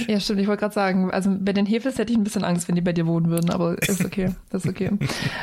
ja 0.07 0.19
stimmt. 0.19 0.41
Ich 0.41 0.47
wollte 0.47 0.61
gerade 0.61 0.73
sagen, 0.73 1.11
also 1.11 1.35
bei 1.39 1.53
den 1.53 1.65
Hefels 1.65 1.97
hätte 1.97 2.11
ich 2.11 2.17
ein 2.17 2.23
bisschen 2.23 2.43
Angst, 2.43 2.67
wenn 2.67 2.75
die 2.75 2.81
bei 2.81 2.93
dir 2.93 3.07
wohnen 3.07 3.29
würden, 3.29 3.49
aber 3.49 3.77
ist 3.81 4.03
okay. 4.03 4.31
Das 4.49 4.65
ist 4.65 4.69
okay. 4.69 4.91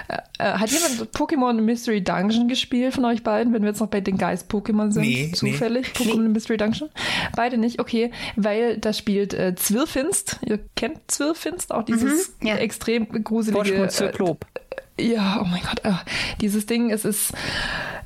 äh, 0.08 0.18
äh 0.38 0.52
hat 0.52 0.70
jemand 0.70 1.12
Pokémon 1.14 1.60
Mystery 1.60 1.95
Dungeon 2.02 2.48
gespielt? 2.48 2.66
Spiel 2.66 2.90
von 2.90 3.04
euch 3.04 3.22
beiden, 3.22 3.54
wenn 3.54 3.62
wir 3.62 3.68
jetzt 3.68 3.80
noch 3.80 3.86
bei 3.86 4.00
den 4.00 4.18
Geist-Pokémon 4.18 4.90
sind? 4.90 5.02
Nee, 5.04 5.30
zufällig? 5.32 5.92
Nee. 5.98 6.04
Pokémon 6.04 6.22
nee. 6.22 6.28
Mystery 6.28 6.56
Dungeon? 6.56 6.90
Beide 7.36 7.58
nicht, 7.58 7.80
okay, 7.80 8.10
weil 8.34 8.76
da 8.78 8.92
spielt 8.92 9.32
äh, 9.34 9.54
Zwirfinst. 9.54 10.40
Ihr 10.44 10.58
kennt 10.74 10.98
Zwirfinst, 11.06 11.72
auch 11.72 11.84
dieses 11.84 12.34
mhm, 12.40 12.48
ja. 12.48 12.56
extrem 12.56 13.08
gruselige. 13.22 13.88
Äh, 13.88 15.12
ja, 15.12 15.40
oh 15.40 15.46
mein 15.46 15.62
Gott, 15.62 15.84
äh, 15.84 15.92
dieses 16.40 16.66
Ding, 16.66 16.90
es 16.90 17.04
ist 17.04 17.32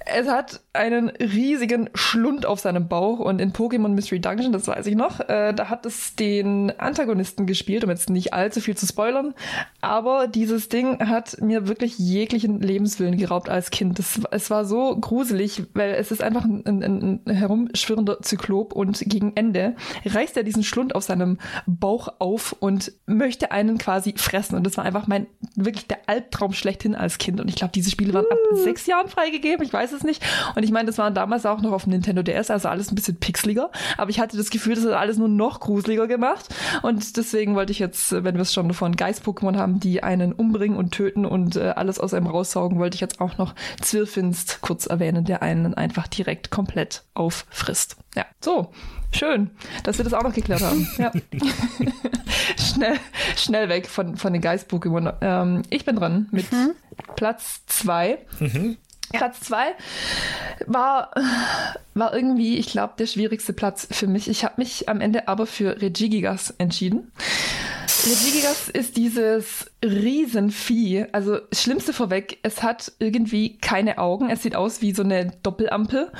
es 0.07 0.29
hat 0.29 0.61
einen 0.73 1.11
riesigen 1.11 1.91
Schlund 1.95 2.47
auf 2.47 2.61
seinem 2.61 2.89
Bauch 2.89 3.19
und 3.19 3.41
in 3.41 3.53
Pokémon 3.53 3.89
Mystery 3.89 4.21
Dungeon, 4.21 4.53
das 4.53 4.67
weiß 4.69 4.87
ich 4.87 4.95
noch, 4.95 5.21
äh, 5.21 5.53
da 5.53 5.69
hat 5.69 5.87
es 5.87 6.17
den 6.17 6.73
Antagonisten 6.79 7.47
gespielt, 7.47 7.85
um 7.85 7.91
jetzt 7.91 8.11
nicht 8.11 8.33
allzu 8.33 8.61
viel 8.61 8.77
zu 8.77 8.87
spoilern, 8.87 9.35
aber 9.81 10.27
dieses 10.27 10.69
Ding 10.69 11.09
hat 11.09 11.41
mir 11.41 11.69
wirklich 11.69 11.99
jeglichen 11.99 12.61
Lebenswillen 12.61 13.17
geraubt 13.17 13.49
als 13.49 13.71
Kind. 13.71 13.99
Das, 13.99 14.21
es 14.31 14.51
war 14.51 14.65
so 14.65 14.97
gruselig, 14.97 15.65
weil 15.75 15.95
es 15.95 16.11
ist 16.11 16.23
einfach 16.23 16.45
ein, 16.45 16.65
ein, 16.67 17.21
ein 17.27 17.35
herumschwirrender 17.35 18.23
Zyklop 18.23 18.73
und 18.73 19.01
gegen 19.07 19.37
Ende 19.37 19.75
reißt 20.05 20.37
er 20.37 20.43
diesen 20.43 20.63
Schlund 20.63 20.95
auf 20.95 21.05
seinem 21.05 21.39
Bauch 21.67 22.09
auf 22.19 22.57
und 22.59 22.93
möchte 23.07 23.53
einen 23.53 23.79
quasi 23.79 24.15
fressen. 24.17 24.57
Und 24.57 24.65
das 24.65 24.77
war 24.77 24.85
einfach 24.85 25.07
mein, 25.07 25.27
wirklich 25.57 25.87
der 25.87 25.99
Albtraum 26.07 26.53
schlechthin 26.53 26.95
als 26.95 27.19
Kind. 27.19 27.41
Und 27.41 27.49
ich 27.49 27.57
glaube, 27.57 27.73
diese 27.73 27.91
Spiele 27.91 28.15
waren 28.15 28.27
ab 28.31 28.39
sechs 28.55 28.87
Jahren 28.87 29.09
freigegeben, 29.09 29.65
ich 29.65 29.73
weiß 29.73 29.90
es 29.93 30.01
es 30.01 30.05
nicht. 30.05 30.23
Und 30.55 30.63
ich 30.63 30.71
meine, 30.71 30.87
das 30.87 30.99
war 30.99 31.11
damals 31.11 31.47
auch 31.47 31.61
noch 31.61 31.73
auf 31.73 31.85
dem 31.85 31.91
Nintendo 31.93 32.23
DS, 32.23 32.51
also 32.51 32.69
alles 32.69 32.91
ein 32.91 32.95
bisschen 32.95 33.17
pixeliger. 33.17 33.71
Aber 33.97 34.11
ich 34.11 34.21
hatte 34.21 34.37
das 34.37 34.51
Gefühl, 34.51 34.75
das 34.75 34.85
hat 34.85 34.93
alles 34.93 35.19
nur 35.19 35.29
noch 35.29 35.61
gruseliger 35.61 36.07
gemacht. 36.07 36.49
Und 36.83 37.17
deswegen 37.17 37.55
wollte 37.55 37.73
ich 37.73 37.79
jetzt, 37.79 38.13
wenn 38.13 38.35
wir 38.35 38.43
es 38.43 38.53
schon 38.53 38.73
von 38.73 38.97
Geist-Pokémon 38.97 39.57
haben, 39.57 39.81
die 39.81 40.03
einen 40.03 40.33
umbringen 40.33 40.77
und 40.77 40.93
töten 40.93 41.25
und 41.25 41.57
äh, 41.57 41.73
alles 41.77 41.99
aus 41.99 42.15
einem 42.15 42.27
raussaugen, 42.27 42.79
wollte 42.79 42.95
ich 42.95 43.01
jetzt 43.01 43.21
auch 43.21 43.39
noch 43.39 43.55
Zwirfinst 43.81 44.61
kurz 44.61 44.87
erwähnen, 44.87 45.25
der 45.25 45.43
einen 45.43 45.75
einfach 45.75 46.09
direkt 46.09 46.51
komplett 46.51 47.05
auffrisst. 47.15 47.97
Ja, 48.15 48.27
so. 48.41 48.73
Schön, 49.13 49.51
dass 49.83 49.99
wir 49.99 50.05
das 50.05 50.15
auch 50.15 50.23
noch 50.23 50.33
geklärt 50.33 50.63
haben. 50.63 50.89
Ja. 50.97 51.11
schnell, 52.57 52.97
schnell 53.37 53.69
weg 53.69 53.89
von, 53.89 54.17
von 54.17 54.33
den 54.33 54.41
Geist-Pokémon. 54.41 55.15
Ähm, 55.21 55.63
ich 55.69 55.85
bin 55.85 55.97
dran 55.97 56.29
mit 56.31 56.53
mhm. 56.53 56.75
Platz 57.17 57.63
zwei. 57.67 58.19
Mhm. 58.39 58.77
Platz 59.11 59.41
zwei 59.41 59.75
war, 60.67 61.11
war 61.95 62.15
irgendwie, 62.15 62.59
ich 62.59 62.71
glaube, 62.71 62.95
der 62.99 63.07
schwierigste 63.07 63.53
Platz 63.53 63.89
für 63.91 64.07
mich. 64.07 64.29
Ich 64.29 64.45
habe 64.45 64.55
mich 64.59 64.89
am 64.89 65.01
Ende 65.01 65.29
aber 65.29 65.47
für 65.47 65.81
Regigigas 65.81 66.55
entschieden. 66.59 67.13
Regigigas 68.05 68.69
ist 68.69 68.97
dieses 68.97 69.70
Riesenvieh. 69.83 71.07
Also 71.13 71.39
Schlimmste 71.53 71.93
vorweg, 71.95 72.39
es 72.43 72.63
hat 72.63 72.93
irgendwie 72.99 73.57
keine 73.59 73.99
Augen. 73.99 74.29
Es 74.29 74.43
sieht 74.43 74.55
aus 74.55 74.83
wie 74.83 74.93
so 74.93 75.03
eine 75.03 75.33
Doppelampel. 75.43 76.13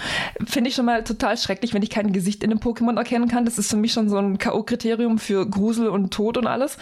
Finde 0.47 0.71
ich 0.71 0.77
schon 0.77 0.87
mal 0.87 1.05
total 1.05 1.37
schrecklich, 1.37 1.75
wenn 1.75 1.83
ich 1.83 1.91
kein 1.91 2.13
Gesicht 2.13 2.43
in 2.43 2.51
einem 2.51 2.61
Pokémon 2.61 2.97
erkennen 2.97 3.29
kann. 3.29 3.45
Das 3.45 3.59
ist 3.59 3.71
für 3.71 3.77
mich 3.77 3.93
schon 3.93 4.09
so 4.09 4.17
ein 4.17 4.39
K.O.-Kriterium 4.39 5.19
für 5.19 5.47
Grusel 5.47 5.89
und 5.89 6.11
Tod 6.11 6.39
und 6.39 6.47
alles. 6.47 6.79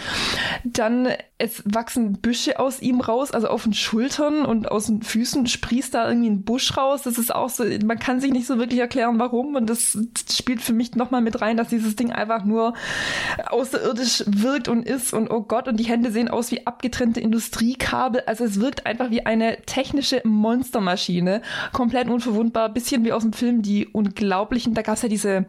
Dann, 0.63 1.09
es 1.39 1.63
wachsen 1.65 2.21
Büsche 2.21 2.61
aus 2.61 2.81
ihm 2.81 3.01
raus, 3.01 3.33
also 3.33 3.49
auf 3.49 3.65
den 3.65 3.75
Schultern 3.75 4.45
und 4.45 4.71
aus 4.71 4.87
den 4.87 5.03
Füßen 5.03 5.47
sprießt 5.49 5.95
da 5.95 6.09
irgendwie 6.09 6.31
ein 6.31 6.45
Busch 6.45 6.77
raus. 6.77 7.03
Das 7.03 7.19
ist 7.19 7.35
auch 7.35 7.49
so, 7.49 7.65
man 7.85 7.99
kann 7.99 8.21
sich 8.21 8.31
nicht 8.31 8.47
so 8.47 8.59
wirklich 8.59 8.79
erklären, 8.79 9.19
warum. 9.19 9.57
Und 9.57 9.69
das 9.69 9.99
spielt 10.31 10.63
für 10.63 10.75
mich 10.75 10.95
nochmal 10.95 11.23
mit 11.23 11.41
rein, 11.41 11.57
dass 11.57 11.69
dieses 11.69 11.97
Ding 11.97 12.13
einfach 12.13 12.45
nur 12.45 12.75
außerirdisch 13.49 14.25
wirkt 14.27 14.69
und 14.69 14.87
ist 14.87 15.13
und 15.13 15.29
oh 15.29 15.41
Gott, 15.41 15.67
und 15.67 15.79
die 15.79 15.85
Hände 15.85 16.13
sehen 16.13 16.29
aus 16.29 16.53
wie 16.53 16.68
abgetrennte 16.69 17.21
Industriekabel. 17.21 18.23
Also 18.27 18.45
es 18.45 18.61
wirkt 18.61 18.87
einfach 18.87 19.11
wie 19.11 19.25
eine 19.27 19.63
technische 19.63 20.21
Monstermaschine. 20.25 21.43
Komplett 21.73 22.09
unverwundbar. 22.09 22.69
Bisschen 22.69 23.05
wie 23.05 23.13
aus 23.13 23.23
dem 23.23 23.33
Film 23.33 23.63
Die 23.63 23.87
Unglaublichen. 23.87 24.75
Da 24.75 24.83
gab 24.83 24.97
es 24.97 25.03
ja 25.03 25.09
diese, 25.09 25.47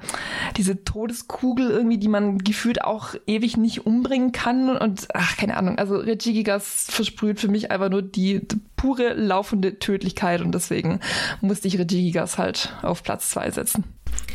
diese 0.57 0.83
Todeskugel 0.83 1.69
irgendwie, 1.69 1.97
die 1.97 2.07
man 2.07 2.39
gefühlt 2.39 2.83
auch 2.83 3.15
ewig 3.27 3.57
nicht 3.57 3.85
umbringen 3.85 4.31
kann. 4.31 4.77
Und 4.77 5.09
ach, 5.13 5.37
keine 5.37 5.57
Ahnung. 5.57 5.77
Also 5.77 5.97
Regigigas 5.97 6.87
versprüht 6.89 7.39
für 7.39 7.49
mich 7.49 7.69
einfach 7.69 7.89
nur 7.89 8.01
die, 8.01 8.47
die 8.47 8.59
pure 8.77 9.13
laufende 9.13 9.77
Tödlichkeit. 9.77 10.41
Und 10.41 10.53
deswegen 10.53 11.01
musste 11.41 11.67
ich 11.67 11.77
Regigigas 11.77 12.37
halt 12.37 12.73
auf 12.81 13.03
Platz 13.03 13.29
zwei 13.29 13.51
setzen. 13.51 13.83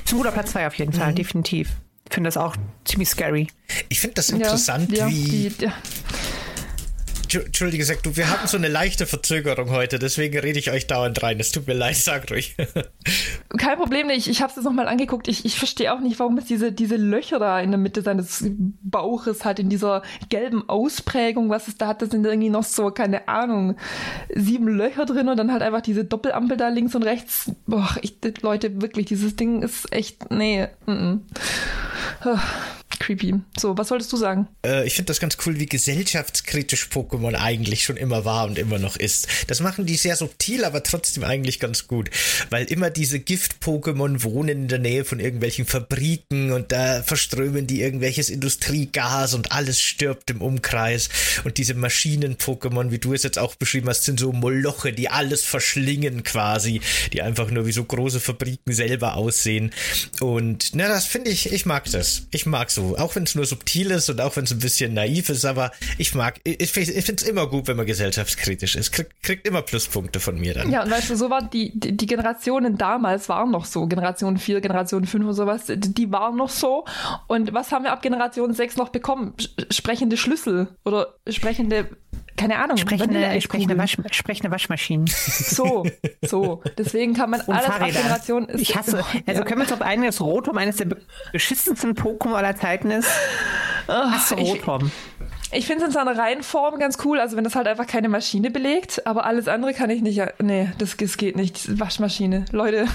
Ist 0.05 0.13
ein 0.13 0.19
guter 0.19 0.33
Platz 0.33 0.53
zwei 0.53 0.67
auf 0.67 0.75
jeden 0.75 0.93
Fall, 0.93 1.13
mhm. 1.13 1.17
definitiv. 1.17 1.71
Ich 2.09 2.15
finde 2.15 2.29
das 2.29 2.37
auch 2.37 2.55
ziemlich 2.85 3.09
scary. 3.09 3.49
Ich 3.89 4.01
finde 4.01 4.15
das 4.15 4.29
interessant, 4.29 4.93
ja, 4.93 5.09
ja, 5.09 5.11
wie. 5.11 5.49
Die, 5.49 5.65
ja. 5.65 5.73
Entschuldige, 7.41 7.85
sag 7.85 8.03
du, 8.03 8.17
wir 8.17 8.31
haben 8.31 8.47
so 8.47 8.57
eine 8.57 8.69
leichte 8.69 9.07
Verzögerung 9.07 9.71
heute, 9.71 9.99
deswegen 9.99 10.39
rede 10.39 10.59
ich 10.59 10.71
euch 10.71 10.87
dauernd 10.87 11.23
rein. 11.23 11.41
Es 11.41 11.53
tut 11.53 11.67
mir 11.67 11.75
leid, 11.75 11.97
sag 11.97 12.31
ruhig. 12.31 12.57
Kein 13.59 13.79
Problem 13.79 14.07
nicht. 14.07 14.29
Ich 14.29 14.43
habe 14.43 14.51
es 14.51 14.57
jetzt 14.57 14.65
nochmal 14.65 14.89
angeguckt. 14.89 15.29
Ich, 15.29 15.45
ich 15.45 15.59
verstehe 15.59 15.93
auch 15.93 16.01
nicht, 16.01 16.19
warum 16.19 16.39
es 16.39 16.45
diese, 16.45 16.73
diese 16.73 16.97
Löcher 16.97 17.39
da 17.39 17.61
in 17.61 17.71
der 17.71 17.79
Mitte 17.79 18.03
seines 18.03 18.45
Bauches 18.83 19.45
hat, 19.45 19.59
in 19.59 19.69
dieser 19.69 20.03
gelben 20.29 20.69
Ausprägung, 20.69 21.51
was 21.51 21.69
es 21.69 21.77
da 21.77 21.89
hat. 21.89 22.03
Das 22.03 22.11
sind 22.11 22.25
irgendwie 22.25 22.51
noch 22.51 22.65
so, 22.65 22.91
keine 22.91 23.29
Ahnung, 23.29 23.77
sieben 24.35 24.69
Löcher 24.69 25.07
drin 25.07 25.29
und 25.29 25.37
dann 25.37 25.53
halt 25.53 25.63
einfach 25.63 25.83
diese 25.83 26.05
Doppelampel 26.05 26.57
da 26.57 26.69
links 26.69 26.95
und 26.95 27.03
rechts. 27.03 27.53
Boah, 27.67 27.97
ich, 28.03 28.17
Leute, 28.43 28.81
wirklich, 28.81 29.07
dieses 29.07 29.37
Ding 29.37 29.63
ist 29.63 29.93
echt, 29.93 30.31
nee. 30.31 30.69
Mm 30.87 30.93
-mm 30.93 31.21
creepy. 32.99 33.35
So, 33.59 33.77
was 33.77 33.89
solltest 33.89 34.13
du 34.13 34.17
sagen? 34.17 34.49
Äh, 34.65 34.87
ich 34.87 34.95
finde 34.95 35.09
das 35.09 35.21
ganz 35.21 35.37
cool, 35.45 35.59
wie 35.59 35.67
gesellschaftskritisch 35.67 36.89
Pokémon 36.93 37.35
eigentlich 37.35 37.83
schon 37.83 37.97
immer 37.97 38.25
war 38.25 38.47
und 38.47 38.59
immer 38.59 38.79
noch 38.79 38.97
ist. 38.97 39.29
Das 39.47 39.61
machen 39.61 39.87
die 39.87 39.97
sehr 39.97 40.17
subtil, 40.17 40.65
aber 40.65 40.83
trotzdem 40.83 41.25
eigentlich 41.25 41.61
ganz 41.61 41.87
gut. 41.87 42.11
Weil 42.51 42.67
immer 42.67 42.91
diese 42.91 43.21
Gift-Pokémon 43.21 44.23
wohnen 44.23 44.49
in 44.49 44.69
der 44.69 44.79
Nähe 44.79 45.05
von 45.05 45.21
irgendwelchen 45.21 45.67
Fabriken 45.67 46.53
und 46.53 46.73
da 46.73 47.03
verströmen 47.03 47.67
die 47.67 47.83
irgendwelches 47.83 48.31
Industriegas 48.31 49.35
und 49.35 49.53
alles 49.53 49.81
stirbt 49.81 50.31
im 50.31 50.41
Umkreis. 50.41 51.09
Und 51.45 51.59
diese 51.59 51.75
Maschinen-Pokémon, 51.75 52.91
wie 52.91 52.99
du 52.99 53.13
es 53.13 53.23
jetzt 53.23 53.39
auch 53.39 53.55
beschrieben 53.55 53.89
hast, 53.89 54.05
sind 54.05 54.21
so 54.21 54.33
Moloche, 54.33 54.93
die 54.93 55.09
alles 55.09 55.43
verschlingen 55.43 56.23
quasi, 56.23 56.81
die 57.13 57.23
einfach 57.23 57.51
nur 57.51 57.67
wie 57.67 57.73
so 57.73 57.85
große 57.85 58.21
Fabriken 58.21 58.73
selber 58.73 59.17
aussehen. 59.17 59.73
Und 60.21 60.71
na, 60.75 60.89
das 60.89 61.07
finde 61.07 61.31
ich, 61.31 61.53
ich 61.53 61.67
mag 61.67 61.91
das. 61.91 62.27
Ich 62.31 62.47
mag 62.47 62.71
so 62.71 62.84
auch 62.99 63.15
wenn 63.17 63.25
es 63.25 63.35
nur 63.35 63.45
subtil 63.47 63.91
ist 63.91 64.09
und 64.11 64.21
auch 64.21 64.37
wenn 64.37 64.45
es 64.45 64.53
ein 64.53 64.59
bisschen 64.59 64.95
naiv 64.95 65.29
ist, 65.29 65.45
aber 65.45 65.73
ich 65.99 66.15
mag, 66.15 66.41
ich, 66.45 66.61
ich 66.61 66.73
finde 66.73 67.23
es 67.23 67.23
immer 67.23 67.47
gut, 67.47 67.67
wenn 67.67 67.77
man 67.77 67.87
gesellschaftskritisch 67.87 68.77
ist. 68.77 68.93
Krieg, 68.93 69.09
kriegt 69.23 69.47
immer 69.47 69.63
Pluspunkte 69.63 70.21
von 70.21 70.39
mir 70.39 70.55
dann. 70.55 70.71
Ja, 70.71 70.83
und 70.83 70.91
weißt 70.91 71.11
du, 71.11 71.17
so 71.17 71.31
waren 71.31 71.51
die, 71.51 71.73
die, 71.75 71.97
die 71.97 72.07
Generationen 72.07 72.77
damals 72.79 73.29
waren 73.29 73.51
noch 73.51 73.65
so. 73.65 73.87
Generation 73.87 74.37
4, 74.39 74.61
Generation 74.61 75.07
5 75.07 75.27
und 75.27 75.35
sowas, 75.35 75.63
die 75.69 76.13
waren 76.13 76.37
noch 76.37 76.51
so. 76.51 76.85
Und 77.27 77.53
was 77.53 77.73
haben 77.73 77.85
wir 77.85 77.93
ab 77.93 78.03
Generation 78.03 78.53
6 78.53 78.77
noch 78.77 78.91
bekommen? 78.91 79.35
Sprechende 79.71 80.17
Schlüssel 80.17 80.69
oder 80.85 81.15
sprechende 81.29 81.89
keine 82.37 82.59
Ahnung, 82.59 82.77
sprechende, 82.77 83.41
sprechende, 83.41 83.79
Wasch, 83.79 83.97
sprechende 84.11 84.51
Waschmaschinen. 84.51 85.07
So, 85.07 85.85
so. 86.23 86.63
Deswegen 86.77 87.15
kann 87.15 87.31
man 87.31 87.41
Und 87.47 87.55
alles 87.55 87.67
Fahrräder. 87.67 88.01
Generation 88.01 88.49
ist. 88.49 88.61
Ich 88.61 88.77
hasse, 88.77 89.05
also 89.27 89.41
ja. 89.41 89.47
können 89.47 89.61
wir 89.61 89.65
uns 89.65 89.73
auf 89.73 89.83
einen, 89.83 90.05
das 90.05 90.21
Rotom 90.21 90.59
eines 90.59 90.77
der 90.77 90.89
beschissensten 91.33 91.95
Pokémon 91.95 92.35
aller 92.35 92.57
Zeiten 92.57 92.91
ist. 92.91 93.09
Hast 93.87 94.33
du 94.33 94.37
Rotom? 94.37 94.91
Ich, 95.53 95.59
ich 95.59 95.67
finde 95.67 95.83
es 95.83 95.89
in 95.89 95.93
seiner 95.93 96.19
Reihenform 96.19 96.79
ganz 96.79 96.99
cool, 97.05 97.21
also 97.21 97.37
wenn 97.37 97.45
das 97.45 97.55
halt 97.55 97.69
einfach 97.69 97.87
keine 97.87 98.09
Maschine 98.09 98.51
belegt, 98.51 99.07
aber 99.07 99.25
alles 99.25 99.47
andere 99.47 99.73
kann 99.73 99.91
ich 99.91 100.03
nicht. 100.03 100.21
Nee, 100.41 100.73
das, 100.79 100.97
das 100.97 101.17
geht 101.17 101.37
nicht. 101.37 101.79
Waschmaschine. 101.79 102.47
Leute. 102.51 102.87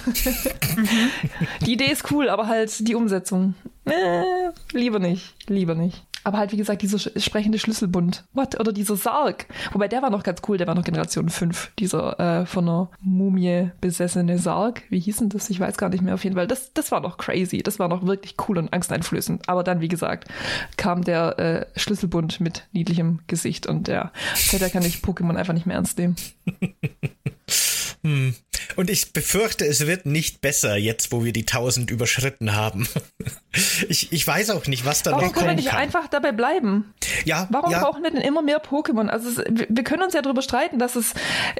die 1.65 1.73
Idee 1.73 1.91
ist 1.91 2.11
cool, 2.11 2.29
aber 2.29 2.47
halt 2.47 2.87
die 2.87 2.95
Umsetzung. 2.95 3.53
Äh, 3.85 4.23
lieber 4.73 4.99
nicht. 4.99 5.33
Lieber 5.47 5.75
nicht. 5.75 6.03
Aber 6.23 6.37
halt, 6.37 6.51
wie 6.51 6.57
gesagt, 6.57 6.81
dieser 6.81 6.99
sprechende 6.99 7.59
Schlüsselbund. 7.59 8.25
What? 8.33 8.59
Oder 8.59 8.71
dieser 8.71 8.95
Sarg. 8.95 9.45
Wobei 9.71 9.87
der 9.87 10.01
war 10.01 10.09
noch 10.09 10.23
ganz 10.23 10.41
cool, 10.47 10.57
der 10.57 10.67
war 10.67 10.75
noch 10.75 10.83
Generation 10.83 11.29
5. 11.29 11.71
Dieser 11.79 12.19
äh, 12.19 12.45
von 12.45 12.67
einer 12.67 12.91
Mumie 13.01 13.71
besessene 13.81 14.37
Sarg. 14.37 14.83
Wie 14.89 14.99
hieß 14.99 15.17
denn 15.17 15.29
das? 15.29 15.49
Ich 15.49 15.59
weiß 15.59 15.77
gar 15.77 15.89
nicht 15.89 16.01
mehr 16.01 16.13
auf 16.13 16.23
jeden 16.23 16.35
Fall. 16.35 16.47
Das, 16.47 16.73
das 16.73 16.91
war 16.91 16.99
noch 16.99 17.17
crazy. 17.17 17.59
Das 17.59 17.79
war 17.79 17.87
noch 17.87 18.05
wirklich 18.05 18.35
cool 18.47 18.57
und 18.57 18.73
angsteinflößend. 18.73 19.47
Aber 19.47 19.63
dann, 19.63 19.81
wie 19.81 19.87
gesagt, 19.87 20.27
kam 20.77 21.03
der 21.03 21.39
äh, 21.39 21.79
Schlüsselbund 21.79 22.39
mit 22.41 22.67
niedlichem 22.71 23.19
Gesicht 23.27 23.67
und 23.67 23.87
ja, 23.87 24.11
seither 24.35 24.69
kann 24.69 24.83
ich 24.83 24.97
Pokémon 24.97 25.35
einfach 25.35 25.53
nicht 25.53 25.65
mehr 25.65 25.75
ernst 25.75 25.97
nehmen. 25.97 26.15
Hm. 28.01 28.33
Und 28.75 28.89
ich 28.89 29.13
befürchte, 29.13 29.65
es 29.65 29.85
wird 29.87 30.05
nicht 30.05 30.41
besser, 30.41 30.75
jetzt 30.75 31.11
wo 31.11 31.23
wir 31.23 31.33
die 31.33 31.41
1000 31.41 31.91
überschritten 31.91 32.55
haben. 32.55 32.87
ich, 33.89 34.11
ich 34.11 34.25
weiß 34.25 34.51
auch 34.51 34.67
nicht, 34.67 34.85
was 34.85 35.03
da 35.03 35.11
Warum 35.11 35.25
noch 35.25 35.33
kommen 35.33 35.47
können 35.47 35.57
wir 35.57 35.63
nicht 35.63 35.73
einfach 35.73 36.07
dabei 36.07 36.31
bleiben? 36.31 36.93
Ja. 37.25 37.47
Warum 37.49 37.71
ja. 37.71 37.79
brauchen 37.79 38.03
wir 38.03 38.11
denn 38.11 38.21
immer 38.21 38.41
mehr 38.41 38.61
Pokémon? 38.61 39.07
Also 39.07 39.29
es, 39.29 39.37
wir 39.47 39.83
können 39.83 40.03
uns 40.03 40.13
ja 40.13 40.21
darüber 40.21 40.41
streiten, 40.41 40.79
dass 40.79 40.95
es 40.95 41.13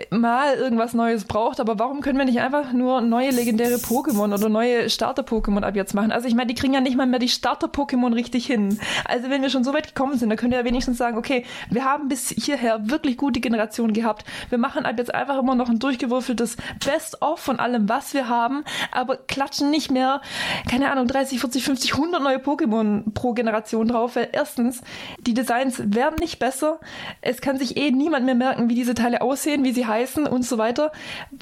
mal 0.09 0.55
irgendwas 0.55 0.93
Neues 0.93 1.25
braucht, 1.25 1.59
aber 1.59 1.79
warum 1.79 2.01
können 2.01 2.17
wir 2.17 2.25
nicht 2.25 2.39
einfach 2.39 2.73
nur 2.73 3.01
neue 3.01 3.31
legendäre 3.31 3.75
Pokémon 3.75 4.33
oder 4.33 4.49
neue 4.49 4.89
Starter-Pokémon 4.89 5.63
ab 5.63 5.75
jetzt 5.75 5.93
machen? 5.93 6.11
Also 6.11 6.27
ich 6.27 6.35
meine, 6.35 6.47
die 6.47 6.55
kriegen 6.55 6.73
ja 6.73 6.81
nicht 6.81 6.97
mal 6.97 7.07
mehr 7.07 7.19
die 7.19 7.29
Starter-Pokémon 7.29 8.13
richtig 8.13 8.45
hin. 8.45 8.79
Also 9.05 9.29
wenn 9.29 9.41
wir 9.41 9.49
schon 9.49 9.63
so 9.63 9.73
weit 9.73 9.87
gekommen 9.87 10.17
sind, 10.17 10.29
dann 10.29 10.37
können 10.37 10.51
wir 10.51 10.59
ja 10.59 10.65
wenigstens 10.65 10.97
sagen, 10.97 11.17
okay, 11.17 11.45
wir 11.69 11.85
haben 11.85 12.07
bis 12.07 12.29
hierher 12.29 12.89
wirklich 12.89 13.17
gute 13.17 13.39
Generationen 13.39 13.93
gehabt. 13.93 14.25
Wir 14.49 14.57
machen 14.57 14.85
ab 14.85 14.95
jetzt 14.97 15.13
einfach 15.13 15.39
immer 15.39 15.55
noch 15.55 15.69
ein 15.69 15.79
durchgewürfeltes 15.79 16.57
Best-of 16.89 17.39
von 17.39 17.59
allem, 17.59 17.87
was 17.87 18.15
wir 18.15 18.29
haben, 18.29 18.63
aber 18.91 19.17
klatschen 19.17 19.69
nicht 19.69 19.91
mehr, 19.91 20.21
keine 20.67 20.91
Ahnung, 20.91 21.07
30, 21.07 21.39
40, 21.39 21.63
50, 21.63 21.93
100 21.93 22.19
neue 22.19 22.37
Pokémon 22.37 23.13
pro 23.13 23.33
Generation 23.33 23.87
drauf, 23.87 24.15
weil 24.15 24.29
erstens, 24.31 24.81
die 25.19 25.35
Designs 25.35 25.79
werden 25.93 26.15
nicht 26.19 26.39
besser, 26.39 26.79
es 27.21 27.41
kann 27.41 27.59
sich 27.59 27.77
eh 27.77 27.91
niemand 27.91 28.25
mehr 28.25 28.33
merken, 28.33 28.69
wie 28.69 28.75
diese 28.75 28.95
Teile 28.95 29.21
aussehen, 29.21 29.63
wie 29.63 29.71
sie 29.71 29.85
heißen 29.85 30.25
und 30.25 30.43
so 30.43 30.57
weiter. 30.57 30.91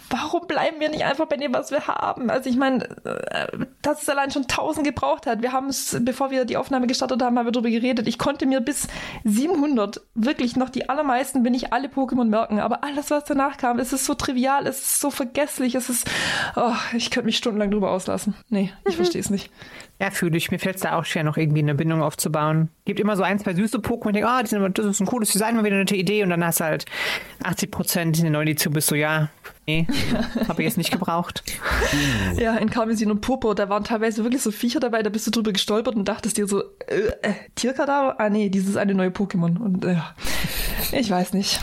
Warum 0.09 0.47
bleiben 0.47 0.81
wir 0.81 0.89
nicht 0.89 1.05
einfach 1.05 1.27
bei 1.27 1.37
dem, 1.37 1.53
was 1.53 1.71
wir 1.71 1.87
haben? 1.87 2.29
Also 2.29 2.49
ich 2.49 2.57
meine, 2.57 2.83
äh, 3.05 3.47
dass 3.81 4.01
es 4.01 4.09
allein 4.09 4.31
schon 4.31 4.43
1000 4.43 4.85
gebraucht 4.85 5.27
hat. 5.27 5.41
Wir 5.41 5.53
haben 5.53 5.67
es, 5.67 5.97
bevor 6.01 6.29
wir 6.29 6.43
die 6.43 6.57
Aufnahme 6.57 6.87
gestartet 6.87 7.21
haben, 7.21 7.39
haben 7.39 7.45
wir 7.45 7.53
darüber 7.53 7.69
geredet. 7.69 8.05
Ich 8.05 8.17
konnte 8.17 8.45
mir 8.45 8.59
bis 8.59 8.89
700 9.23 10.01
wirklich 10.13 10.57
noch 10.57 10.69
die 10.69 10.89
allermeisten, 10.89 11.45
wenn 11.45 11.53
nicht 11.53 11.71
alle 11.71 11.87
Pokémon 11.87 12.25
merken, 12.25 12.59
aber 12.59 12.83
alles, 12.83 13.11
was 13.11 13.23
danach 13.23 13.55
kam, 13.55 13.79
es 13.79 13.93
ist 13.93 14.05
so 14.05 14.13
trivial, 14.13 14.67
es 14.67 14.81
ist 14.81 14.99
so 14.99 15.09
vergesslich, 15.37 15.75
es 15.75 15.89
ist, 15.89 16.09
oh, 16.55 16.73
ich 16.95 17.11
könnte 17.11 17.27
mich 17.27 17.37
stundenlang 17.37 17.69
drüber 17.69 17.91
auslassen. 17.91 18.33
Nee, 18.49 18.71
ich 18.85 18.93
mhm. 18.93 18.97
verstehe 18.97 19.21
es 19.21 19.29
nicht. 19.29 19.51
Ja, 19.99 20.09
fühle 20.09 20.37
ich. 20.37 20.51
Mir 20.51 20.59
fällt 20.59 20.77
es 20.77 20.81
da 20.81 20.97
auch 20.97 21.05
schwer, 21.05 21.23
noch 21.23 21.37
irgendwie 21.37 21.61
eine 21.61 21.75
Bindung 21.75 22.01
aufzubauen. 22.01 22.69
Gibt 22.85 22.99
immer 22.99 23.15
so 23.15 23.23
ein, 23.23 23.39
zwei 23.39 23.53
süße 23.53 23.77
Pokémon, 23.77 24.07
ich 24.07 24.13
denke, 24.13 24.27
ah, 24.27 24.39
oh, 24.39 24.69
das 24.69 24.85
ist 24.85 24.99
ein 24.99 25.05
cooles 25.05 25.31
Design, 25.31 25.55
mal 25.55 25.63
wieder 25.63 25.75
eine 25.75 25.83
nette 25.83 25.95
Idee 25.95 26.23
und 26.23 26.31
dann 26.31 26.43
hast 26.43 26.59
du 26.59 26.65
halt 26.65 26.85
80 27.43 27.71
Prozent 27.71 28.17
in 28.17 28.23
der 28.23 28.31
neuen 28.31 28.47
Edition 28.47 28.73
bist 28.73 28.89
du, 28.89 28.95
ja, 28.95 29.29
Nee, 29.69 29.85
habe 30.47 30.61
ich 30.61 30.65
jetzt 30.65 30.77
nicht 30.77 30.91
gebraucht. 30.91 31.43
ja, 32.37 32.55
in 32.55 32.69
Karmesin 32.69 33.11
und 33.11 33.19
Purpur, 33.19 33.53
da 33.53 33.67
waren 33.67 33.83
teilweise 33.83 34.23
wirklich 34.23 34.41
so 34.41 34.51
Viecher 34.51 34.79
dabei, 34.79 35.03
da 35.03 35.09
bist 35.09 35.27
du 35.27 35.31
drüber 35.31 35.51
gestolpert 35.51 35.95
und 35.95 36.05
dachtest 36.05 36.37
dir 36.37 36.47
so, 36.47 36.63
äh, 36.87 37.11
äh 37.21 37.33
Tierkadaver? 37.55 38.17
Ah 38.17 38.29
nee, 38.29 38.47
dieses 38.47 38.77
eine 38.77 38.93
neue 38.93 39.09
Pokémon. 39.09 39.57
Und 39.57 39.83
äh, 39.83 39.97
ich 40.93 41.09
weiß 41.09 41.33
nicht. 41.33 41.59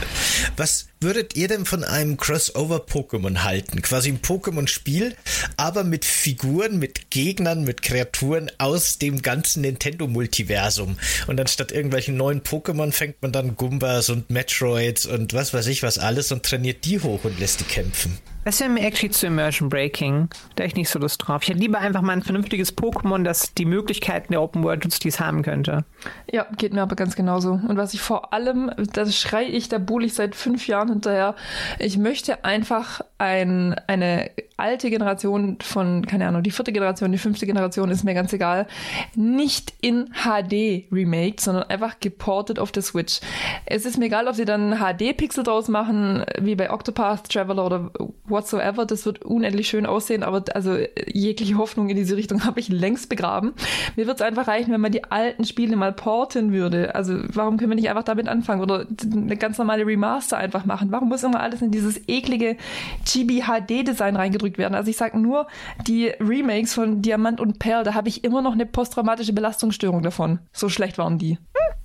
Was 0.58 0.88
würdet 1.00 1.34
ihr 1.34 1.48
denn 1.48 1.64
von 1.64 1.82
einem 1.82 2.18
Crossover-Pokémon 2.18 3.42
halten? 3.42 3.80
Quasi 3.80 4.10
ein 4.10 4.20
Pokémon-Spiel, 4.20 5.16
aber 5.56 5.82
mit 5.82 6.04
Figuren, 6.04 6.78
mit 6.78 7.10
Gegnern, 7.10 7.64
mit 7.64 7.80
Kreaturen 7.80 8.50
aus 8.58 8.98
dem 8.98 9.22
ganzen 9.22 9.62
Nintendo-Multiversum. 9.62 10.98
Und 11.26 11.40
anstatt 11.40 11.72
irgendwelchen 11.72 12.18
neuen 12.18 12.42
Pokémon 12.42 12.92
fängt 12.92 13.22
man 13.22 13.32
dann 13.32 13.56
Gumbas 13.56 14.10
und 14.10 14.28
Metroids 14.28 15.06
und 15.06 15.32
was 15.32 15.54
weiß 15.54 15.68
ich 15.68 15.82
was 15.82 15.98
alles 15.98 16.32
und 16.32 16.42
trainiert 16.42 16.84
die 16.84 17.00
hoch 17.00 17.24
und 17.24 17.38
lässt 17.38 17.60
die 17.60 17.64
kämpfen 17.64 17.93
kämpfen. 17.94 18.33
Das 18.44 18.60
wäre 18.60 18.68
mir 18.68 18.82
actually 18.82 19.10
zu 19.10 19.26
Immersion 19.26 19.68
Breaking. 19.68 20.28
Da 20.56 20.64
ich 20.64 20.74
nicht 20.74 20.88
so 20.90 20.98
Lust 20.98 21.26
drauf. 21.26 21.42
Ich 21.42 21.48
hätte 21.48 21.58
lieber 21.58 21.78
einfach 21.78 22.02
mal 22.02 22.12
ein 22.12 22.22
vernünftiges 22.22 22.76
Pokémon, 22.76 23.24
das 23.24 23.54
die 23.54 23.64
Möglichkeiten 23.64 24.32
der 24.32 24.42
Open 24.42 24.62
World 24.62 24.84
nutzt, 24.84 25.04
die 25.04 25.08
es 25.08 25.20
haben 25.20 25.42
könnte. 25.42 25.84
Ja, 26.30 26.46
geht 26.58 26.74
mir 26.74 26.82
aber 26.82 26.96
ganz 26.96 27.16
genauso. 27.16 27.52
Und 27.52 27.76
was 27.76 27.94
ich 27.94 28.00
vor 28.00 28.32
allem, 28.32 28.70
das 28.92 29.18
schreie 29.18 29.46
ich, 29.46 29.68
da 29.68 29.78
buhle 29.78 30.06
ich 30.06 30.14
seit 30.14 30.34
fünf 30.34 30.66
Jahren 30.66 30.88
hinterher. 30.88 31.34
Ich 31.78 31.96
möchte 31.96 32.44
einfach 32.44 33.00
ein, 33.18 33.74
eine 33.86 34.30
alte 34.56 34.90
Generation 34.90 35.58
von, 35.60 36.06
keine 36.06 36.28
Ahnung, 36.28 36.42
die 36.42 36.50
vierte 36.50 36.72
Generation, 36.72 37.10
die 37.10 37.18
fünfte 37.18 37.46
Generation, 37.46 37.90
ist 37.90 38.04
mir 38.04 38.14
ganz 38.14 38.32
egal, 38.32 38.66
nicht 39.14 39.72
in 39.80 40.10
HD 40.22 40.84
remake, 40.92 41.40
sondern 41.40 41.64
einfach 41.64 41.98
geportet 42.00 42.58
auf 42.58 42.70
der 42.70 42.82
Switch. 42.82 43.20
Es 43.66 43.84
ist 43.84 43.98
mir 43.98 44.06
egal, 44.06 44.28
ob 44.28 44.34
sie 44.34 44.44
dann 44.44 44.78
HD-Pixel 44.78 45.42
draus 45.42 45.68
machen, 45.68 46.24
wie 46.40 46.54
bei 46.54 46.70
Octopath 46.70 47.28
Traveler 47.30 47.66
oder 47.66 47.90
whatsoever. 48.34 48.84
Das 48.84 49.06
wird 49.06 49.24
unendlich 49.24 49.68
schön 49.68 49.86
aussehen, 49.86 50.22
aber 50.22 50.44
also 50.54 50.76
jegliche 51.06 51.56
Hoffnung 51.56 51.88
in 51.88 51.96
diese 51.96 52.16
Richtung 52.16 52.44
habe 52.44 52.60
ich 52.60 52.68
längst 52.68 53.08
begraben. 53.08 53.54
Mir 53.96 54.06
wird 54.06 54.16
es 54.16 54.22
einfach 54.22 54.46
reichen, 54.48 54.72
wenn 54.72 54.80
man 54.80 54.92
die 54.92 55.04
alten 55.04 55.44
Spiele 55.44 55.76
mal 55.76 55.92
porten 55.92 56.52
würde. 56.52 56.94
Also 56.94 57.14
warum 57.32 57.56
können 57.56 57.70
wir 57.70 57.76
nicht 57.76 57.88
einfach 57.88 58.04
damit 58.04 58.28
anfangen 58.28 58.60
oder 58.60 58.86
eine 59.10 59.36
ganz 59.36 59.56
normale 59.56 59.86
Remaster 59.86 60.36
einfach 60.36 60.66
machen? 60.66 60.92
Warum 60.92 61.08
muss 61.08 61.22
immer 61.22 61.40
alles 61.40 61.62
in 61.62 61.70
dieses 61.70 62.00
eklige 62.08 62.58
Chibi 63.06 63.44
HD 63.46 63.86
Design 63.86 64.16
reingedrückt 64.16 64.58
werden? 64.58 64.74
Also 64.74 64.90
ich 64.90 64.96
sage 64.96 65.18
nur 65.18 65.46
die 65.86 66.08
Remakes 66.20 66.74
von 66.74 67.00
Diamant 67.00 67.40
und 67.40 67.58
Perl, 67.58 67.84
da 67.84 67.94
habe 67.94 68.08
ich 68.08 68.24
immer 68.24 68.42
noch 68.42 68.52
eine 68.52 68.66
posttraumatische 68.66 69.32
Belastungsstörung 69.32 70.02
davon. 70.02 70.40
So 70.52 70.68
schlecht 70.68 70.98
waren 70.98 71.18
die. 71.18 71.38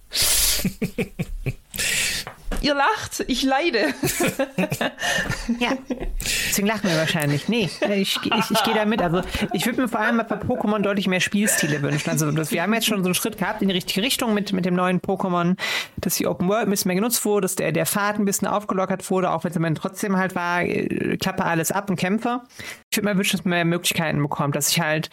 Ihr 2.61 2.73
lacht, 2.73 3.23
ich 3.27 3.43
leide. 3.43 3.93
ja, 5.59 5.69
deswegen 6.59 6.67
lachen 6.67 6.89
wir 6.89 6.97
wahrscheinlich. 6.97 7.47
Nee, 7.47 7.69
ich, 7.95 8.19
ich, 8.23 8.51
ich 8.51 8.63
gehe 8.63 8.73
da 8.73 8.85
mit. 8.85 9.01
Also 9.01 9.21
ich 9.53 9.65
würde 9.65 9.81
mir 9.81 9.87
vor 9.87 10.01
allem 10.01 10.17
bei 10.17 10.35
Pokémon 10.35 10.79
deutlich 10.79 11.07
mehr 11.07 11.21
Spielstile 11.21 11.81
wünschen. 11.81 12.09
Also 12.09 12.29
das, 12.31 12.51
wir 12.51 12.61
haben 12.61 12.73
jetzt 12.73 12.85
schon 12.85 13.01
so 13.01 13.05
einen 13.05 13.15
Schritt 13.15 13.37
gehabt 13.37 13.61
in 13.61 13.69
die 13.69 13.73
richtige 13.73 14.01
Richtung 14.01 14.33
mit, 14.33 14.51
mit 14.51 14.65
dem 14.65 14.75
neuen 14.75 14.99
Pokémon, 14.99 15.57
dass 15.97 16.15
die 16.15 16.27
Open 16.27 16.49
World 16.49 16.67
ein 16.67 16.69
bisschen 16.69 16.89
mehr 16.89 16.95
genutzt 16.95 17.23
wurde, 17.23 17.45
dass 17.45 17.55
der, 17.55 17.71
der 17.71 17.85
Pfad 17.85 18.19
ein 18.19 18.25
bisschen 18.25 18.47
aufgelockert 18.47 19.09
wurde, 19.09 19.31
auch 19.31 19.43
wenn 19.43 19.73
es 19.73 19.79
trotzdem 19.79 20.17
halt 20.17 20.35
war, 20.35 20.61
äh, 20.61 21.17
klappe 21.17 21.45
alles 21.45 21.71
ab 21.71 21.89
und 21.89 21.95
kämpfe. 21.95 22.41
Ich 22.91 22.97
würde 22.97 23.09
mir 23.09 23.17
wünschen, 23.17 23.37
dass 23.37 23.45
man 23.45 23.51
mehr 23.51 23.65
Möglichkeiten 23.65 24.21
bekommt, 24.21 24.55
dass 24.55 24.69
ich 24.69 24.81
halt 24.81 25.09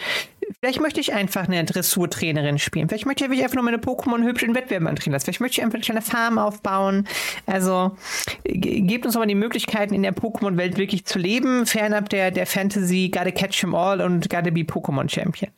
Vielleicht 0.61 0.81
möchte 0.81 1.01
ich 1.01 1.13
einfach 1.13 1.49
eine 1.49 1.65
Dressurtrainerin 1.65 2.59
spielen. 2.59 2.89
Vielleicht 2.89 3.07
möchte 3.07 3.25
ich 3.25 3.43
einfach 3.43 3.55
nur 3.57 3.65
meine 3.65 3.79
Pokémon 3.79 4.23
hübsch 4.23 4.43
in 4.43 4.55
Wettbewerben 4.55 4.87
trainieren 4.97 5.13
lassen. 5.13 5.25
Vielleicht 5.25 5.41
möchte 5.41 5.61
ich 5.61 5.65
einfach 5.65 5.77
eine 5.77 5.85
kleine 5.85 6.03
Farm 6.03 6.39
aufbauen. 6.39 7.07
Also 7.47 7.97
gebt 8.45 9.07
uns 9.07 9.17
aber 9.17 9.27
die 9.27 9.35
Möglichkeiten, 9.35 9.95
in 9.95 10.03
der 10.03 10.15
Pokémon-Welt 10.15 10.77
wirklich 10.79 11.05
zu 11.05 11.19
leben, 11.19 11.67
fernab 11.67 12.09
der, 12.09 12.31
der 12.31 12.47
Fantasy, 12.47 13.11
gotta 13.13 13.31
catch 13.31 13.61
them 13.61 13.75
all 13.75 14.01
und 14.01 14.31
gotta 14.31 14.51
be 14.51 14.61
Pokémon 14.61 15.09
Champion. 15.09 15.51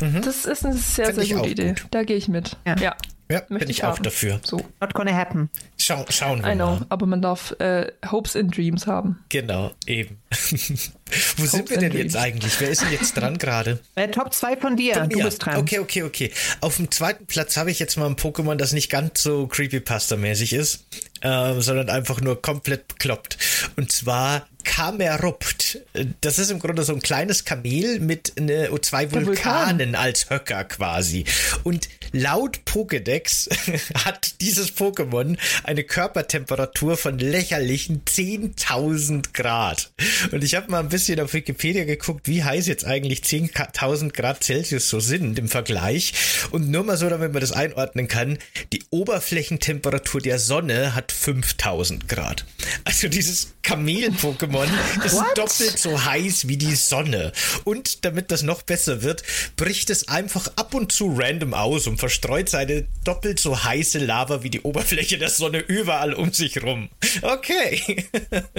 Mhm. 0.00 0.22
Das 0.22 0.44
ist 0.44 0.64
eine 0.64 0.74
sehr, 0.74 1.06
Find 1.06 1.26
sehr 1.26 1.36
gute 1.36 1.50
Idee. 1.50 1.68
Gut. 1.68 1.86
Da 1.90 2.04
gehe 2.04 2.16
ich 2.16 2.28
mit. 2.28 2.56
Ja. 2.66 2.76
ja. 2.76 2.96
Ja, 3.28 3.42
Möchte 3.48 3.66
bin 3.66 3.70
ich, 3.70 3.82
auch 3.82 3.98
dafür. 3.98 4.40
So. 4.44 4.58
Not 4.80 4.94
gonna 4.94 5.12
happen. 5.12 5.50
Schau, 5.76 6.04
schauen 6.10 6.44
wir 6.44 6.52
I 6.52 6.54
know, 6.54 6.76
mal. 6.76 6.86
aber 6.90 7.06
man 7.06 7.20
darf 7.20 7.56
äh, 7.58 7.90
Hopes 8.08 8.36
and 8.36 8.56
Dreams 8.56 8.86
haben. 8.86 9.18
Genau, 9.30 9.72
eben. 9.86 10.18
Wo 11.36 11.46
sind 11.46 11.70
wir 11.70 11.78
denn 11.78 11.92
jetzt 11.92 12.16
eigentlich? 12.16 12.60
Wer 12.60 12.70
ist 12.70 12.82
denn 12.82 12.92
jetzt 12.92 13.16
dran 13.16 13.38
gerade? 13.38 13.80
Äh, 13.94 14.08
Top 14.08 14.34
2 14.34 14.58
von 14.58 14.76
dir. 14.76 14.94
Von, 14.94 15.08
du 15.08 15.22
bist 15.22 15.44
dran. 15.44 15.56
Okay, 15.56 15.78
okay, 15.78 16.02
okay. 16.02 16.30
Auf 16.60 16.76
dem 16.76 16.90
zweiten 16.90 17.24
Platz 17.26 17.56
habe 17.56 17.70
ich 17.70 17.78
jetzt 17.78 17.96
mal 17.96 18.06
ein 18.06 18.16
Pokémon, 18.16 18.56
das 18.56 18.72
nicht 18.72 18.90
ganz 18.90 19.22
so 19.22 19.46
Creepypasta-mäßig 19.46 20.54
ist, 20.54 20.84
äh, 21.22 21.60
sondern 21.60 21.88
einfach 21.88 22.20
nur 22.20 22.42
komplett 22.42 22.88
bekloppt. 22.88 23.38
Und 23.76 23.90
zwar 23.90 24.46
Kamerupt. 24.66 25.78
Das 26.20 26.38
ist 26.38 26.50
im 26.50 26.58
Grunde 26.58 26.82
so 26.82 26.92
ein 26.92 27.00
kleines 27.00 27.44
Kamel 27.44 28.00
mit 28.00 28.38
ne, 28.38 28.68
zwei 28.82 29.10
Vulkanen 29.10 29.78
Vulkan. 29.78 29.94
als 29.94 30.28
Höcker 30.28 30.64
quasi. 30.64 31.24
Und 31.62 31.88
laut 32.12 32.60
Pokédex 32.66 33.48
hat 34.04 34.40
dieses 34.40 34.76
Pokémon 34.76 35.38
eine 35.64 35.84
Körpertemperatur 35.84 36.96
von 36.96 37.18
lächerlichen 37.18 38.04
10.000 38.04 39.32
Grad. 39.32 39.92
Und 40.32 40.44
ich 40.44 40.54
habe 40.54 40.70
mal 40.70 40.80
ein 40.80 40.88
bisschen 40.88 41.20
auf 41.20 41.34
Wikipedia 41.34 41.84
geguckt, 41.84 42.28
wie 42.28 42.44
heiß 42.44 42.66
jetzt 42.66 42.84
eigentlich 42.84 43.20
10.000 43.20 44.12
Grad 44.12 44.42
Celsius 44.42 44.88
so 44.88 45.00
sind 45.00 45.38
im 45.38 45.48
Vergleich. 45.48 46.12
Und 46.50 46.70
nur 46.70 46.84
mal 46.84 46.96
so, 46.96 47.08
damit 47.08 47.32
man 47.32 47.40
das 47.40 47.52
einordnen 47.52 48.08
kann, 48.08 48.38
die 48.72 48.82
Oberflächentemperatur 48.90 50.20
der 50.20 50.38
Sonne 50.38 50.94
hat 50.94 51.12
5.000 51.12 52.06
Grad. 52.08 52.44
Also 52.84 53.08
dieses 53.08 53.54
Kamel-Pokémon 53.62 54.68
ist 55.04 55.22
doppelt 55.34 55.78
so 55.78 56.04
heiß 56.04 56.48
wie 56.48 56.56
die 56.56 56.74
Sonne. 56.74 57.32
Und 57.64 58.04
damit 58.04 58.30
das 58.30 58.42
noch 58.42 58.62
besser 58.62 59.02
wird, 59.02 59.22
bricht 59.56 59.90
es 59.90 60.08
einfach 60.08 60.48
ab 60.56 60.74
und 60.74 60.92
zu 60.92 61.14
random 61.16 61.54
aus 61.54 61.86
und 61.86 61.98
verstreut 61.98 62.48
seine 62.48 62.86
doppelt 63.04 63.40
so 63.40 63.64
heiße 63.64 63.98
Lava 63.98 64.42
wie 64.42 64.50
die 64.50 64.62
Oberfläche 64.62 65.18
der 65.18 65.30
Sonne 65.30 65.58
überall 65.58 66.14
um 66.14 66.32
sich 66.32 66.62
rum. 66.62 66.88
Okay. 67.22 68.06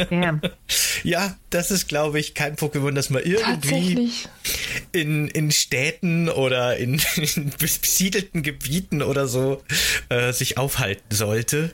Ja, 0.09 0.39
ja 1.03 1.37
das 1.49 1.71
ist, 1.71 1.87
glaube 1.87 2.19
ich, 2.19 2.33
kein 2.33 2.55
Pokémon, 2.55 2.91
das 2.91 3.09
man 3.09 3.23
irgendwie 3.23 4.11
in, 4.91 5.27
in 5.29 5.51
Städten 5.51 6.29
oder 6.29 6.77
in, 6.77 7.01
in 7.35 7.51
besiedelten 7.57 8.43
Gebieten 8.43 9.01
oder 9.01 9.27
so 9.27 9.63
äh, 10.09 10.33
sich 10.33 10.57
aufhalten 10.57 11.15
sollte. 11.15 11.73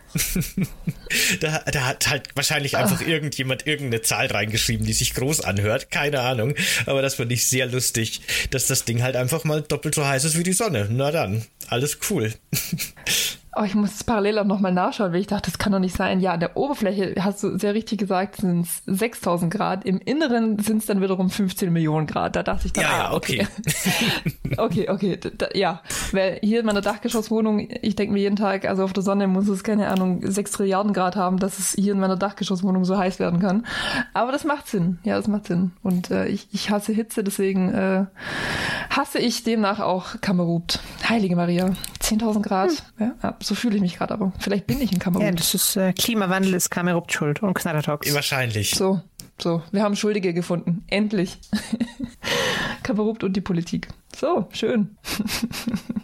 da, 1.39 1.59
da 1.71 1.85
hat 1.85 2.09
halt 2.09 2.29
wahrscheinlich 2.35 2.77
einfach 2.77 3.01
Ach. 3.03 3.07
irgendjemand 3.07 3.65
irgendeine 3.65 4.03
Zahl 4.03 4.27
reingeschrieben, 4.27 4.85
die 4.85 4.93
sich 4.93 5.15
groß 5.15 5.41
anhört. 5.41 5.89
Keine 5.89 6.21
Ahnung. 6.21 6.53
Aber 6.85 7.01
das 7.01 7.15
fand 7.15 7.31
ich 7.31 7.45
sehr 7.45 7.65
lustig, 7.65 8.21
dass 8.51 8.67
das 8.67 8.85
Ding 8.85 9.01
halt 9.01 9.15
einfach 9.15 9.43
mal 9.43 9.61
doppelt 9.61 9.95
so 9.95 10.05
heiß 10.05 10.23
ist 10.23 10.37
wie 10.37 10.43
die 10.43 10.53
Sonne. 10.53 10.87
Na 10.91 11.11
dann, 11.11 11.45
alles 11.67 11.97
cool. 12.09 12.33
Oh, 13.55 13.63
ich 13.63 13.75
muss 13.75 13.93
es 13.93 14.03
parallel 14.03 14.39
auch 14.39 14.45
nochmal 14.45 14.71
nachschauen, 14.71 15.13
weil 15.13 15.19
ich 15.19 15.27
dachte, 15.27 15.51
das 15.51 15.59
kann 15.59 15.71
doch 15.71 15.79
nicht 15.79 15.95
sein. 15.95 16.19
Ja, 16.19 16.33
an 16.33 16.39
der 16.39 16.57
Oberfläche, 16.57 17.13
hast 17.19 17.43
du 17.43 17.57
sehr 17.59 17.75
richtig 17.75 17.99
gesagt, 17.99 18.37
sind 18.37 18.61
es 18.61 18.81
6000 18.87 19.53
Grad. 19.53 19.85
Im 19.85 19.99
Inneren 19.99 20.57
sind 20.57 20.77
es 20.77 20.87
dann 20.87 21.01
wiederum 21.01 21.29
15 21.29 21.71
Millionen 21.71 22.07
Grad. 22.07 22.35
Da 22.35 22.41
dachte 22.41 22.65
ich 22.65 22.73
dann, 22.73 22.83
ja, 22.83 23.09
ah, 23.09 23.13
okay. 23.13 23.47
Okay, 24.57 24.89
okay, 24.89 25.19
da, 25.37 25.47
ja. 25.53 25.81
Weil 26.11 26.39
hier 26.41 26.61
in 26.61 26.65
meiner 26.65 26.81
Dachgeschosswohnung, 26.81 27.67
ich 27.81 27.95
denke 27.95 28.13
mir 28.13 28.21
jeden 28.21 28.37
Tag, 28.37 28.65
also 28.65 28.83
auf 28.83 28.93
der 28.93 29.03
Sonne 29.03 29.27
muss 29.27 29.47
es, 29.47 29.63
keine 29.63 29.87
Ahnung, 29.87 30.21
6 30.23 30.51
Trilliarden 30.51 30.93
Grad 30.93 31.15
haben, 31.15 31.37
dass 31.37 31.59
es 31.59 31.73
hier 31.73 31.93
in 31.93 31.99
meiner 31.99 32.17
Dachgeschosswohnung 32.17 32.85
so 32.85 32.97
heiß 32.97 33.19
werden 33.19 33.39
kann. 33.39 33.67
Aber 34.13 34.31
das 34.31 34.45
macht 34.45 34.67
Sinn. 34.67 34.97
Ja, 35.03 35.17
das 35.17 35.27
macht 35.27 35.45
Sinn. 35.45 35.73
Und 35.83 36.09
äh, 36.09 36.25
ich, 36.25 36.47
ich 36.51 36.71
hasse 36.71 36.91
Hitze, 36.91 37.23
deswegen 37.23 37.71
äh, 37.71 38.05
hasse 38.89 39.19
ich 39.19 39.43
demnach 39.43 39.79
auch 39.79 40.21
Kamerut. 40.21 40.79
Heilige 41.07 41.35
Maria. 41.35 41.71
10.000 42.19 42.41
Grad. 42.41 42.71
Hm. 42.97 43.13
Ja, 43.21 43.37
so 43.41 43.55
fühle 43.55 43.75
ich 43.75 43.81
mich 43.81 43.97
gerade 43.97 44.13
aber. 44.13 44.31
Vielleicht 44.39 44.67
bin 44.67 44.81
ich 44.81 44.91
in 44.91 44.99
Kamerun. 44.99 45.25
Ja, 45.25 45.31
das 45.31 45.53
ist 45.53 45.75
äh, 45.75 45.93
Klimawandel 45.93 46.53
ist 46.53 46.69
Kamerun 46.69 47.09
schuld 47.09 47.41
und 47.43 47.53
Knattertox. 47.53 48.13
Wahrscheinlich. 48.13 48.71
So, 48.71 49.01
so. 49.41 49.61
Wir 49.71 49.83
haben 49.83 49.95
Schuldige 49.95 50.33
gefunden. 50.33 50.83
Endlich. 50.87 51.39
Kamerupt 52.83 53.23
und 53.23 53.33
die 53.33 53.41
Politik. 53.41 53.87
So, 54.15 54.47
schön. 54.51 54.97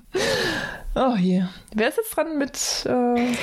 Oh 0.96 1.16
hier. 1.16 1.50
Wer 1.74 1.90
ist 1.90 1.98
jetzt 1.98 2.16
dran 2.16 2.38
mit. 2.38 2.86
Äh 2.86 3.34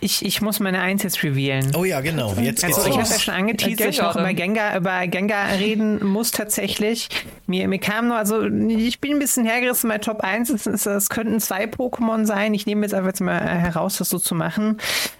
ich, 0.00 0.24
ich 0.24 0.40
muss 0.40 0.58
meine 0.58 0.80
Eins 0.80 1.02
jetzt 1.02 1.22
revealen. 1.22 1.72
Oh 1.76 1.84
ja, 1.84 2.00
genau. 2.00 2.32
Jetzt 2.34 2.64
also, 2.64 2.80
ich 2.88 2.96
habe 2.96 3.08
ja 3.08 3.18
schon 3.18 3.34
angeteasert, 3.34 3.80
dass 3.80 3.94
ich 3.94 4.00
noch 4.00 4.16
über 4.16 4.32
Gengar, 4.32 4.76
über 4.76 5.06
Gengar 5.06 5.52
reden 5.58 6.04
muss 6.04 6.30
tatsächlich. 6.30 7.08
Mir, 7.46 7.68
mir 7.68 7.78
kam 7.78 8.08
nur, 8.08 8.16
also 8.16 8.42
ich 8.42 9.00
bin 9.00 9.12
ein 9.12 9.18
bisschen 9.18 9.44
hergerissen 9.44 9.90
bei 9.90 9.98
Top 9.98 10.22
1. 10.22 10.48
Es, 10.50 10.66
es, 10.66 10.86
es 10.86 11.10
könnten 11.10 11.40
zwei 11.40 11.66
Pokémon 11.66 12.24
sein. 12.24 12.54
Ich 12.54 12.64
nehme 12.64 12.82
jetzt 12.82 12.94
einfach 12.94 13.08
jetzt 13.08 13.20
mal 13.20 13.38
heraus, 13.38 13.98
das 13.98 14.08
so 14.08 14.18
zu 14.18 14.34
machen. 14.34 14.78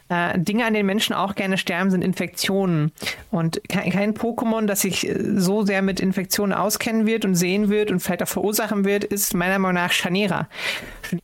Äh, 0.09 0.38
Dinge, 0.38 0.66
an 0.66 0.74
denen 0.74 0.86
Menschen 0.86 1.14
auch 1.14 1.34
gerne 1.34 1.59
sterben, 1.59 1.90
sind 1.90 2.02
Infektionen. 2.02 2.92
Und 3.30 3.61
kein, 3.68 3.90
kein 3.90 4.14
Pokémon, 4.14 4.66
das 4.66 4.80
sich 4.82 5.09
äh, 5.09 5.18
so 5.36 5.64
sehr 5.64 5.82
mit 5.82 6.00
Infektionen 6.00 6.52
auskennen 6.52 7.07
wird 7.07 7.24
und 7.24 7.34
sehen 7.34 7.68
wird 7.68 7.90
und 7.90 8.00
vielleicht 8.00 8.22
auch 8.22 8.28
verursachen 8.28 8.84
wird, 8.84 8.93
ist 9.03 9.34
meiner 9.34 9.59
Meinung 9.59 9.82
nach 9.82 9.90
Chanera. 9.90 10.49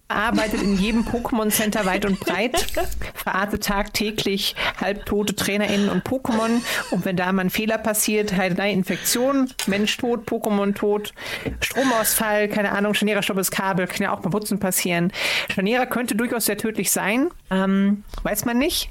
arbeitet 0.08 0.62
in 0.62 0.76
jedem 0.76 1.02
Pokémon 1.02 1.50
Center 1.50 1.86
weit 1.86 2.04
und 2.04 2.18
breit, 2.18 2.66
verarztet 3.14 3.64
tagtäglich 3.64 4.56
halbtote 4.80 5.34
TrainerInnen 5.34 5.88
und 5.88 6.04
Pokémon. 6.04 6.60
Und 6.90 7.04
wenn 7.04 7.16
da 7.16 7.30
mal 7.32 7.42
ein 7.42 7.50
Fehler 7.50 7.78
passiert, 7.78 8.36
halt 8.36 8.58
eine 8.58 8.72
Infektion, 8.72 9.50
Mensch 9.66 9.96
tot, 9.96 10.28
Pokémon 10.28 10.74
tot, 10.74 11.12
Stromausfall, 11.60 12.48
keine 12.48 12.72
Ahnung, 12.72 12.94
Chanera 12.94 13.22
stoppes 13.22 13.50
Kabel, 13.50 13.86
kann 13.86 14.02
ja 14.02 14.12
auch 14.12 14.20
beim 14.20 14.32
Putzen 14.32 14.58
passieren. 14.58 15.12
Chanera 15.52 15.86
könnte 15.86 16.16
durchaus 16.16 16.46
sehr 16.46 16.58
tödlich 16.58 16.90
sein, 16.90 17.28
ähm, 17.50 18.04
weiß 18.22 18.44
man 18.44 18.58
nicht. 18.58 18.90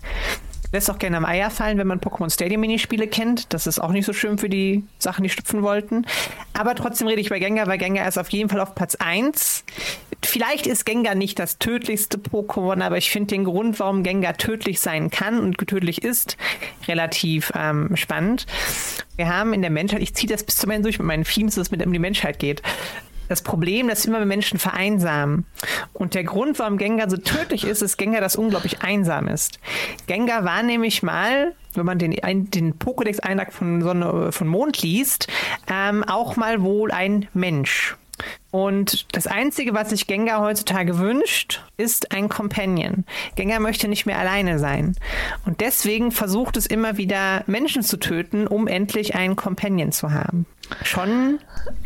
Lässt 0.72 0.92
auch 0.92 1.00
gerne 1.00 1.18
am 1.18 1.26
Eier 1.26 1.50
fallen, 1.50 1.78
wenn 1.80 1.88
man 1.88 2.00
Pokémon 2.00 2.32
Stadium 2.32 2.62
Minispiele 2.62 3.08
kennt. 3.08 3.54
Das 3.54 3.66
ist 3.66 3.80
auch 3.80 3.92
nicht 3.92 4.06
so 4.06 4.14
schön 4.14 4.38
für 4.38 4.50
die 4.50 4.84
Sachen, 5.00 5.24
die 5.24 5.30
stüpfen 5.30 5.64
wollten. 5.64 6.06
Aber 6.54 6.76
trotzdem 6.76 7.08
rede 7.08 7.22
ich 7.22 7.30
bei 7.30 7.40
Gengar, 7.40 7.68
weil 7.68 7.80
Gengar 7.80 8.08
ist 8.08 8.20
auf 8.20 8.30
jeden 8.30 8.50
Fall 8.50 8.60
auf 8.60 8.76
Platz 8.76 8.96
1. 8.96 9.64
Vielleicht 10.24 10.68
ist 10.68 10.86
Gengar 10.86 11.16
nicht 11.16 11.40
das 11.40 11.58
tödlichste 11.58 12.18
Pokémon, 12.18 12.84
aber 12.84 12.98
ich 12.98 13.10
finde 13.10 13.36
den 13.36 13.46
Grund, 13.46 13.80
warum 13.80 14.04
Gengar 14.04 14.38
tödlich 14.38 14.80
sein 14.80 15.10
kann 15.10 15.40
und 15.40 15.58
tödlich 15.58 16.04
ist, 16.04 16.38
relativ 16.88 17.52
ähm, 17.56 17.96
spannend. 17.96 18.46
Wir 19.16 19.34
haben 19.34 19.54
in 19.54 19.62
der 19.62 19.72
Menschheit, 19.72 20.02
ich 20.02 20.14
ziehe 20.14 20.32
das 20.32 20.44
bis 20.44 20.58
zum 20.58 20.70
Ende 20.70 20.84
durch 20.84 21.00
mit 21.00 21.08
meinen 21.08 21.24
Themes, 21.24 21.56
dass 21.56 21.68
es 21.68 21.72
mit 21.72 21.84
um 21.86 21.92
die 21.92 22.00
Menschheit 22.00 22.38
geht 22.38 22.62
das 23.30 23.42
Problem, 23.42 23.88
dass 23.88 24.06
immer 24.06 24.26
Menschen 24.26 24.60
vereinsamen. 24.60 25.46
Und 25.94 26.16
der 26.16 26.24
Grund, 26.24 26.60
warum 26.60 26.78
Gengar 26.78 27.10
so 27.10 27.18
tödlich 27.18 27.64
ist, 27.64 27.82
ist 27.82 27.98
Gengar, 27.98 28.22
das 28.22 28.36
unglaublich 28.36 28.82
einsam 28.82 29.28
ist. 29.28 29.60
Gengar 30.08 30.44
war 30.44 30.64
nämlich 30.64 31.04
mal, 31.04 31.56
wenn 31.76 31.86
man 31.86 32.00
den, 32.00 32.12
den 32.50 32.74
Pokédex-Eintrag 32.78 33.54
von, 33.54 34.32
von 34.32 34.48
Mond 34.48 34.82
liest, 34.82 35.28
ähm, 35.72 36.04
auch 36.04 36.36
mal 36.36 36.62
wohl 36.62 36.92
ein 36.92 37.28
Mensch. 37.34 37.96
Und 38.52 39.06
das 39.12 39.28
Einzige, 39.28 39.74
was 39.74 39.92
sich 39.92 40.08
Gengar 40.08 40.42
heutzutage 40.42 40.98
wünscht, 40.98 41.64
ist 41.78 42.12
ein 42.12 42.30
Companion. 42.30 43.06
Gengar 43.36 43.60
möchte 43.60 43.88
nicht 43.88 44.06
mehr 44.06 44.18
alleine 44.18 44.60
sein. 44.60 44.96
Und 45.46 45.62
deswegen 45.62 46.12
versucht 46.12 46.58
es 46.58 46.66
immer 46.66 46.98
wieder, 46.98 47.44
Menschen 47.48 47.84
zu 47.84 47.98
töten, 47.98 48.48
um 48.48 48.68
endlich 48.68 49.16
einen 49.16 49.36
Companion 49.36 49.92
zu 49.92 50.12
haben. 50.12 50.46
Schon. 50.84 51.40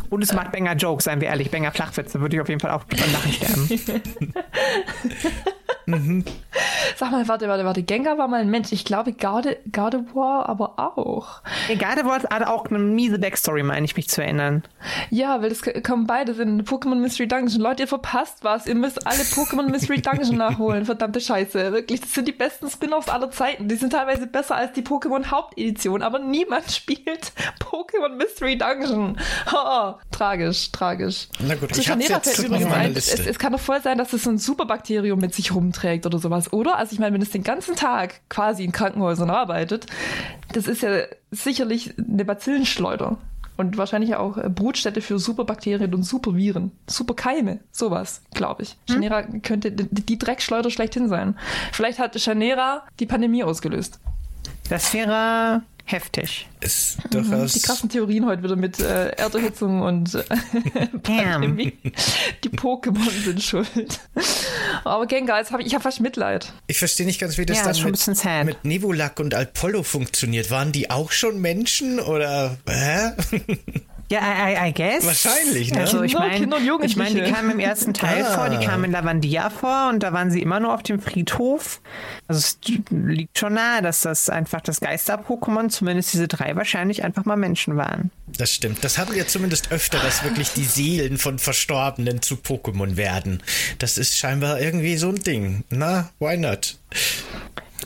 Und 0.10 0.24
es 0.24 0.34
macht 0.34 0.52
Banger 0.52 0.76
Jokes, 0.76 1.06
seien 1.06 1.22
wir 1.22 1.28
ehrlich. 1.30 1.52
Banger 1.52 1.72
Flachwitze 1.72 2.22
würde 2.22 2.36
ich 2.36 2.42
auf 2.42 2.50
jeden 2.50 2.60
Fall 2.60 2.72
auch 2.72 2.84
von 2.90 3.12
Lachen 3.12 3.34
sterben. 3.34 4.34
mhm. 5.86 6.24
Sag 6.96 7.12
mal, 7.12 7.28
warte, 7.28 7.48
warte, 7.48 7.66
warte. 7.66 7.84
Gengar 7.84 8.18
war 8.18 8.28
mal 8.28 8.42
ein 8.42 8.50
Mensch. 8.50 8.72
Ich 8.72 8.86
glaube, 8.86 9.14
Garde, 9.14 9.58
Gardevoir 9.72 10.48
aber 10.48 10.74
auch. 10.78 11.42
Nee, 11.68 11.76
Gardevoir 11.76 12.22
hat 12.30 12.48
auch 12.48 12.68
eine 12.68 12.80
miese 12.80 13.20
Backstory, 13.20 13.64
meine 13.64 13.86
ich 13.86 13.96
mich 13.96 14.10
zu 14.10 14.22
erinnern. 14.22 14.64
Ja, 15.10 15.42
weil 15.42 15.50
das 15.50 15.62
kommen 15.84 16.08
beide 16.08 16.34
in 16.34 16.64
Pokémon 16.66 16.96
Mystery 16.96 17.28
Dungeon. 17.28 17.62
Leute, 17.62 17.84
ihr 17.84 17.88
verpasst 17.88 18.44
was. 18.44 18.68
Ihr 18.68 18.76
müsst 18.76 19.06
alle 19.08 19.24
Pokémon 19.24 19.70
Mystery 19.70 20.02
Dungeon 20.02 20.38
nachholen. 20.38 20.86
Verdammte 20.86 21.20
Scheiße. 21.20 21.72
Wirklich, 21.72 22.02
das 22.02 22.14
sind 22.14 22.28
die 22.28 22.32
besten 22.34 22.70
Spin-offs 22.70 23.10
aller 23.10 23.32
Zeiten. 23.32 23.68
Die 23.68 23.76
sind 23.76 23.94
teilweise 23.94 24.28
besser 24.28 24.56
als 24.56 24.74
die 24.74 24.82
Pokémon 24.82 25.32
Hauptedition, 25.32 26.02
aber 26.02 26.20
niemand 26.20 26.72
spielt 26.72 27.32
Pokémon 27.60 28.16
Mystery 28.16 28.58
Dungeon. 28.58 29.18
Oh, 29.54 29.94
tragisch, 30.12 30.72
tragisch. 30.72 31.28
Na 31.40 31.56
gut, 31.56 31.78
ich 31.78 31.90
hab's 31.90 32.08
jetzt 32.08 32.40
auf 32.40 32.50
meiner 32.50 32.74
ein, 32.74 32.92
es, 32.96 33.12
Liste. 33.12 33.30
es 33.30 33.40
kann 33.40 33.54
doch 33.54 33.60
voll 33.60 33.82
sein, 33.82 33.98
dass 33.98 34.14
es 34.14 34.24
so 34.24 34.30
ein 34.30 34.38
Superbakterium 34.38 35.20
mit 35.20 35.34
sich 35.34 35.54
rumträgt 35.74 36.06
oder 36.06 36.20
sowas, 36.20 36.54
oder? 36.54 36.78
Also 36.78 36.94
ich 36.94 37.00
meine, 37.00 37.14
wenn 37.14 37.22
es 37.22 37.32
den 37.32 37.44
ganzen 37.44 37.76
Tag 37.76 38.22
quasi 38.30 38.64
in 38.64 38.72
Krankenhäusern 38.72 39.30
arbeitet, 39.30 39.88
das 40.54 40.68
ist 40.68 40.82
ja 40.82 41.04
sicherlich 41.32 41.94
eine 41.98 42.26
Bazillenschleuder. 42.26 43.18
Und 43.56 43.78
wahrscheinlich 43.78 44.16
auch 44.16 44.38
äh, 44.38 44.50
Brutstätte 44.50 45.00
für 45.00 45.20
Superbakterien 45.20 45.94
und 45.94 46.02
Superviren. 46.02 46.72
Superkeime, 46.88 47.60
sowas, 47.72 48.24
glaube 48.34 48.64
ich. 48.64 48.78
Chanera 48.90 49.22
könnte 49.22 49.72
die, 49.72 49.88
die 50.02 50.18
Dreckschleuder 50.18 50.72
schlechthin 50.72 51.08
sein. 51.08 51.38
Vielleicht 51.72 52.00
hat 52.00 52.16
Chanera 52.18 52.82
die 53.00 53.06
Pandemie 53.06 53.44
ausgelöst. 53.44 54.00
Das 54.70 54.92
wäre 54.96 55.62
heftig. 55.86 56.48
Ist 56.62 56.98
Die 57.06 57.10
durchaus. 57.10 57.62
krassen 57.62 57.90
Theorien 57.90 58.26
heute 58.26 58.44
wieder 58.44 58.56
mit 58.56 58.80
äh, 58.80 59.10
Erderhitzung 59.10 59.82
und 59.82 60.16
äh, 60.16 60.24
Pandemie. 61.04 61.74
Die 62.44 62.50
Pokémon 62.50 63.10
sind 63.24 63.42
schuld. 63.44 64.00
Aber 64.84 65.06
Gengar, 65.06 65.40
jetzt 65.40 65.52
hab 65.52 65.60
ich, 65.60 65.68
ich 65.68 65.74
habe 65.74 65.84
fast 65.84 66.00
Mitleid. 66.00 66.54
Ich 66.68 66.80
verstehe 66.80 67.06
nicht 67.06 67.20
ganz, 67.20 67.38
wie 67.38 67.46
das 67.46 67.58
Ja, 67.58 67.72
dann 67.72 67.84
mit, 67.84 68.46
mit 68.46 68.66
Nebulak 68.66 69.20
und 69.20 69.34
Alpollo 69.36 69.84
funktioniert. 69.84 70.52
Waren 70.52 70.72
die 70.72 70.90
auch 70.90 71.12
schon 71.12 71.40
Menschen 71.42 72.00
oder 72.00 72.58
hä? 72.68 73.12
Ja, 74.12 74.20
I, 74.22 74.54
I, 74.54 74.70
I 74.70 74.74
guess. 74.74 75.06
Wahrscheinlich, 75.06 75.72
ne? 75.74 75.80
Also 75.82 76.04
ich 76.04 76.14
meine, 76.14 76.36
Kinder 76.36 76.58
und 76.58 76.84
ich 76.86 76.96
meine, 76.96 77.10
die 77.12 77.16
Jugendliche. 77.18 77.32
kamen 77.34 77.52
im 77.52 77.60
ersten 77.60 77.94
Teil 77.94 78.24
Ah. 78.24 78.36
vor, 78.36 78.50
die 78.50 78.64
kamen 78.64 78.84
in 78.86 78.92
Lavandia 78.92 79.50
vor 79.50 79.90
und 79.90 80.02
da 80.04 80.14
waren 80.14 80.30
sie 80.30 80.42
immer 80.42 80.60
nur 80.60 80.74
auf 80.74 80.84
dem 80.84 81.00
Friedhof. 81.02 81.82
Also 82.28 82.40
es 82.40 82.60
liegt 82.92 83.40
schon 83.40 83.54
nahe, 83.54 83.82
dass 83.82 84.02
das 84.02 84.30
einfach 84.30 84.62
das 84.62 84.82
Geister-Pokémon, 84.82 85.70
zumindest 85.70 86.14
diese 86.14 86.28
drei, 86.28 86.56
wahrscheinlich 86.56 87.04
einfach 87.04 87.26
mal 87.26 87.38
Menschen 87.38 87.76
waren. 87.76 88.12
Das 88.38 88.52
stimmt. 88.52 88.84
Das 88.84 88.98
haben 88.98 89.14
wir 89.16 89.28
zumindest 89.28 89.72
öfter, 89.72 90.00
dass 90.00 90.24
wirklich 90.24 90.52
die 90.54 90.66
Seelen 90.66 91.18
von 91.18 91.40
Verstorbenen 91.40 92.22
zu 92.22 92.36
Pokémon 92.36 92.98
werden. 92.98 93.42
Das 93.80 93.98
ist 93.98 94.18
scheinbar 94.18 94.60
irgendwie 94.62 94.98
so 94.98 95.10
ein 95.10 95.16
Ding. 95.24 95.64
Na, 95.70 96.10
why 96.20 96.38
not? 96.38 96.78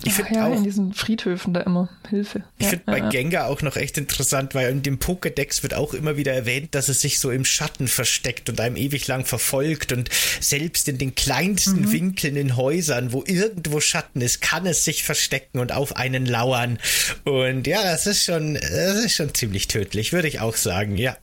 Ich 0.05 0.13
finde 0.13 0.33
ja, 0.35 0.47
auch, 0.47 0.55
in 0.55 0.63
diesen 0.63 0.93
Friedhöfen 0.93 1.53
da 1.53 1.61
immer 1.61 1.89
Hilfe. 2.09 2.43
ich 2.57 2.65
ja, 2.65 2.69
finde 2.69 2.85
bei 2.85 2.97
ja, 2.97 3.03
ja. 3.05 3.09
Gengar 3.09 3.47
auch 3.47 3.61
noch 3.61 3.75
echt 3.75 3.97
interessant, 3.97 4.55
weil 4.55 4.69
in 4.69 4.83
dem 4.83 4.99
Pokédex 4.99 5.63
wird 5.63 5.73
auch 5.73 5.93
immer 5.93 6.17
wieder 6.17 6.33
erwähnt, 6.33 6.75
dass 6.75 6.89
es 6.89 7.01
sich 7.01 7.19
so 7.19 7.31
im 7.31 7.45
Schatten 7.45 7.87
versteckt 7.87 8.49
und 8.49 8.59
einem 8.59 8.75
ewig 8.75 9.07
lang 9.07 9.25
verfolgt 9.25 9.91
und 9.91 10.09
selbst 10.39 10.87
in 10.87 10.97
den 10.97 11.15
kleinsten 11.15 11.81
Mhm. 11.81 11.91
Winkeln 11.91 12.35
in 12.35 12.55
Häusern, 12.55 13.13
wo 13.13 13.23
irgendwo 13.25 13.79
Schatten 13.79 14.21
ist, 14.21 14.41
kann 14.41 14.65
es 14.65 14.85
sich 14.85 15.03
verstecken 15.03 15.59
und 15.59 15.71
auf 15.71 15.95
einen 15.95 16.25
lauern. 16.25 16.79
Und 17.23 17.67
ja, 17.67 17.83
das 17.83 18.07
ist 18.07 18.23
schon, 18.23 18.55
das 18.55 19.03
ist 19.05 19.15
schon 19.15 19.33
ziemlich 19.33 19.67
tödlich, 19.67 20.13
würde 20.13 20.27
ich 20.27 20.39
auch 20.39 20.55
sagen, 20.55 20.97
ja. 20.97 21.17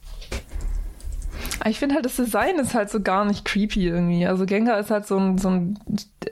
Ich 1.66 1.78
finde 1.78 1.95
halt, 1.95 2.05
das 2.05 2.16
Design 2.16 2.57
ist 2.59 2.74
halt 2.74 2.90
so 2.90 3.01
gar 3.01 3.24
nicht 3.24 3.45
creepy 3.45 3.86
irgendwie. 3.86 4.26
Also 4.26 4.45
Gengar 4.47 4.78
ist 4.78 4.90
halt 4.90 5.07
so 5.07 5.16
ein, 5.18 5.38
so 5.38 5.49
ein 5.49 5.78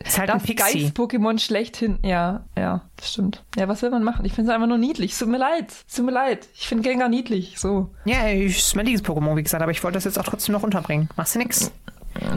Ist 0.04 0.18
halt 0.18 0.28
das. 0.28 0.42
Geist-Pokémon 0.44 1.38
schlechthin. 1.38 1.98
Ja, 2.02 2.44
ja, 2.56 2.82
das 2.96 3.12
stimmt. 3.12 3.42
Ja, 3.56 3.68
was 3.68 3.82
will 3.82 3.90
man 3.90 4.02
machen? 4.04 4.24
Ich 4.24 4.32
finde 4.34 4.50
es 4.50 4.54
einfach 4.54 4.68
nur 4.68 4.78
niedlich. 4.78 5.12
Es 5.12 5.18
Tut 5.18 5.28
mir 5.28 5.38
leid. 5.38 5.72
Es 5.88 5.94
Tut 5.94 6.04
mir 6.04 6.12
leid. 6.12 6.48
Ich 6.54 6.68
finde 6.68 6.88
Gengar 6.88 7.08
niedlich. 7.08 7.58
So. 7.58 7.90
Ja, 8.04 8.26
ich- 8.28 8.58
ist 8.58 8.76
mein 8.76 8.86
Lieblings-Pokémon, 8.86 9.36
wie 9.36 9.42
gesagt, 9.42 9.62
aber 9.62 9.72
ich 9.72 9.82
wollte 9.82 9.96
das 9.96 10.04
jetzt 10.04 10.18
auch 10.18 10.24
trotzdem 10.24 10.52
noch 10.52 10.62
unterbringen. 10.62 11.08
Machst 11.16 11.34
du 11.34 11.38
nix? 11.38 11.70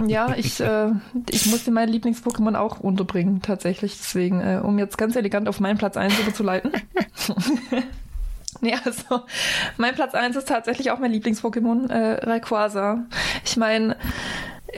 Ja, 0.08 0.34
ich, 0.38 0.62
äh, 0.62 0.92
ich 1.30 1.48
musste 1.48 1.70
mein 1.72 1.90
Lieblings-Pokémon 1.90 2.56
auch 2.56 2.80
unterbringen, 2.80 3.42
tatsächlich. 3.42 3.98
Deswegen, 3.98 4.40
äh, 4.40 4.62
um 4.64 4.80
jetzt 4.80 4.98
ganz 4.98 5.18
elegant 5.18 5.50
auf 5.50 5.60
meinen 5.60 5.78
Platz 5.78 5.98
1 5.98 6.18
überzuleiten. 6.20 6.72
nee, 8.66 8.76
also, 8.84 9.24
mein 9.78 9.96
Platz 9.96 10.14
1 10.14 10.36
ist 10.36 10.48
tatsächlich 10.48 10.92
auch 10.92 11.00
mein 11.00 11.12
Lieblings-Pokémon, 11.12 11.90
äh, 11.90 12.26
Rayquaza. 12.26 13.06
Ich 13.46 13.58
meine, 13.58 13.96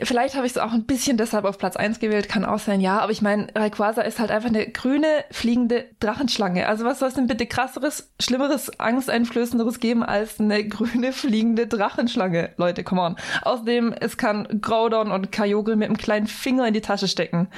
vielleicht 0.04 0.34
habe 0.34 0.46
ich 0.46 0.52
es 0.52 0.58
auch 0.58 0.72
ein 0.72 0.84
bisschen 0.84 1.16
deshalb 1.16 1.44
auf 1.44 1.58
Platz 1.58 1.76
1 1.76 2.00
gewählt, 2.00 2.28
kann 2.28 2.44
auch 2.44 2.58
sein, 2.58 2.80
ja, 2.80 2.98
aber 3.00 3.12
ich 3.12 3.22
meine, 3.22 3.48
Rayquaza 3.54 4.02
ist 4.02 4.18
halt 4.18 4.30
einfach 4.30 4.48
eine 4.48 4.68
grüne, 4.68 5.06
fliegende 5.30 5.86
Drachenschlange. 6.00 6.66
Also 6.66 6.84
was 6.84 6.98
soll 6.98 7.08
es 7.08 7.14
denn 7.14 7.26
bitte 7.26 7.46
krasseres, 7.46 8.10
schlimmeres, 8.20 8.78
angsteinflößenderes 8.80 9.80
geben 9.80 10.02
als 10.02 10.40
eine 10.40 10.64
grüne, 10.68 11.12
fliegende 11.12 11.66
Drachenschlange? 11.66 12.50
Leute, 12.56 12.84
come 12.84 13.00
on. 13.00 13.16
Außerdem, 13.42 13.94
es 13.98 14.16
kann 14.16 14.60
Groudon 14.60 15.10
und 15.10 15.32
Kyogre 15.32 15.76
mit 15.76 15.88
einem 15.88 15.98
kleinen 15.98 16.26
Finger 16.26 16.66
in 16.66 16.74
die 16.74 16.80
Tasche 16.80 17.08
stecken. 17.08 17.48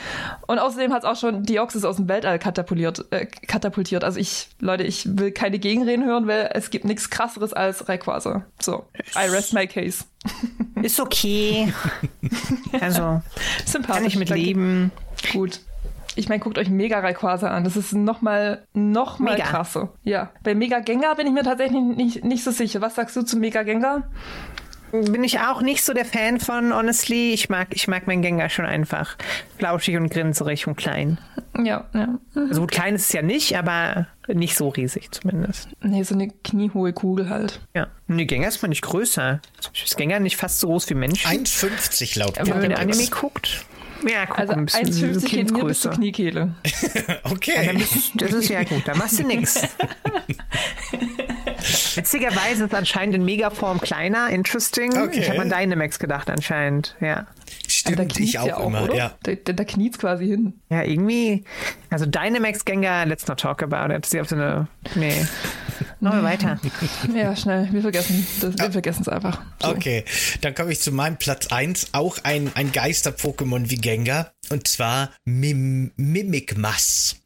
Und 0.47 0.59
außerdem 0.59 0.93
hat 0.93 1.05
es 1.05 1.09
auch 1.09 1.17
schon 1.17 1.45
Deoxys 1.45 1.85
aus 1.85 1.97
dem 1.97 2.09
Weltall 2.09 2.39
katapultiert. 2.39 3.05
Äh, 3.11 3.27
katapultiert. 3.27 4.05
Also 4.05 4.19
ich, 4.19 4.49
Leute, 4.61 4.85
ich 4.85 5.19
will 5.19 5.33
keine 5.33 5.59
Gegenreden 5.59 6.05
hören, 6.05 6.27
weil 6.27 6.51
es 6.55 6.71
gibt 6.71 6.85
nichts 6.85 7.11
krasseres 7.11 7.53
als 7.53 7.89
Rayquaza. 7.89 8.45
So, 8.61 8.85
I 9.17 9.29
rest 9.29 9.53
my 9.53 9.67
case. 9.67 10.05
Ist 10.83 11.01
okay. 11.01 11.73
Also, 12.81 13.23
Sympathisch. 13.65 13.97
kann 13.97 14.05
ich 14.07 14.17
mit 14.17 14.31
leben. 14.31 14.93
Gut. 15.33 15.61
Ich 16.17 16.29
meine, 16.29 16.41
guckt 16.41 16.59
euch 16.59 16.69
Mega 16.69 16.99
Rayquaza 16.99 17.49
an. 17.49 17.65
Das 17.65 17.77
ist 17.77 17.93
noch 17.93 18.21
mal, 18.21 18.65
noch 18.75 19.19
mal 19.19 19.35
Mega. 19.35 19.45
krasser. 19.45 19.91
Ja. 20.03 20.31
Bei 20.43 20.55
Mega 20.55 20.81
Gengar 20.81 21.15
bin 21.17 21.27
ich 21.27 21.33
mir 21.33 21.45
tatsächlich 21.45 21.81
nicht, 21.81 22.25
nicht 22.25 22.45
so 22.45 22.51
sicher. 22.51 22.81
Was 22.81 22.97
sagst 22.97 23.17
du 23.17 23.23
zu 23.23 23.39
Mega 23.39 23.63
Gengar? 23.63 24.09
Bin 24.93 25.23
ich 25.25 25.39
auch 25.41 25.63
nicht 25.63 25.85
so 25.85 25.93
der 25.93 26.05
Fan 26.05 26.41
von, 26.41 26.75
honestly. 26.75 27.33
Ich 27.33 27.49
mag, 27.49 27.69
ich 27.71 27.87
mag 27.89 28.07
meinen 28.07 28.23
Gengar 28.23 28.49
schon 28.49 28.67
einfach 28.67 29.17
flauschig 29.59 29.97
und 29.97 30.11
grinserig 30.11 30.67
und 30.67 30.77
klein. 30.77 31.19
Ja, 31.63 31.89
ja. 31.95 32.19
Also 32.35 32.63
gut, 32.63 32.73
klein 32.73 32.95
ist 32.95 33.07
es 33.07 33.13
ja 33.13 33.23
nicht, 33.23 33.57
aber 33.57 34.07
nicht 34.29 34.57
so 34.57 34.69
riesig 34.69 35.11
zumindest. 35.13 35.69
Nee, 35.83 36.03
so 36.03 36.15
eine 36.15 36.29
kniehohe 36.45 36.93
Kugel 36.93 37.29
halt. 37.31 37.61
Ja. 37.75 37.89
Nee, 38.07 38.25
Gengar 38.25 38.49
ist 38.49 38.63
mal 38.63 38.69
nicht 38.69 38.83
größer. 38.83 39.41
Ist 39.73 39.97
Gengar 39.97 40.21
nicht 40.21 40.37
fast 40.37 40.61
so 40.61 40.69
groß 40.69 40.91
wie 40.91 40.95
Menschen? 40.95 41.31
1,50 41.31 42.19
laut 42.19 42.37
Wenn 42.37 42.49
man 42.49 42.61
den. 42.61 42.75
Anime 42.75 43.07
guckt. 43.09 43.65
Ja, 44.09 44.25
guck, 44.27 44.39
Also 44.39 44.55
ein 44.55 44.65
bisschen 44.65 44.89
1,50 44.89 45.29
geht 45.29 45.51
mir 45.51 45.65
bis 45.65 45.81
zur. 45.81 45.93
Kniekehle. 45.93 46.55
Okay. 47.25 47.79
Das 48.15 48.33
ist 48.33 48.49
ja 48.49 48.65
gut, 48.65 48.83
da 48.87 48.95
machst 48.95 49.19
du 49.19 49.25
nix. 49.25 49.61
Witzigerweise 51.97 52.65
ist 52.65 52.75
anscheinend 52.75 53.15
in 53.15 53.25
Megaform 53.25 53.81
kleiner. 53.81 54.31
Interesting. 54.31 54.97
Okay. 54.97 55.21
Ich 55.21 55.31
habe 55.31 55.41
an 55.41 55.51
Dynamax 55.51 55.99
gedacht 55.99 56.31
anscheinend. 56.31 56.97
Ja. 57.01 57.27
Stimmt, 57.67 58.19
ich 58.19 58.39
auch, 58.39 58.47
ja 58.47 58.57
auch 58.57 58.67
immer, 58.67 58.85
oder? 58.85 58.95
ja. 58.95 59.17
Da, 59.23 59.33
da, 59.35 59.53
da 59.53 59.65
kniet's 59.65 59.99
quasi 59.99 60.27
hin. 60.27 60.55
Ja, 60.71 60.83
irgendwie. 60.83 61.45
Also 61.89 62.07
Dynamax 62.07 62.65
Gengar, 62.65 63.07
let's 63.07 63.27
not 63.27 63.41
talk 63.41 63.63
about 63.63 63.93
it. 63.93 64.07
Sie 64.07 64.21
auf 64.21 64.29
so 64.29 64.37
eine. 64.37 64.69
Nee. 64.95 65.27
Machen 66.01 66.19
wir 66.19 66.25
weiter. 66.25 66.61
Ja, 67.15 67.35
schnell. 67.37 67.69
Wir 67.73 67.83
vergessen 67.83 68.27
das. 68.41 68.59
Wir 68.59 68.73
vergessen 68.73 69.03
es 69.03 69.09
einfach. 69.09 69.41
So. 69.63 69.71
Okay, 69.71 70.05
dann 70.41 70.55
komme 70.55 70.73
ich 70.73 70.81
zu 70.81 70.93
meinem 70.93 71.17
Platz 71.17 71.49
1. 71.49 71.89
Auch 71.93 72.19
ein, 72.23 72.51
ein 72.55 72.73
Geister-Pokémon 72.73 73.71
wie 73.71 73.77
Gengar. 73.77 74.33
Und 74.51 74.69
zwar 74.69 75.11
Mim 75.25 75.93
Mimikmas. 75.97 77.20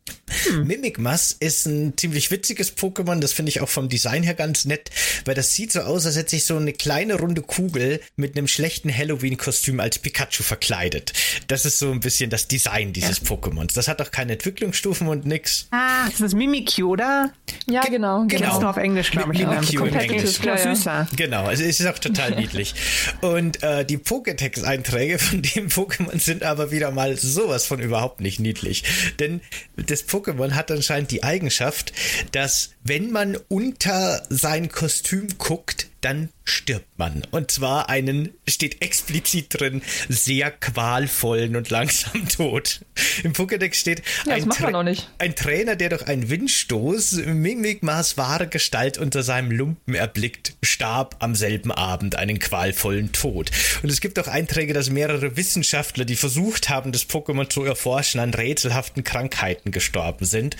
Mimikmas 0.64 1.36
ist 1.38 1.66
ein 1.66 1.96
ziemlich 1.96 2.30
witziges 2.30 2.76
Pokémon. 2.76 3.20
Das 3.20 3.32
finde 3.32 3.50
ich 3.50 3.60
auch 3.60 3.68
vom 3.68 3.88
Design 3.88 4.22
her 4.22 4.34
ganz 4.34 4.64
nett, 4.64 4.90
weil 5.24 5.34
das 5.34 5.54
sieht 5.54 5.72
so 5.72 5.80
aus, 5.80 6.06
als 6.06 6.16
hätte 6.16 6.30
sich 6.30 6.44
so 6.44 6.56
eine 6.56 6.72
kleine 6.72 7.14
runde 7.14 7.42
Kugel 7.42 8.00
mit 8.16 8.36
einem 8.36 8.48
schlechten 8.48 8.94
Halloween-Kostüm 8.94 9.80
als 9.80 9.98
Pikachu 9.98 10.42
verkleidet. 10.42 11.12
Das 11.48 11.64
ist 11.64 11.78
so 11.78 11.90
ein 11.90 12.00
bisschen 12.00 12.30
das 12.30 12.48
Design 12.48 12.92
dieses 12.92 13.22
Pokémons. 13.22 13.74
Das 13.74 13.88
hat 13.88 14.00
auch 14.00 14.10
keine 14.10 14.32
Entwicklungsstufen 14.32 15.08
und 15.08 15.26
nix. 15.26 15.68
Ah, 15.70 16.08
das 16.10 16.20
ist 16.20 16.34
Mimikyu, 16.34 16.90
oder? 16.90 17.32
Ja, 17.66 17.82
genau. 17.82 17.94
genau. 17.94 18.26
Gibt's 18.26 18.42
genau. 18.42 18.60
nur 18.60 18.70
auf 18.70 18.76
Englisch, 18.76 19.10
glaube 19.10 19.34
ich. 19.34 19.40
Mimikyu 19.40 19.84
in. 19.84 19.94
Englisch. 19.94 20.38
Ja, 20.40 20.56
ja. 20.56 20.74
süßer. 20.74 21.08
Genau, 21.16 21.44
also 21.44 21.64
es 21.64 21.80
ist 21.80 21.86
auch 21.86 21.98
total 21.98 22.34
niedlich. 22.40 22.74
Und 23.20 23.62
äh, 23.62 23.84
die 23.84 23.98
Pokétex-Einträge 23.98 25.18
von 25.18 25.42
dem 25.42 25.68
Pokémon 25.68 26.18
sind 26.18 26.42
aber 26.42 26.70
wieder 26.70 26.90
mal 26.90 27.16
sowas 27.16 27.66
von 27.66 27.80
überhaupt 27.80 28.20
nicht 28.20 28.40
niedlich. 28.40 28.84
Denn 29.18 29.40
das 29.76 30.06
Pokémon 30.06 30.13
hat 30.54 30.70
anscheinend 30.70 31.10
die 31.10 31.22
Eigenschaft, 31.22 31.92
dass 32.32 32.70
wenn 32.82 33.10
man 33.10 33.36
unter 33.48 34.22
sein 34.28 34.70
Kostüm 34.70 35.28
guckt, 35.38 35.88
dann 36.00 36.28
stirbt 36.44 36.93
man. 36.99 37.22
Und 37.30 37.51
zwar 37.51 37.88
einen, 37.88 38.30
steht 38.49 38.82
explizit 38.82 39.47
drin, 39.61 39.82
sehr 40.09 40.51
qualvollen 40.51 41.57
und 41.57 41.70
langsamen 41.70 42.28
Tod. 42.36 42.80
Im 43.22 43.32
Pokédex 43.32 43.74
steht 43.74 44.03
Ja, 44.26 44.34
ein, 44.34 44.40
das 44.40 44.47
macht 44.47 44.61
man 44.61 44.74
auch 44.74 44.82
nicht. 44.82 45.11
ein 45.18 45.34
Trainer, 45.34 45.76
der 45.76 45.90
durch 45.90 46.07
einen 46.07 46.28
Windstoß 46.30 47.12
Mimikmas 47.26 48.16
wahre 48.16 48.47
Gestalt 48.47 48.99
unter 48.99 49.22
seinem 49.22 49.51
Lumpen 49.51 49.95
erblickt, 49.95 50.55
starb 50.62 51.16
am 51.18 51.34
selben 51.34 51.72
Abend 51.72 52.16
einen 52.16 52.38
qualvollen 52.38 53.12
Tod. 53.12 53.51
Und 53.82 53.90
es 53.90 54.01
gibt 54.01 54.18
auch 54.18 54.28
Einträge, 54.28 54.72
dass 54.72 54.90
mehrere 54.90 55.36
Wissenschaftler, 55.36 56.05
die 56.05 56.16
versucht 56.16 56.68
haben, 56.68 56.92
das 56.92 57.09
Pokémon 57.09 57.49
zu 57.49 57.64
erforschen, 57.64 58.20
an 58.20 58.34
rätselhaften 58.34 59.05
Krankheiten 59.05 59.70
gestorben 59.72 60.24
sind. 60.24 60.57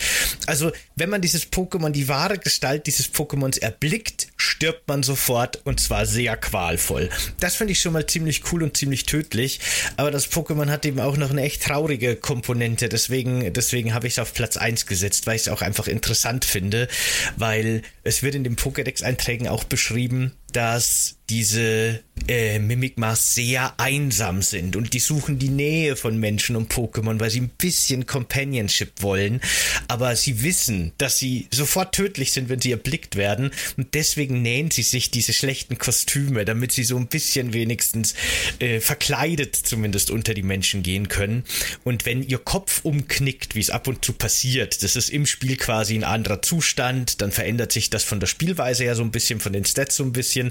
Also, 0.47 0.73
wenn 0.97 1.11
man 1.11 1.21
dieses 1.21 1.51
Pokémon, 1.51 1.91
die 1.91 2.09
wahre 2.09 2.39
Gestalt 2.39 2.87
dieses 2.87 3.13
Pokémons 3.13 3.61
erblickt, 3.61 4.29
stirbt 4.37 4.89
man 4.89 5.03
sofort 5.03 5.61
und 5.65 5.81
zwar 5.81 6.07
sehr 6.07 6.24
qualvoll. 6.37 7.11
Das 7.41 7.57
finde 7.57 7.73
ich 7.73 7.81
schon 7.81 7.93
mal 7.93 8.07
ziemlich 8.07 8.43
cool 8.53 8.63
und 8.63 8.77
ziemlich 8.77 9.05
tödlich. 9.05 9.61
Aber 9.97 10.11
das 10.11 10.31
Pokémon 10.31 10.71
hat 10.71 10.87
eben 10.87 11.01
auch 11.01 11.17
noch 11.17 11.31
eine 11.31 11.43
echt 11.43 11.63
traurige 11.63 12.17
Komponente. 12.17 12.89
Deswegen, 12.89 13.53
deswegen 13.53 13.95
habe 13.95 14.07
ich 14.07 14.15
es 14.15 14.19
auf 14.19 14.35
Platz 14.35 14.57
1 14.57 14.87
gesetzt, 14.87 15.27
weil 15.27 15.37
ich 15.37 15.43
es 15.43 15.49
auch 15.49 15.63
einfach 15.63 15.87
interessant 15.87 16.45
finde, 16.45 16.89
weil 17.37 17.83
es 18.03 18.23
wird 18.23 18.35
in 18.35 18.45
den 18.45 18.57
Pokédex-Einträgen 18.57 19.49
auch 19.49 19.65
beschrieben, 19.65 20.33
dass 20.55 21.17
diese 21.31 22.03
äh, 22.29 22.59
Mimikmas 22.59 23.35
sehr 23.35 23.75
einsam 23.79 24.43
sind 24.43 24.77
und 24.77 24.93
die 24.93 24.99
suchen 24.99 25.39
die 25.39 25.49
Nähe 25.49 25.97
von 25.97 26.19
Menschen 26.19 26.55
und 26.55 26.73
Pokémon, 26.73 27.19
weil 27.19 27.31
sie 27.31 27.41
ein 27.41 27.49
bisschen 27.49 28.07
Companionship 28.07 29.01
wollen, 29.01 29.41
aber 29.89 30.17
sie 30.17 30.43
wissen, 30.43 30.93
dass 30.99 31.19
sie 31.19 31.49
sofort 31.53 31.95
tödlich 31.95 32.33
sind, 32.33 32.49
wenn 32.49 32.61
sie 32.61 32.73
erblickt 32.73 33.17
werden. 33.17 33.51
Und 33.77 33.95
deswegen 33.95 34.43
nähen 34.43 34.71
sie 34.71 34.83
sich 34.83 35.11
diese 35.11 35.33
schlechten 35.33 35.79
Kostüme, 35.79 36.45
damit 36.45 36.73
sie 36.73 36.85
so 36.85 36.97
ein 36.97 37.07
bisschen 37.07 37.53
wenigstens 37.53 38.15
äh, 38.59 38.81
verkleidet 38.81 39.57
zumindest 39.57 40.11
unter 40.11 40.35
die 40.35 40.43
Menschen 40.43 40.83
gehen 40.83 41.09
können. 41.09 41.45
Und 41.85 42.05
wenn 42.05 42.23
ihr 42.23 42.39
Kopf 42.39 42.81
umknickt, 42.85 43.55
wie 43.55 43.61
es 43.61 43.71
ab 43.71 43.89
und 43.89 44.05
zu 44.05 44.13
passiert, 44.13 44.83
das 44.83 44.97
ist 44.97 45.09
im 45.09 45.27
Spiel 45.27 45.57
quasi 45.57 45.95
ein 45.95 46.05
anderer 46.05 46.43
Zustand, 46.43 47.23
dann 47.23 47.33
verändert 47.33 47.73
sich 47.73 47.91
das 47.91 48.05
von 48.05 48.21
der 48.21 48.27
Spielweise 48.27 48.85
her 48.85 48.95
so 48.95 49.03
ein 49.03 49.11
bisschen, 49.11 49.41
von 49.41 49.53
den 49.53 49.65
Stats 49.65 49.97
so 49.97 50.05
ein 50.05 50.13
bisschen, 50.13 50.44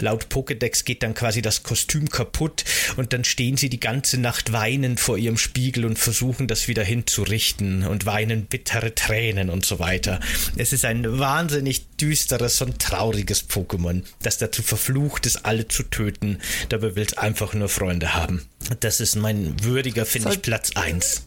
laut 0.00 0.26
Pokédex 0.30 0.84
geht 0.84 1.02
dann 1.02 1.14
quasi 1.14 1.42
das 1.42 1.62
Kostüm 1.62 2.08
kaputt 2.08 2.64
und 2.96 3.12
dann 3.12 3.24
stehen 3.24 3.56
sie 3.56 3.68
die 3.68 3.80
ganze 3.80 4.18
Nacht 4.18 4.52
weinend 4.52 5.00
vor 5.00 5.18
ihrem 5.18 5.38
Spiegel 5.38 5.84
und 5.84 5.98
versuchen 5.98 6.46
das 6.46 6.68
wieder 6.68 6.84
hinzurichten 6.84 7.86
und 7.86 8.06
weinen 8.06 8.46
bittere 8.46 8.94
Tränen 8.94 9.50
und 9.50 9.64
so 9.64 9.78
weiter. 9.78 10.20
Es 10.56 10.72
ist 10.72 10.84
ein 10.84 11.18
wahnsinnig 11.18 11.86
düsteres 11.96 12.60
und 12.62 12.80
trauriges 12.80 13.48
Pokémon, 13.48 14.02
das 14.22 14.38
dazu 14.38 14.62
verflucht 14.62 15.26
ist, 15.26 15.44
alle 15.44 15.68
zu 15.68 15.82
töten. 15.84 16.38
Dabei 16.68 16.96
will 16.96 17.04
es 17.04 17.16
einfach 17.16 17.54
nur 17.54 17.68
Freunde 17.68 18.14
haben. 18.14 18.46
Das 18.78 19.00
ist 19.00 19.16
mein 19.16 19.56
würdiger, 19.64 20.06
finde 20.06 20.30
ich, 20.30 20.42
Platz 20.42 20.70
1. 20.76 21.26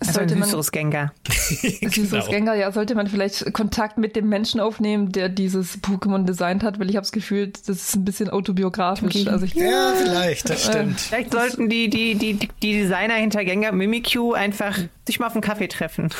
Also 0.00 0.20
ein 0.20 0.28
sollte 0.28 0.36
man, 0.36 0.48
dieses 0.48 0.70
Genau. 2.30 2.52
Ja, 2.52 2.70
sollte 2.72 2.94
man 2.94 3.06
vielleicht 3.06 3.52
Kontakt 3.52 3.98
mit 3.98 4.16
dem 4.16 4.28
Menschen 4.28 4.60
aufnehmen, 4.60 5.10
der 5.12 5.28
dieses 5.28 5.82
Pokémon 5.82 6.24
designt 6.24 6.62
hat, 6.62 6.78
weil 6.78 6.90
ich 6.90 6.96
habe 6.96 7.04
das 7.04 7.12
Gefühl, 7.12 7.48
das 7.48 7.68
ist 7.68 7.96
ein 7.96 8.04
bisschen 8.04 8.30
autobiografisch. 8.30 9.16
Okay. 9.16 9.28
Also 9.28 9.46
ich, 9.46 9.54
Ja, 9.54 9.94
vielleicht, 9.96 10.50
das 10.50 10.64
stimmt. 10.64 11.00
Vielleicht 11.00 11.32
sollten 11.32 11.68
die, 11.68 11.88
die, 11.88 12.14
die, 12.16 12.34
die 12.62 12.72
Designer 12.72 13.14
hinter 13.14 13.44
Gengar 13.44 13.72
Mimikyu 13.72 14.32
einfach 14.32 14.78
sich 15.06 15.18
mal 15.18 15.26
auf 15.26 15.32
einen 15.32 15.42
Kaffee 15.42 15.68
treffen. 15.68 16.10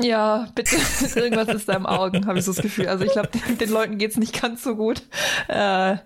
Ja, 0.00 0.48
bitte. 0.54 0.76
Irgendwas 1.14 1.48
ist 1.48 1.68
da 1.68 1.74
im 1.74 1.86
Augen, 1.86 2.26
habe 2.26 2.38
ich 2.38 2.44
so 2.44 2.52
das 2.52 2.62
Gefühl. 2.62 2.88
Also 2.88 3.04
ich 3.04 3.12
glaube, 3.12 3.28
den, 3.28 3.58
den 3.58 3.70
Leuten 3.70 3.98
geht's 3.98 4.16
nicht 4.16 4.40
ganz 4.40 4.62
so 4.62 4.74
gut. 4.74 5.02
Äh, 5.48 5.96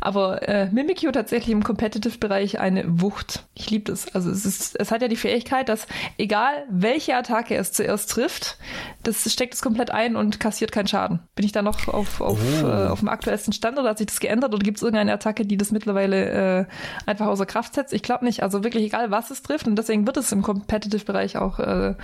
aber 0.00 0.48
äh, 0.48 0.70
Mimikyu 0.70 1.12
tatsächlich 1.12 1.52
im 1.52 1.62
Competitive-Bereich 1.62 2.58
eine 2.58 2.84
Wucht. 3.00 3.44
Ich 3.54 3.70
liebe 3.70 3.90
das. 3.90 4.14
Also 4.14 4.30
es, 4.30 4.46
ist, 4.46 4.76
es 4.78 4.92
hat 4.92 5.02
ja 5.02 5.08
die 5.08 5.16
Fähigkeit, 5.16 5.68
dass 5.68 5.88
egal 6.16 6.64
welche 6.70 7.16
Attacke 7.16 7.56
es 7.56 7.72
zuerst 7.72 8.08
trifft, 8.08 8.56
das 9.02 9.30
steckt 9.32 9.54
es 9.54 9.62
komplett 9.62 9.90
ein 9.90 10.14
und 10.14 10.38
kassiert 10.38 10.70
keinen 10.70 10.86
Schaden. 10.86 11.18
Bin 11.34 11.44
ich 11.44 11.50
da 11.50 11.60
noch 11.62 11.88
auf, 11.88 12.20
auf, 12.20 12.38
Oh. 12.62 12.66
äh, 12.68 12.86
auf 12.86 13.00
dem 13.00 13.08
aktuellsten 13.08 13.52
Stand 13.52 13.76
oder 13.76 13.90
hat 13.90 13.98
sich 13.98 14.06
das 14.06 14.20
geändert 14.20 14.54
oder 14.54 14.62
gibt 14.62 14.76
es 14.76 14.82
irgendeine 14.84 15.12
Attacke, 15.12 15.44
die 15.44 15.56
das 15.56 15.72
mittlerweile 15.72 16.60
äh, 16.60 16.64
einfach 17.06 17.26
außer 17.26 17.46
Kraft 17.46 17.74
setzt? 17.74 17.92
Ich 17.92 18.02
glaube 18.02 18.24
nicht. 18.24 18.44
Also 18.44 18.62
wirklich 18.62 18.84
egal, 18.84 19.10
was 19.10 19.32
es 19.32 19.42
trifft 19.42 19.66
und 19.66 19.74
deswegen 19.74 20.06
wird 20.06 20.18
es 20.18 20.30
im 20.30 20.42
Competitive-Bereich 20.42 21.36
auch 21.36 21.58
äh, 21.58 21.96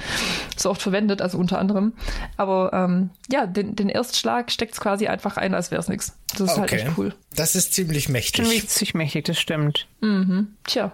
so 0.57 0.71
oft 0.71 0.83
verwendet, 0.83 1.23
also 1.23 1.39
unter 1.39 1.61
anderem. 1.61 1.93
Aber 2.37 2.73
ähm, 2.73 3.11
ja, 3.31 3.47
den, 3.47 3.77
den 3.77 3.89
Erstschlag 3.91 4.51
steckt 4.51 4.73
es 4.75 4.81
quasi 4.81 5.07
einfach 5.07 5.37
ein, 5.37 5.55
als 5.55 5.71
wäre 5.71 5.81
es 5.81 5.87
nichts. 5.89 6.17
Das 6.33 6.41
ist 6.51 6.59
halt 6.59 6.73
Okay. 6.73 6.83
echt 6.83 6.99
cool. 6.99 7.15
Das 7.37 7.55
ist 7.55 7.75
ziemlich 7.75 8.09
mächtig. 8.09 8.49
Richtig 8.51 8.95
mächtig, 8.95 9.25
das 9.27 9.39
stimmt. 9.39 9.87
Tja, 10.65 10.93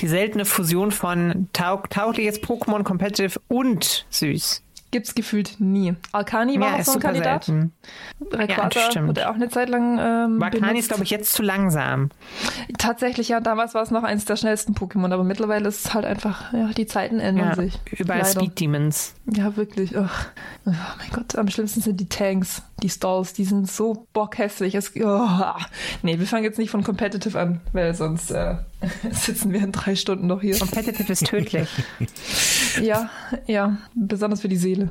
Die 0.00 0.08
seltene 0.08 0.44
Fusion 0.44 0.90
von 0.90 1.48
taug 1.52 1.88
taugliches 1.90 2.42
Pokémon 2.42 2.82
Competitive 2.82 3.40
und 3.48 4.06
süß. 4.10 4.62
gibt's 4.90 5.14
gefühlt 5.16 5.56
nie. 5.58 5.94
Alkani 6.12 6.60
war 6.60 6.68
Ja, 6.68 6.74
auch 6.76 6.84
so 6.84 6.92
ein 6.94 7.00
Kandidat. 7.00 7.44
selten. 7.46 7.72
Das 8.30 8.84
stimmt. 8.84 9.08
wurde 9.08 9.28
auch 9.28 9.34
eine 9.34 9.48
Zeit 9.48 9.68
lang 9.68 9.98
ähm, 10.00 10.38
benutzt. 10.38 10.78
ist, 10.78 10.88
glaube 10.88 11.02
ich, 11.02 11.10
jetzt 11.10 11.32
zu 11.32 11.42
langsam. 11.42 12.10
Tatsächlich, 12.78 13.28
ja, 13.28 13.40
damals 13.40 13.74
war 13.74 13.82
es 13.82 13.90
noch 13.90 14.04
eins 14.04 14.24
der 14.24 14.36
schnellsten 14.36 14.74
Pokémon, 14.74 15.12
aber 15.12 15.24
mittlerweile 15.24 15.68
ist 15.68 15.86
es 15.86 15.94
halt 15.94 16.04
einfach, 16.04 16.52
ja, 16.52 16.68
die 16.68 16.86
Zeiten 16.86 17.18
ändern 17.20 17.48
Ja, 17.48 17.54
sich. 17.56 17.78
überall 17.98 18.20
Leider. 18.20 18.30
Speed 18.40 18.60
Demons. 18.60 19.14
Ja, 19.32 19.56
wirklich. 19.56 19.96
Ach. 19.98 20.26
Oh 20.66 20.72
mein 20.98 21.10
Gott, 21.12 21.36
am 21.36 21.48
schlimmsten 21.48 21.82
sind 21.82 22.00
die 22.00 22.08
Tanks, 22.08 22.62
die 22.82 22.88
Stalls, 22.88 23.34
die 23.34 23.44
sind 23.44 23.70
so 23.70 24.06
bockhässlich. 24.14 24.74
Es, 24.74 24.92
oh. 24.96 25.28
Nee, 26.02 26.18
wir 26.18 26.26
fangen 26.26 26.44
jetzt 26.44 26.58
nicht 26.58 26.70
von 26.70 26.82
Competitive 26.82 27.38
an, 27.38 27.60
weil 27.72 27.94
sonst 27.94 28.30
äh, 28.30 28.56
sitzen 29.12 29.52
wir 29.52 29.60
in 29.60 29.72
drei 29.72 29.94
Stunden 29.94 30.26
noch 30.26 30.40
hier. 30.40 30.58
Competitive 30.58 31.12
ist 31.12 31.26
tödlich. 31.26 31.68
Ja, 32.82 33.08
ja, 33.46 33.76
besonders 33.94 34.40
für 34.40 34.48
die 34.48 34.56
Seele. 34.56 34.90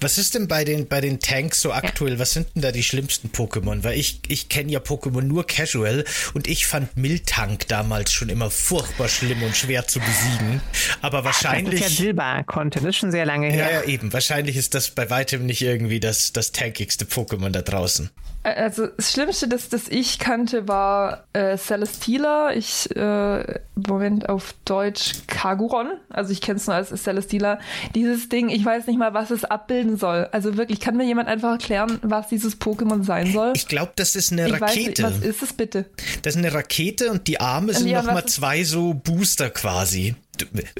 Was 0.00 0.18
ist 0.18 0.34
denn 0.34 0.48
bei 0.48 0.64
den, 0.64 0.88
bei 0.88 1.00
den 1.00 1.20
Tanks 1.20 1.60
so 1.60 1.72
aktuell? 1.72 2.18
Was 2.18 2.32
sind 2.32 2.48
denn 2.54 2.62
da 2.62 2.72
die 2.72 2.82
schlimmsten 2.82 3.28
Pokémon? 3.28 3.84
Weil 3.84 3.98
ich, 3.98 4.20
ich 4.28 4.48
kenne 4.48 4.70
ja 4.72 4.80
Pokémon 4.80 5.22
nur 5.22 5.46
casual 5.46 6.04
und 6.34 6.46
ich 6.48 6.66
fand 6.66 6.96
Miltank 6.96 7.68
damals 7.68 8.12
schon 8.12 8.28
immer 8.28 8.50
furchtbar 8.50 9.08
schlimm 9.08 9.42
und 9.42 9.56
schwer 9.56 9.86
zu 9.86 10.00
besiegen. 10.00 10.60
Aber 11.02 11.22
Das 11.22 11.36
ist 11.36 11.42
ja 11.42 11.50
wahrscheinlich. 11.50 11.86
Silber-Content, 11.88 12.84
das 12.84 12.90
ist 12.90 12.96
schon 12.96 13.10
sehr 13.12 13.26
lange 13.26 13.48
Ja, 13.48 13.66
her. 13.66 13.70
ja, 13.72 13.82
eben. 13.84 14.12
Wahrscheinlich 14.12 14.56
ist 14.56 14.74
das 14.74 14.90
bei 14.90 15.10
weitem 15.10 15.46
nicht 15.46 15.62
irgendwie 15.62 16.00
das, 16.00 16.32
das 16.32 16.52
tankigste 16.52 17.04
Pokémon 17.04 17.50
da 17.50 17.62
draußen. 17.62 18.10
Also 18.44 18.86
das 18.86 19.12
Schlimmste, 19.12 19.48
das, 19.48 19.68
das 19.68 19.88
ich 19.88 20.18
kannte, 20.20 20.68
war 20.68 21.24
äh, 21.32 21.58
Celesteela. 21.58 22.54
Ich, 22.54 22.88
äh, 22.96 23.60
Moment, 23.74 24.28
auf 24.28 24.54
Deutsch 24.64 25.12
Kaguron. 25.26 25.88
Also 26.08 26.32
ich 26.32 26.40
kenne 26.40 26.56
es 26.56 26.66
nur 26.66 26.76
als 26.76 26.88
Celesteela. 26.90 27.58
Dieses 27.94 28.28
Ding, 28.28 28.48
ich 28.48 28.64
weiß 28.64 28.86
nicht 28.86 28.98
mal, 28.98 29.12
was 29.12 29.30
es 29.30 29.44
abbilden 29.60 29.96
soll. 29.96 30.28
Also 30.32 30.56
wirklich, 30.56 30.80
kann 30.80 30.96
mir 30.96 31.04
jemand 31.04 31.28
einfach 31.28 31.52
erklären, 31.52 31.98
was 32.02 32.28
dieses 32.28 32.60
Pokémon 32.60 33.04
sein 33.04 33.32
soll? 33.32 33.52
Ich 33.56 33.66
glaube, 33.68 33.92
das 33.96 34.16
ist 34.16 34.32
eine 34.32 34.46
Ich 34.48 34.60
weiß 34.60 34.74
nicht, 34.76 34.88
Rakete. 34.88 35.02
was 35.02 35.18
ist 35.18 35.42
es 35.42 35.52
bitte? 35.52 35.86
Das 36.22 36.34
ist 36.34 36.38
eine 36.38 36.52
Rakete 36.52 37.10
und 37.10 37.26
die 37.26 37.40
Arme 37.40 37.74
sind 37.74 37.88
Ja, 37.88 37.98
noch 38.02 38.08
mal 38.12 38.16
was 38.16 38.24
ist- 38.26 38.34
zwei 38.36 38.64
so 38.64 38.94
Booster 38.94 39.50
quasi. 39.50 40.14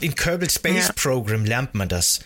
In 0.01 0.15
Kerbal 0.15 0.49
Space 0.51 0.87
Ja. 0.89 0.93
Program 0.95 1.45
lernt 1.45 1.75
man 1.75 1.89
das. 1.89 2.21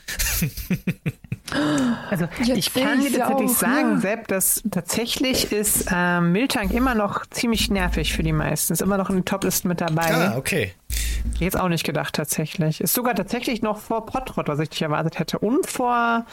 Also 2.11 2.29
Jetzt 2.45 2.59
ich 2.59 2.73
kann 2.75 3.01
dir 3.01 3.11
tatsächlich 3.19 3.51
auch, 3.51 3.57
sagen, 3.59 3.93
ja. 3.95 4.01
Sepp, 4.01 4.29
dass 4.29 4.63
tatsächlich 4.71 5.53
ist 5.53 5.87
ähm, 5.93 6.33
Miltank 6.33 6.73
immer 6.73 6.95
noch 6.95 7.27
ziemlich 7.27 7.71
nervig 7.71 8.13
für 8.13 8.23
die 8.23 8.33
meisten. 8.33 8.73
Ist 8.73 8.83
immer 8.83 8.99
noch 8.99 9.11
in 9.11 9.17
den 9.17 9.25
Toplisten 9.25 9.69
mit 9.69 9.81
dabei. 9.81 10.13
Ah, 10.15 10.37
okay. 10.37 10.73
Jetzt 11.39 11.59
auch 11.59 11.69
nicht 11.69 11.85
gedacht 11.85 12.15
tatsächlich. 12.15 12.81
Ist 12.81 12.95
sogar 12.95 13.15
tatsächlich 13.15 13.63
noch 13.63 13.79
vor 13.79 14.07
Potrot, 14.07 14.49
was 14.49 14.59
ich 14.61 14.71
nicht 14.71 14.83
erwartet 14.83 15.19
hätte. 15.19 15.39
Und 15.39 15.67
vor, 15.67 16.25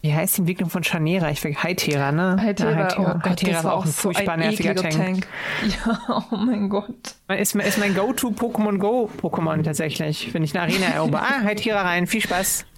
wie 0.00 0.14
heißt 0.14 0.36
die 0.36 0.40
Entwicklung 0.42 0.70
von 0.70 0.82
Chanera? 0.82 1.30
Ich 1.30 1.42
will 1.44 1.54
Hytera, 1.54 2.12
ne? 2.12 2.36
Hytera, 2.40 2.88
ja, 2.88 2.98
oh 2.98 3.18
Gott, 3.22 3.40
Hytera 3.40 3.52
das 3.52 3.64
war 3.64 3.74
auch 3.74 3.84
ein 3.84 3.90
so 3.90 4.02
furchtbar 4.02 4.36
nerviger 4.36 4.70
ekliger 4.70 4.90
Tank. 4.90 5.26
Ja, 5.86 6.24
oh 6.30 6.36
mein 6.36 6.68
Gott. 6.68 7.14
Ist, 7.28 7.54
ist 7.54 7.78
mein 7.78 7.94
Go-To-Pokémon 7.94 8.78
Go 8.78 9.10
Pokémon 9.20 9.62
tatsächlich, 9.62 10.32
wenn 10.34 10.42
ich 10.42 10.54
eine 10.54 10.64
Arena 10.64 10.86
erober. 10.86 11.22
Ah, 11.22 11.42
Hytera 11.42 11.82
rein, 11.82 12.06
viel 12.06 12.20
Spaß. 12.20 12.64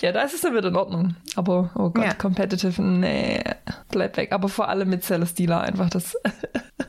Ja, 0.00 0.12
da 0.12 0.22
ist 0.22 0.34
es 0.34 0.42
dann 0.42 0.54
wieder 0.54 0.68
in 0.68 0.76
Ordnung. 0.76 1.16
Aber, 1.34 1.70
oh 1.74 1.90
Gott, 1.90 2.04
Ja. 2.04 2.14
Competitive, 2.14 2.80
nee, 2.80 3.42
bleib 3.90 4.16
weg. 4.16 4.32
Aber 4.32 4.48
vor 4.48 4.68
allem 4.68 4.88
mit 4.90 5.04
Celesteela 5.04 5.60
einfach 5.60 5.90
das. 5.90 6.16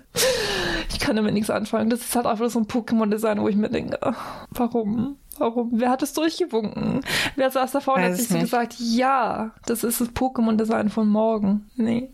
ich 0.90 1.00
kann 1.00 1.16
damit 1.16 1.34
nichts 1.34 1.50
anfangen. 1.50 1.90
Das 1.90 2.02
ist 2.02 2.16
halt 2.16 2.26
einfach 2.26 2.50
so 2.50 2.60
ein 2.60 2.66
Pokémon-Design, 2.66 3.42
wo 3.42 3.48
ich 3.48 3.56
mir 3.56 3.70
denke, 3.70 4.00
ach, 4.02 4.48
warum? 4.52 5.18
Warum? 5.38 5.70
Wer 5.74 5.90
hat 5.90 6.04
es 6.04 6.14
durchgewunken? 6.14 7.02
Wer 7.36 7.50
saß 7.50 7.72
da 7.72 7.80
vorne 7.80 8.06
und 8.06 8.12
hat 8.12 8.18
sich 8.18 8.26
es 8.26 8.30
so 8.30 8.36
nicht. 8.36 8.46
gesagt, 8.46 8.76
ja, 8.80 9.52
das 9.66 9.84
ist 9.84 10.02
das 10.02 10.10
Pokémon-Design 10.10 10.90
von 10.90 11.08
morgen. 11.08 11.70
Nee. 11.76 12.10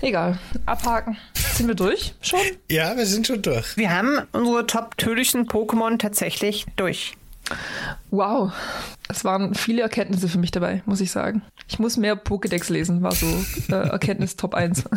Egal. 0.00 0.38
Abhaken. 0.64 1.18
Sind 1.34 1.68
wir 1.68 1.74
durch? 1.74 2.14
Schon? 2.20 2.40
Ja, 2.70 2.96
wir 2.96 3.06
sind 3.06 3.26
schon 3.26 3.42
durch. 3.42 3.76
Wir 3.76 3.94
haben 3.94 4.20
unsere 4.32 4.66
top 4.66 4.96
tödlichen 4.98 5.46
Pokémon 5.48 5.98
tatsächlich 5.98 6.66
durch. 6.76 7.16
Wow, 8.16 8.50
es 9.08 9.24
waren 9.24 9.54
viele 9.54 9.82
Erkenntnisse 9.82 10.28
für 10.28 10.38
mich 10.38 10.50
dabei, 10.50 10.82
muss 10.86 11.02
ich 11.02 11.10
sagen. 11.10 11.42
Ich 11.68 11.78
muss 11.78 11.98
mehr 11.98 12.16
Pokédex 12.16 12.72
lesen, 12.72 13.02
war 13.02 13.14
so 13.14 13.26
äh, 13.68 13.74
Erkenntnis 13.74 14.36
Top 14.36 14.54
1. 14.54 14.84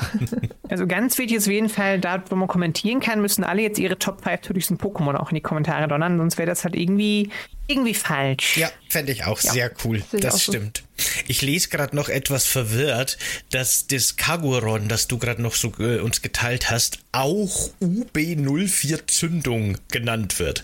Also 0.70 0.86
ganz 0.86 1.18
wichtig 1.18 1.38
ist 1.38 1.48
auf 1.48 1.52
jeden 1.52 1.68
Fall, 1.68 2.00
da 2.00 2.24
wo 2.30 2.36
man 2.36 2.48
kommentieren 2.48 3.00
kann, 3.00 3.22
müssen 3.22 3.44
alle 3.44 3.64
jetzt 3.64 3.80
ihre 3.80 3.98
Top 3.98 4.24
5 4.24 4.42
tödlichsten 4.42 4.78
Pokémon 4.78 5.16
auch 5.16 5.32
in 5.32 5.36
die 5.36 5.42
Kommentare 5.42 5.88
donnern, 5.88 6.20
sonst 6.20 6.38
wäre 6.38 6.48
das 6.48 6.64
halt 6.64 6.76
irgendwie, 6.76 7.32
irgendwie 7.66 7.96
falsch. 7.96 8.56
Ja, 8.56 8.70
fände 8.88 9.12
ich 9.12 9.26
auch 9.26 9.40
sehr 9.40 9.72
cool. 9.84 10.04
Sehe 10.12 10.20
Das 10.20 10.36
auch 10.36 10.40
so. 10.40 10.52
stimmt. 10.52 10.84
Ich 11.28 11.42
lese 11.42 11.70
gerade 11.70 11.96
noch 11.96 12.08
etwas 12.08 12.46
verwirrt, 12.46 13.18
dass 13.52 13.88
das 13.88 14.16
Kaguron, 14.16 14.90
das 14.90 15.08
du 15.08 15.18
gerade 15.18 15.42
noch 15.42 15.56
so 15.56 15.72
äh, 15.80 16.00
uns 16.00 16.22
geteilt 16.22 16.70
hast, 16.70 17.00
auch 17.12 17.70
UB04 17.82 19.08
Zündung 19.08 19.78
genannt 19.92 20.38
wird. 20.38 20.64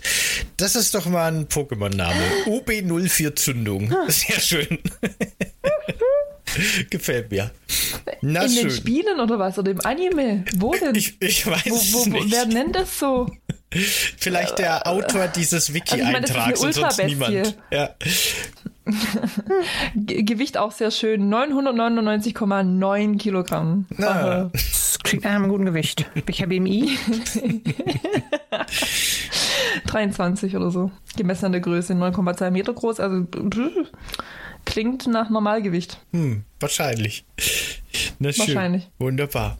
Das 0.56 0.76
ist 0.76 0.94
doch 0.94 1.06
mal 1.06 1.32
ein 1.32 1.48
Pokémon-Name. 1.48 2.22
UB04 2.46 3.36
Zündung. 3.36 3.94
Sehr 4.08 4.40
schön. 4.40 4.78
Gefällt 6.90 7.30
mir. 7.30 7.50
Na 8.22 8.42
In 8.44 8.54
den 8.54 8.60
schön. 8.62 8.70
Spielen 8.70 9.20
oder 9.20 9.38
was? 9.38 9.58
Oder 9.58 9.72
im 9.72 9.80
Anime? 9.84 10.44
Wo 10.56 10.72
denn? 10.72 10.94
Ich, 10.94 11.16
ich 11.20 11.46
weiß 11.46 11.64
wo, 11.66 11.70
wo, 11.74 11.76
es 11.76 11.94
wo, 11.94 12.04
nicht. 12.10 12.30
wer 12.32 12.46
nennt 12.46 12.74
das 12.76 12.98
so? 12.98 13.30
Vielleicht 13.70 14.58
der 14.58 14.86
Autor 14.86 15.28
dieses 15.28 15.68
Also 15.70 15.96
ich 15.96 16.02
meine, 16.04 16.20
das 16.22 16.30
ist 16.30 16.36
eine 16.36 16.54
Wiki-Eintrags 16.54 16.60
und 16.60 16.72
sonst 16.74 16.98
Ultrabestie. 16.98 17.34
niemand. 17.34 17.58
Ja. 17.70 17.90
Ge 19.96 20.22
Gewicht 20.22 20.56
auch 20.56 20.70
sehr 20.72 20.90
schön. 20.92 21.28
999,9 21.32 23.18
Kilogramm. 23.18 23.84
Na, 23.90 24.48
Das 24.52 24.98
klingt 25.02 25.24
nach 25.24 25.32
einem 25.34 25.48
guten 25.48 25.66
Gewicht. 25.66 26.06
Welcher 26.24 26.46
BMI? 26.46 26.96
23 29.86 30.56
oder 30.56 30.70
so. 30.70 30.90
Gemessen 31.16 31.46
an 31.46 31.52
der 31.52 31.60
Größe. 31.60 31.92
9,2 31.94 32.50
Meter 32.50 32.72
groß. 32.72 33.00
Also 33.00 33.26
klingt 34.64 35.06
nach 35.06 35.30
Normalgewicht. 35.30 35.98
hm, 36.12 36.44
wahrscheinlich. 36.60 37.24
Na 38.18 38.32
schön. 38.32 38.46
Wahrscheinlich. 38.48 38.90
Wunderbar. 38.98 39.58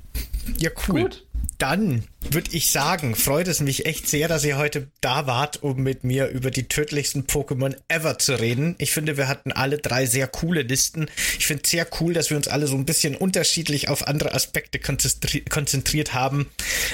Ja, 0.59 0.71
cool. 0.89 1.03
Gut. 1.03 1.27
Dann 1.59 2.05
würde 2.33 2.51
ich 2.53 2.70
sagen, 2.70 3.14
freut 3.14 3.49
es 3.49 3.61
mich 3.61 3.87
echt 3.87 4.09
sehr, 4.09 4.29
dass 4.29 4.45
ihr 4.45 4.57
heute 4.59 4.89
da 5.01 5.27
wart, 5.27 5.62
um 5.62 5.83
mit 5.83 6.05
mir 6.05 6.29
über 6.29 6.51
die 6.51 6.68
tödlichsten 6.68 7.24
Pokémon 7.27 7.74
ever 7.89 8.18
zu 8.18 8.39
reden. 8.39 8.74
Ich 8.79 8.93
finde, 8.93 9.16
wir 9.16 9.29
hatten 9.29 9.53
alle 9.53 9.79
drei 9.79 10.07
sehr 10.07 10.27
coole 10.27 10.62
Listen. 10.62 11.09
Ich 11.39 11.47
finde 11.47 11.62
es 11.64 11.70
sehr 11.70 11.87
cool, 12.01 12.12
dass 12.14 12.31
wir 12.31 12.37
uns 12.37 12.49
alle 12.49 12.66
so 12.66 12.77
ein 12.77 12.85
bisschen 12.85 13.14
unterschiedlich 13.16 13.89
auf 13.89 14.07
andere 14.07 14.35
Aspekte 14.35 14.79
konzentri 14.79 15.41
konzentriert 15.43 16.14
haben. 16.14 16.47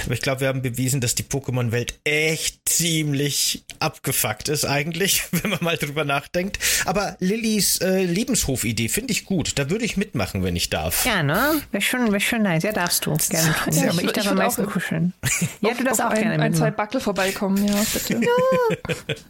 Aber 0.05 0.13
ich 0.13 0.21
glaube, 0.21 0.41
wir 0.41 0.47
haben 0.47 0.61
bewiesen, 0.61 1.01
dass 1.01 1.15
die 1.15 1.23
Pokémon-Welt 1.23 1.99
echt 2.03 2.59
ziemlich 2.69 3.63
abgefuckt 3.79 4.49
ist 4.49 4.65
eigentlich, 4.65 5.23
wenn 5.31 5.51
man 5.51 5.59
mal 5.63 5.77
drüber 5.77 6.05
nachdenkt. 6.05 6.59
Aber 6.85 7.17
Lillys 7.19 7.79
äh, 7.79 8.03
Lebenshofidee 8.03 8.89
finde 8.89 9.11
ich 9.11 9.25
gut. 9.25 9.57
Da 9.57 9.69
würde 9.69 9.85
ich 9.85 9.97
mitmachen, 9.97 10.43
wenn 10.43 10.55
ich 10.55 10.69
darf. 10.69 11.05
Ja, 11.05 11.23
ne? 11.23 11.61
Wäre 11.71 11.81
schon, 11.81 12.11
wär 12.11 12.19
schon 12.19 12.43
nice. 12.43 12.63
Ja, 12.63 12.71
darfst 12.71 13.05
du. 13.05 13.15
Gerne. 13.29 13.55
Ja, 13.71 13.89
aber 13.89 14.01
ich 14.01 14.03
ich 14.03 14.09
würd- 14.09 14.13
darf 14.13 14.23
ich 14.25 14.29
am 14.29 14.37
meisten 14.37 14.65
kuscheln. 14.65 15.13
Ja, 15.61 15.73
du 15.73 15.83
darfst 15.85 16.01
Auf 16.01 16.07
auch 16.07 16.11
ein, 16.15 16.21
gerne 16.23 16.43
ein, 16.43 16.53
zwei. 16.53 16.69
Backel 16.71 16.99
vorbeikommen, 16.99 17.65
ja, 17.65 17.75
bitte. 17.93 18.19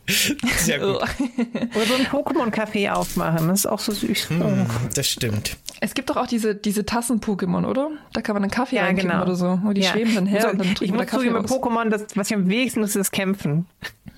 Sehr 0.57 0.79
gut. 0.79 0.95
Oder 0.97 1.85
so 1.85 1.93
ein 1.95 2.05
Pokémon-Café 2.07 2.91
aufmachen. 2.91 3.47
Das 3.49 3.59
ist 3.59 3.65
auch 3.67 3.79
so 3.79 3.91
süß. 3.91 4.29
Hm, 4.29 4.65
das 4.95 5.07
stimmt. 5.07 5.57
Es 5.81 5.93
gibt 5.93 6.09
doch 6.09 6.17
auch 6.17 6.27
diese, 6.27 6.55
diese 6.55 6.85
Tassen-Pokémon, 6.85 7.65
oder? 7.67 7.91
Da 8.13 8.21
kann 8.21 8.33
man 8.35 8.43
einen 8.43 8.51
Kaffee 8.51 8.77
Ja, 8.77 8.91
genau. 8.91 9.21
oder 9.21 9.35
so. 9.35 9.59
Und 9.63 9.75
die 9.75 9.81
Ja. 9.81 9.91
schweben 9.91 10.15
dann 10.15 10.25
her 10.25 10.41
So, 10.41 10.49
und 10.49 10.57
dann 10.59 10.67
ich 10.67 10.73
trinken 10.75 10.95
wir 10.95 11.01
muss 11.01 11.11
Kaffee 11.11 11.27
zugeben, 11.27 11.45
bei. 11.45 11.55
Pokémon, 11.55 11.89
das, 11.89 12.05
was 12.15 12.29
ich 12.29 12.35
am 12.35 12.49
wenigsten 12.49 12.81
nutze, 12.81 12.99
ist 12.99 13.11
Kämpfen. 13.11 13.67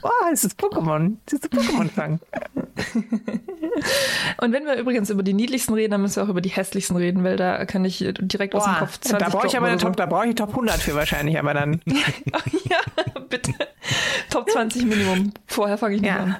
Boah, 0.05 0.29
es 0.31 0.43
ist 0.43 0.59
Pokémon. 0.59 1.15
Es 1.25 1.33
ist 1.33 1.45
Pokémon-Fang. 1.51 2.19
Und 4.41 4.51
wenn 4.53 4.63
wir 4.65 4.75
übrigens 4.75 5.09
über 5.09 5.23
die 5.23 5.33
niedlichsten 5.33 5.73
reden, 5.73 5.89
dann 5.93 6.01
müssen 6.03 6.17
wir 6.17 6.23
auch 6.25 6.29
über 6.29 6.41
die 6.41 6.49
hässlichsten 6.49 6.95
reden, 6.95 7.23
weil 7.23 7.37
da 7.37 7.65
kann 7.65 7.83
ich 7.85 8.05
direkt 8.19 8.53
aus 8.53 8.65
dem 8.65 8.73
Boah, 8.73 8.79
Kopf 8.81 8.99
20 8.99 9.17
da 9.17 9.29
brauche 9.29 9.47
ich 9.47 9.57
aber 9.57 9.65
eine 9.65 9.77
droppen 9.77 9.95
Top, 9.95 9.97
da 9.97 10.05
brauche 10.05 10.27
ich 10.27 10.35
Top 10.35 10.49
100 10.49 10.79
für 10.79 10.93
wahrscheinlich, 10.93 11.39
aber 11.39 11.55
dann. 11.55 11.81
so. 11.87 11.95
Ja, 12.69 12.81
bitte. 13.29 13.53
Top 14.29 14.47
20 14.47 14.85
Minimum. 14.85 15.33
Vorher 15.47 15.79
fange 15.79 15.95
ich 15.95 16.01
nicht 16.01 16.09
Ja. 16.11 16.17
an. 16.17 16.35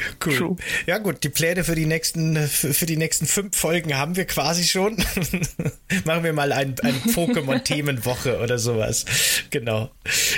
Cool. 0.24 0.36
True. 0.36 0.56
Ja 0.86 0.98
gut, 0.98 1.24
die 1.24 1.28
Pläne 1.28 1.64
für 1.64 1.74
die 1.74 1.86
nächsten 1.86 2.36
für, 2.36 2.86
die 2.86 2.96
nächsten 2.96 3.26
fünf 3.26 3.56
Folgen 3.56 3.96
haben 3.96 4.16
wir 4.16 4.26
quasi 4.26 4.64
schon. 4.64 4.96
Machen 6.04 6.24
wir 6.24 6.32
mal 6.32 6.52
ein, 6.52 6.74
ein 6.82 6.94
Pokémon-Themenwoche 7.14 8.40
oder 8.40 8.58
sowas. 8.58 9.06
Genau. 9.50 9.90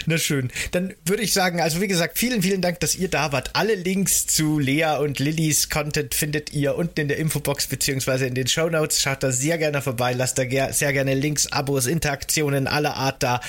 Na 0.07 0.19
schön. 0.19 0.51
Dann 0.71 0.95
würde 1.05 1.23
ich 1.23 1.33
sagen, 1.33 1.61
also 1.61 1.81
wie 1.81 1.89
gesagt, 1.89 2.19
vielen, 2.19 2.43
vielen 2.43 2.61
Dank, 2.61 2.81
dass 2.81 2.95
ihr 2.95 3.09
da 3.09 3.33
wart. 3.33 3.51
Alle 3.55 3.75
Links 3.75 4.27
zu 4.27 4.59
Lea 4.59 4.99
und 5.01 5.19
Lillys 5.19 5.69
Content 5.69 6.15
findet 6.15 6.53
ihr 6.53 6.77
unten 6.77 7.01
in 7.01 7.09
der 7.09 7.19
Infobox 7.19 7.67
beziehungsweise 7.67 8.27
in 8.27 8.35
den 8.35 8.47
Show 8.47 8.69
Notes. 8.69 9.01
Schaut 9.03 9.23
da 9.23 9.33
sehr 9.33 9.59
gerne 9.59 9.83
vorbei, 9.83 10.13
lasst 10.13 10.39
da 10.39 10.45
ger 10.45 10.73
sehr 10.73 10.93
gerne 10.93 11.15
Links, 11.15 11.49
Abos, 11.49 11.87
Interaktionen 11.87 12.67
aller 12.67 12.97
Art 12.97 13.23
da. 13.23 13.41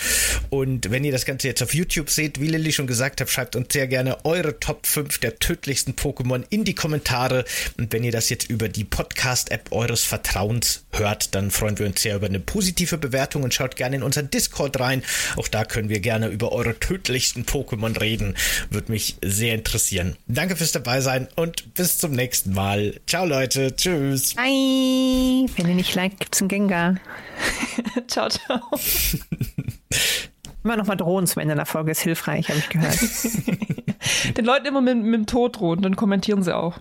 Und 0.50 0.92
wenn 0.92 1.04
ihr 1.04 1.12
das 1.12 1.26
Ganze 1.26 1.48
jetzt 1.48 1.62
auf 1.62 1.74
YouTube 1.74 2.10
seht, 2.10 2.40
wie 2.40 2.48
Lilly 2.48 2.72
schon 2.72 2.88
gesagt 2.88 3.22
hat, 3.22 3.30
schreibt 3.30 3.56
uns 3.56 3.72
sehr 3.72 3.88
gerne 3.88 4.26
eure 4.26 4.60
Top 4.60 4.86
5 4.86 5.18
der 5.20 5.40
tödlichsten 5.40 5.96
Pokémon 6.04 6.44
in 6.50 6.66
die 6.66 6.76
Kommentare. 6.76 7.46
Und 7.78 7.94
wenn 7.94 8.04
ihr 8.04 8.12
das 8.12 8.30
jetzt 8.30 8.50
über 8.50 8.68
die 8.68 8.84
Podcast-App 8.84 9.72
eures 9.72 10.04
Vertrauens 10.04 10.84
hört, 10.92 11.34
dann 11.34 11.50
freuen 11.50 11.80
wir 11.80 11.86
uns 11.86 12.02
sehr 12.02 12.16
über 12.16 12.26
eine 12.26 12.40
positive 12.40 12.98
Bewertung 12.98 13.44
und 13.44 13.54
schaut 13.54 13.76
gerne 13.78 13.96
in 13.96 14.04
unseren 14.04 14.30
Discord 14.30 14.80
rein. 14.80 15.04
Auch 15.38 15.48
da 15.48 15.64
können 15.64 15.90
wir 15.90 16.02
gerne 16.02 16.28
über 16.28 16.52
eure 16.52 16.78
tödlichsten 16.80 17.46
Pokémon 17.46 18.00
reden. 18.00 18.36
Würde 18.70 18.92
mich 18.92 19.16
sehr 19.24 19.56
interessieren. 19.56 20.18
Danke 20.28 20.56
fürs 20.56 20.74
dabei 20.74 21.00
sein 21.00 21.28
und 21.36 21.74
bis 21.74 21.98
zum 21.98 22.12
nächsten 22.12 22.54
Mal. 22.54 23.00
Ciao 23.08 23.26
Leute. 23.26 23.76
Tschüss. 23.76 24.36
Ei, 24.38 25.46
wenn 25.56 25.70
ihr 25.70 25.76
nicht 25.76 25.96
liked, 25.96 26.20
gibt's 26.20 26.42
einen 26.42 26.50
Gengar. 26.50 26.96
Ciao, 28.08 28.30
ciao. 28.30 28.60
Immer 30.64 30.78
noch 30.78 30.88
mal 30.88 30.96
drohen 30.96 31.28
zum 31.28 31.42
Ende 31.42 31.56
der 31.56 31.66
Folge 31.66 31.92
ist 31.92 32.02
hilfreich, 32.02 32.50
habe 32.50 32.60
ich 32.60 32.70
gehört. 32.70 32.98
Den 34.38 34.46
Leuten 34.46 34.66
immer 34.66 34.82
mit, 34.82 34.98
mit 34.98 35.14
dem 35.14 35.26
Tod 35.26 35.60
drohen, 35.60 35.82
dann 35.82 35.96
kommentieren 35.96 36.44
sie 36.44 36.56
auch. 36.56 36.80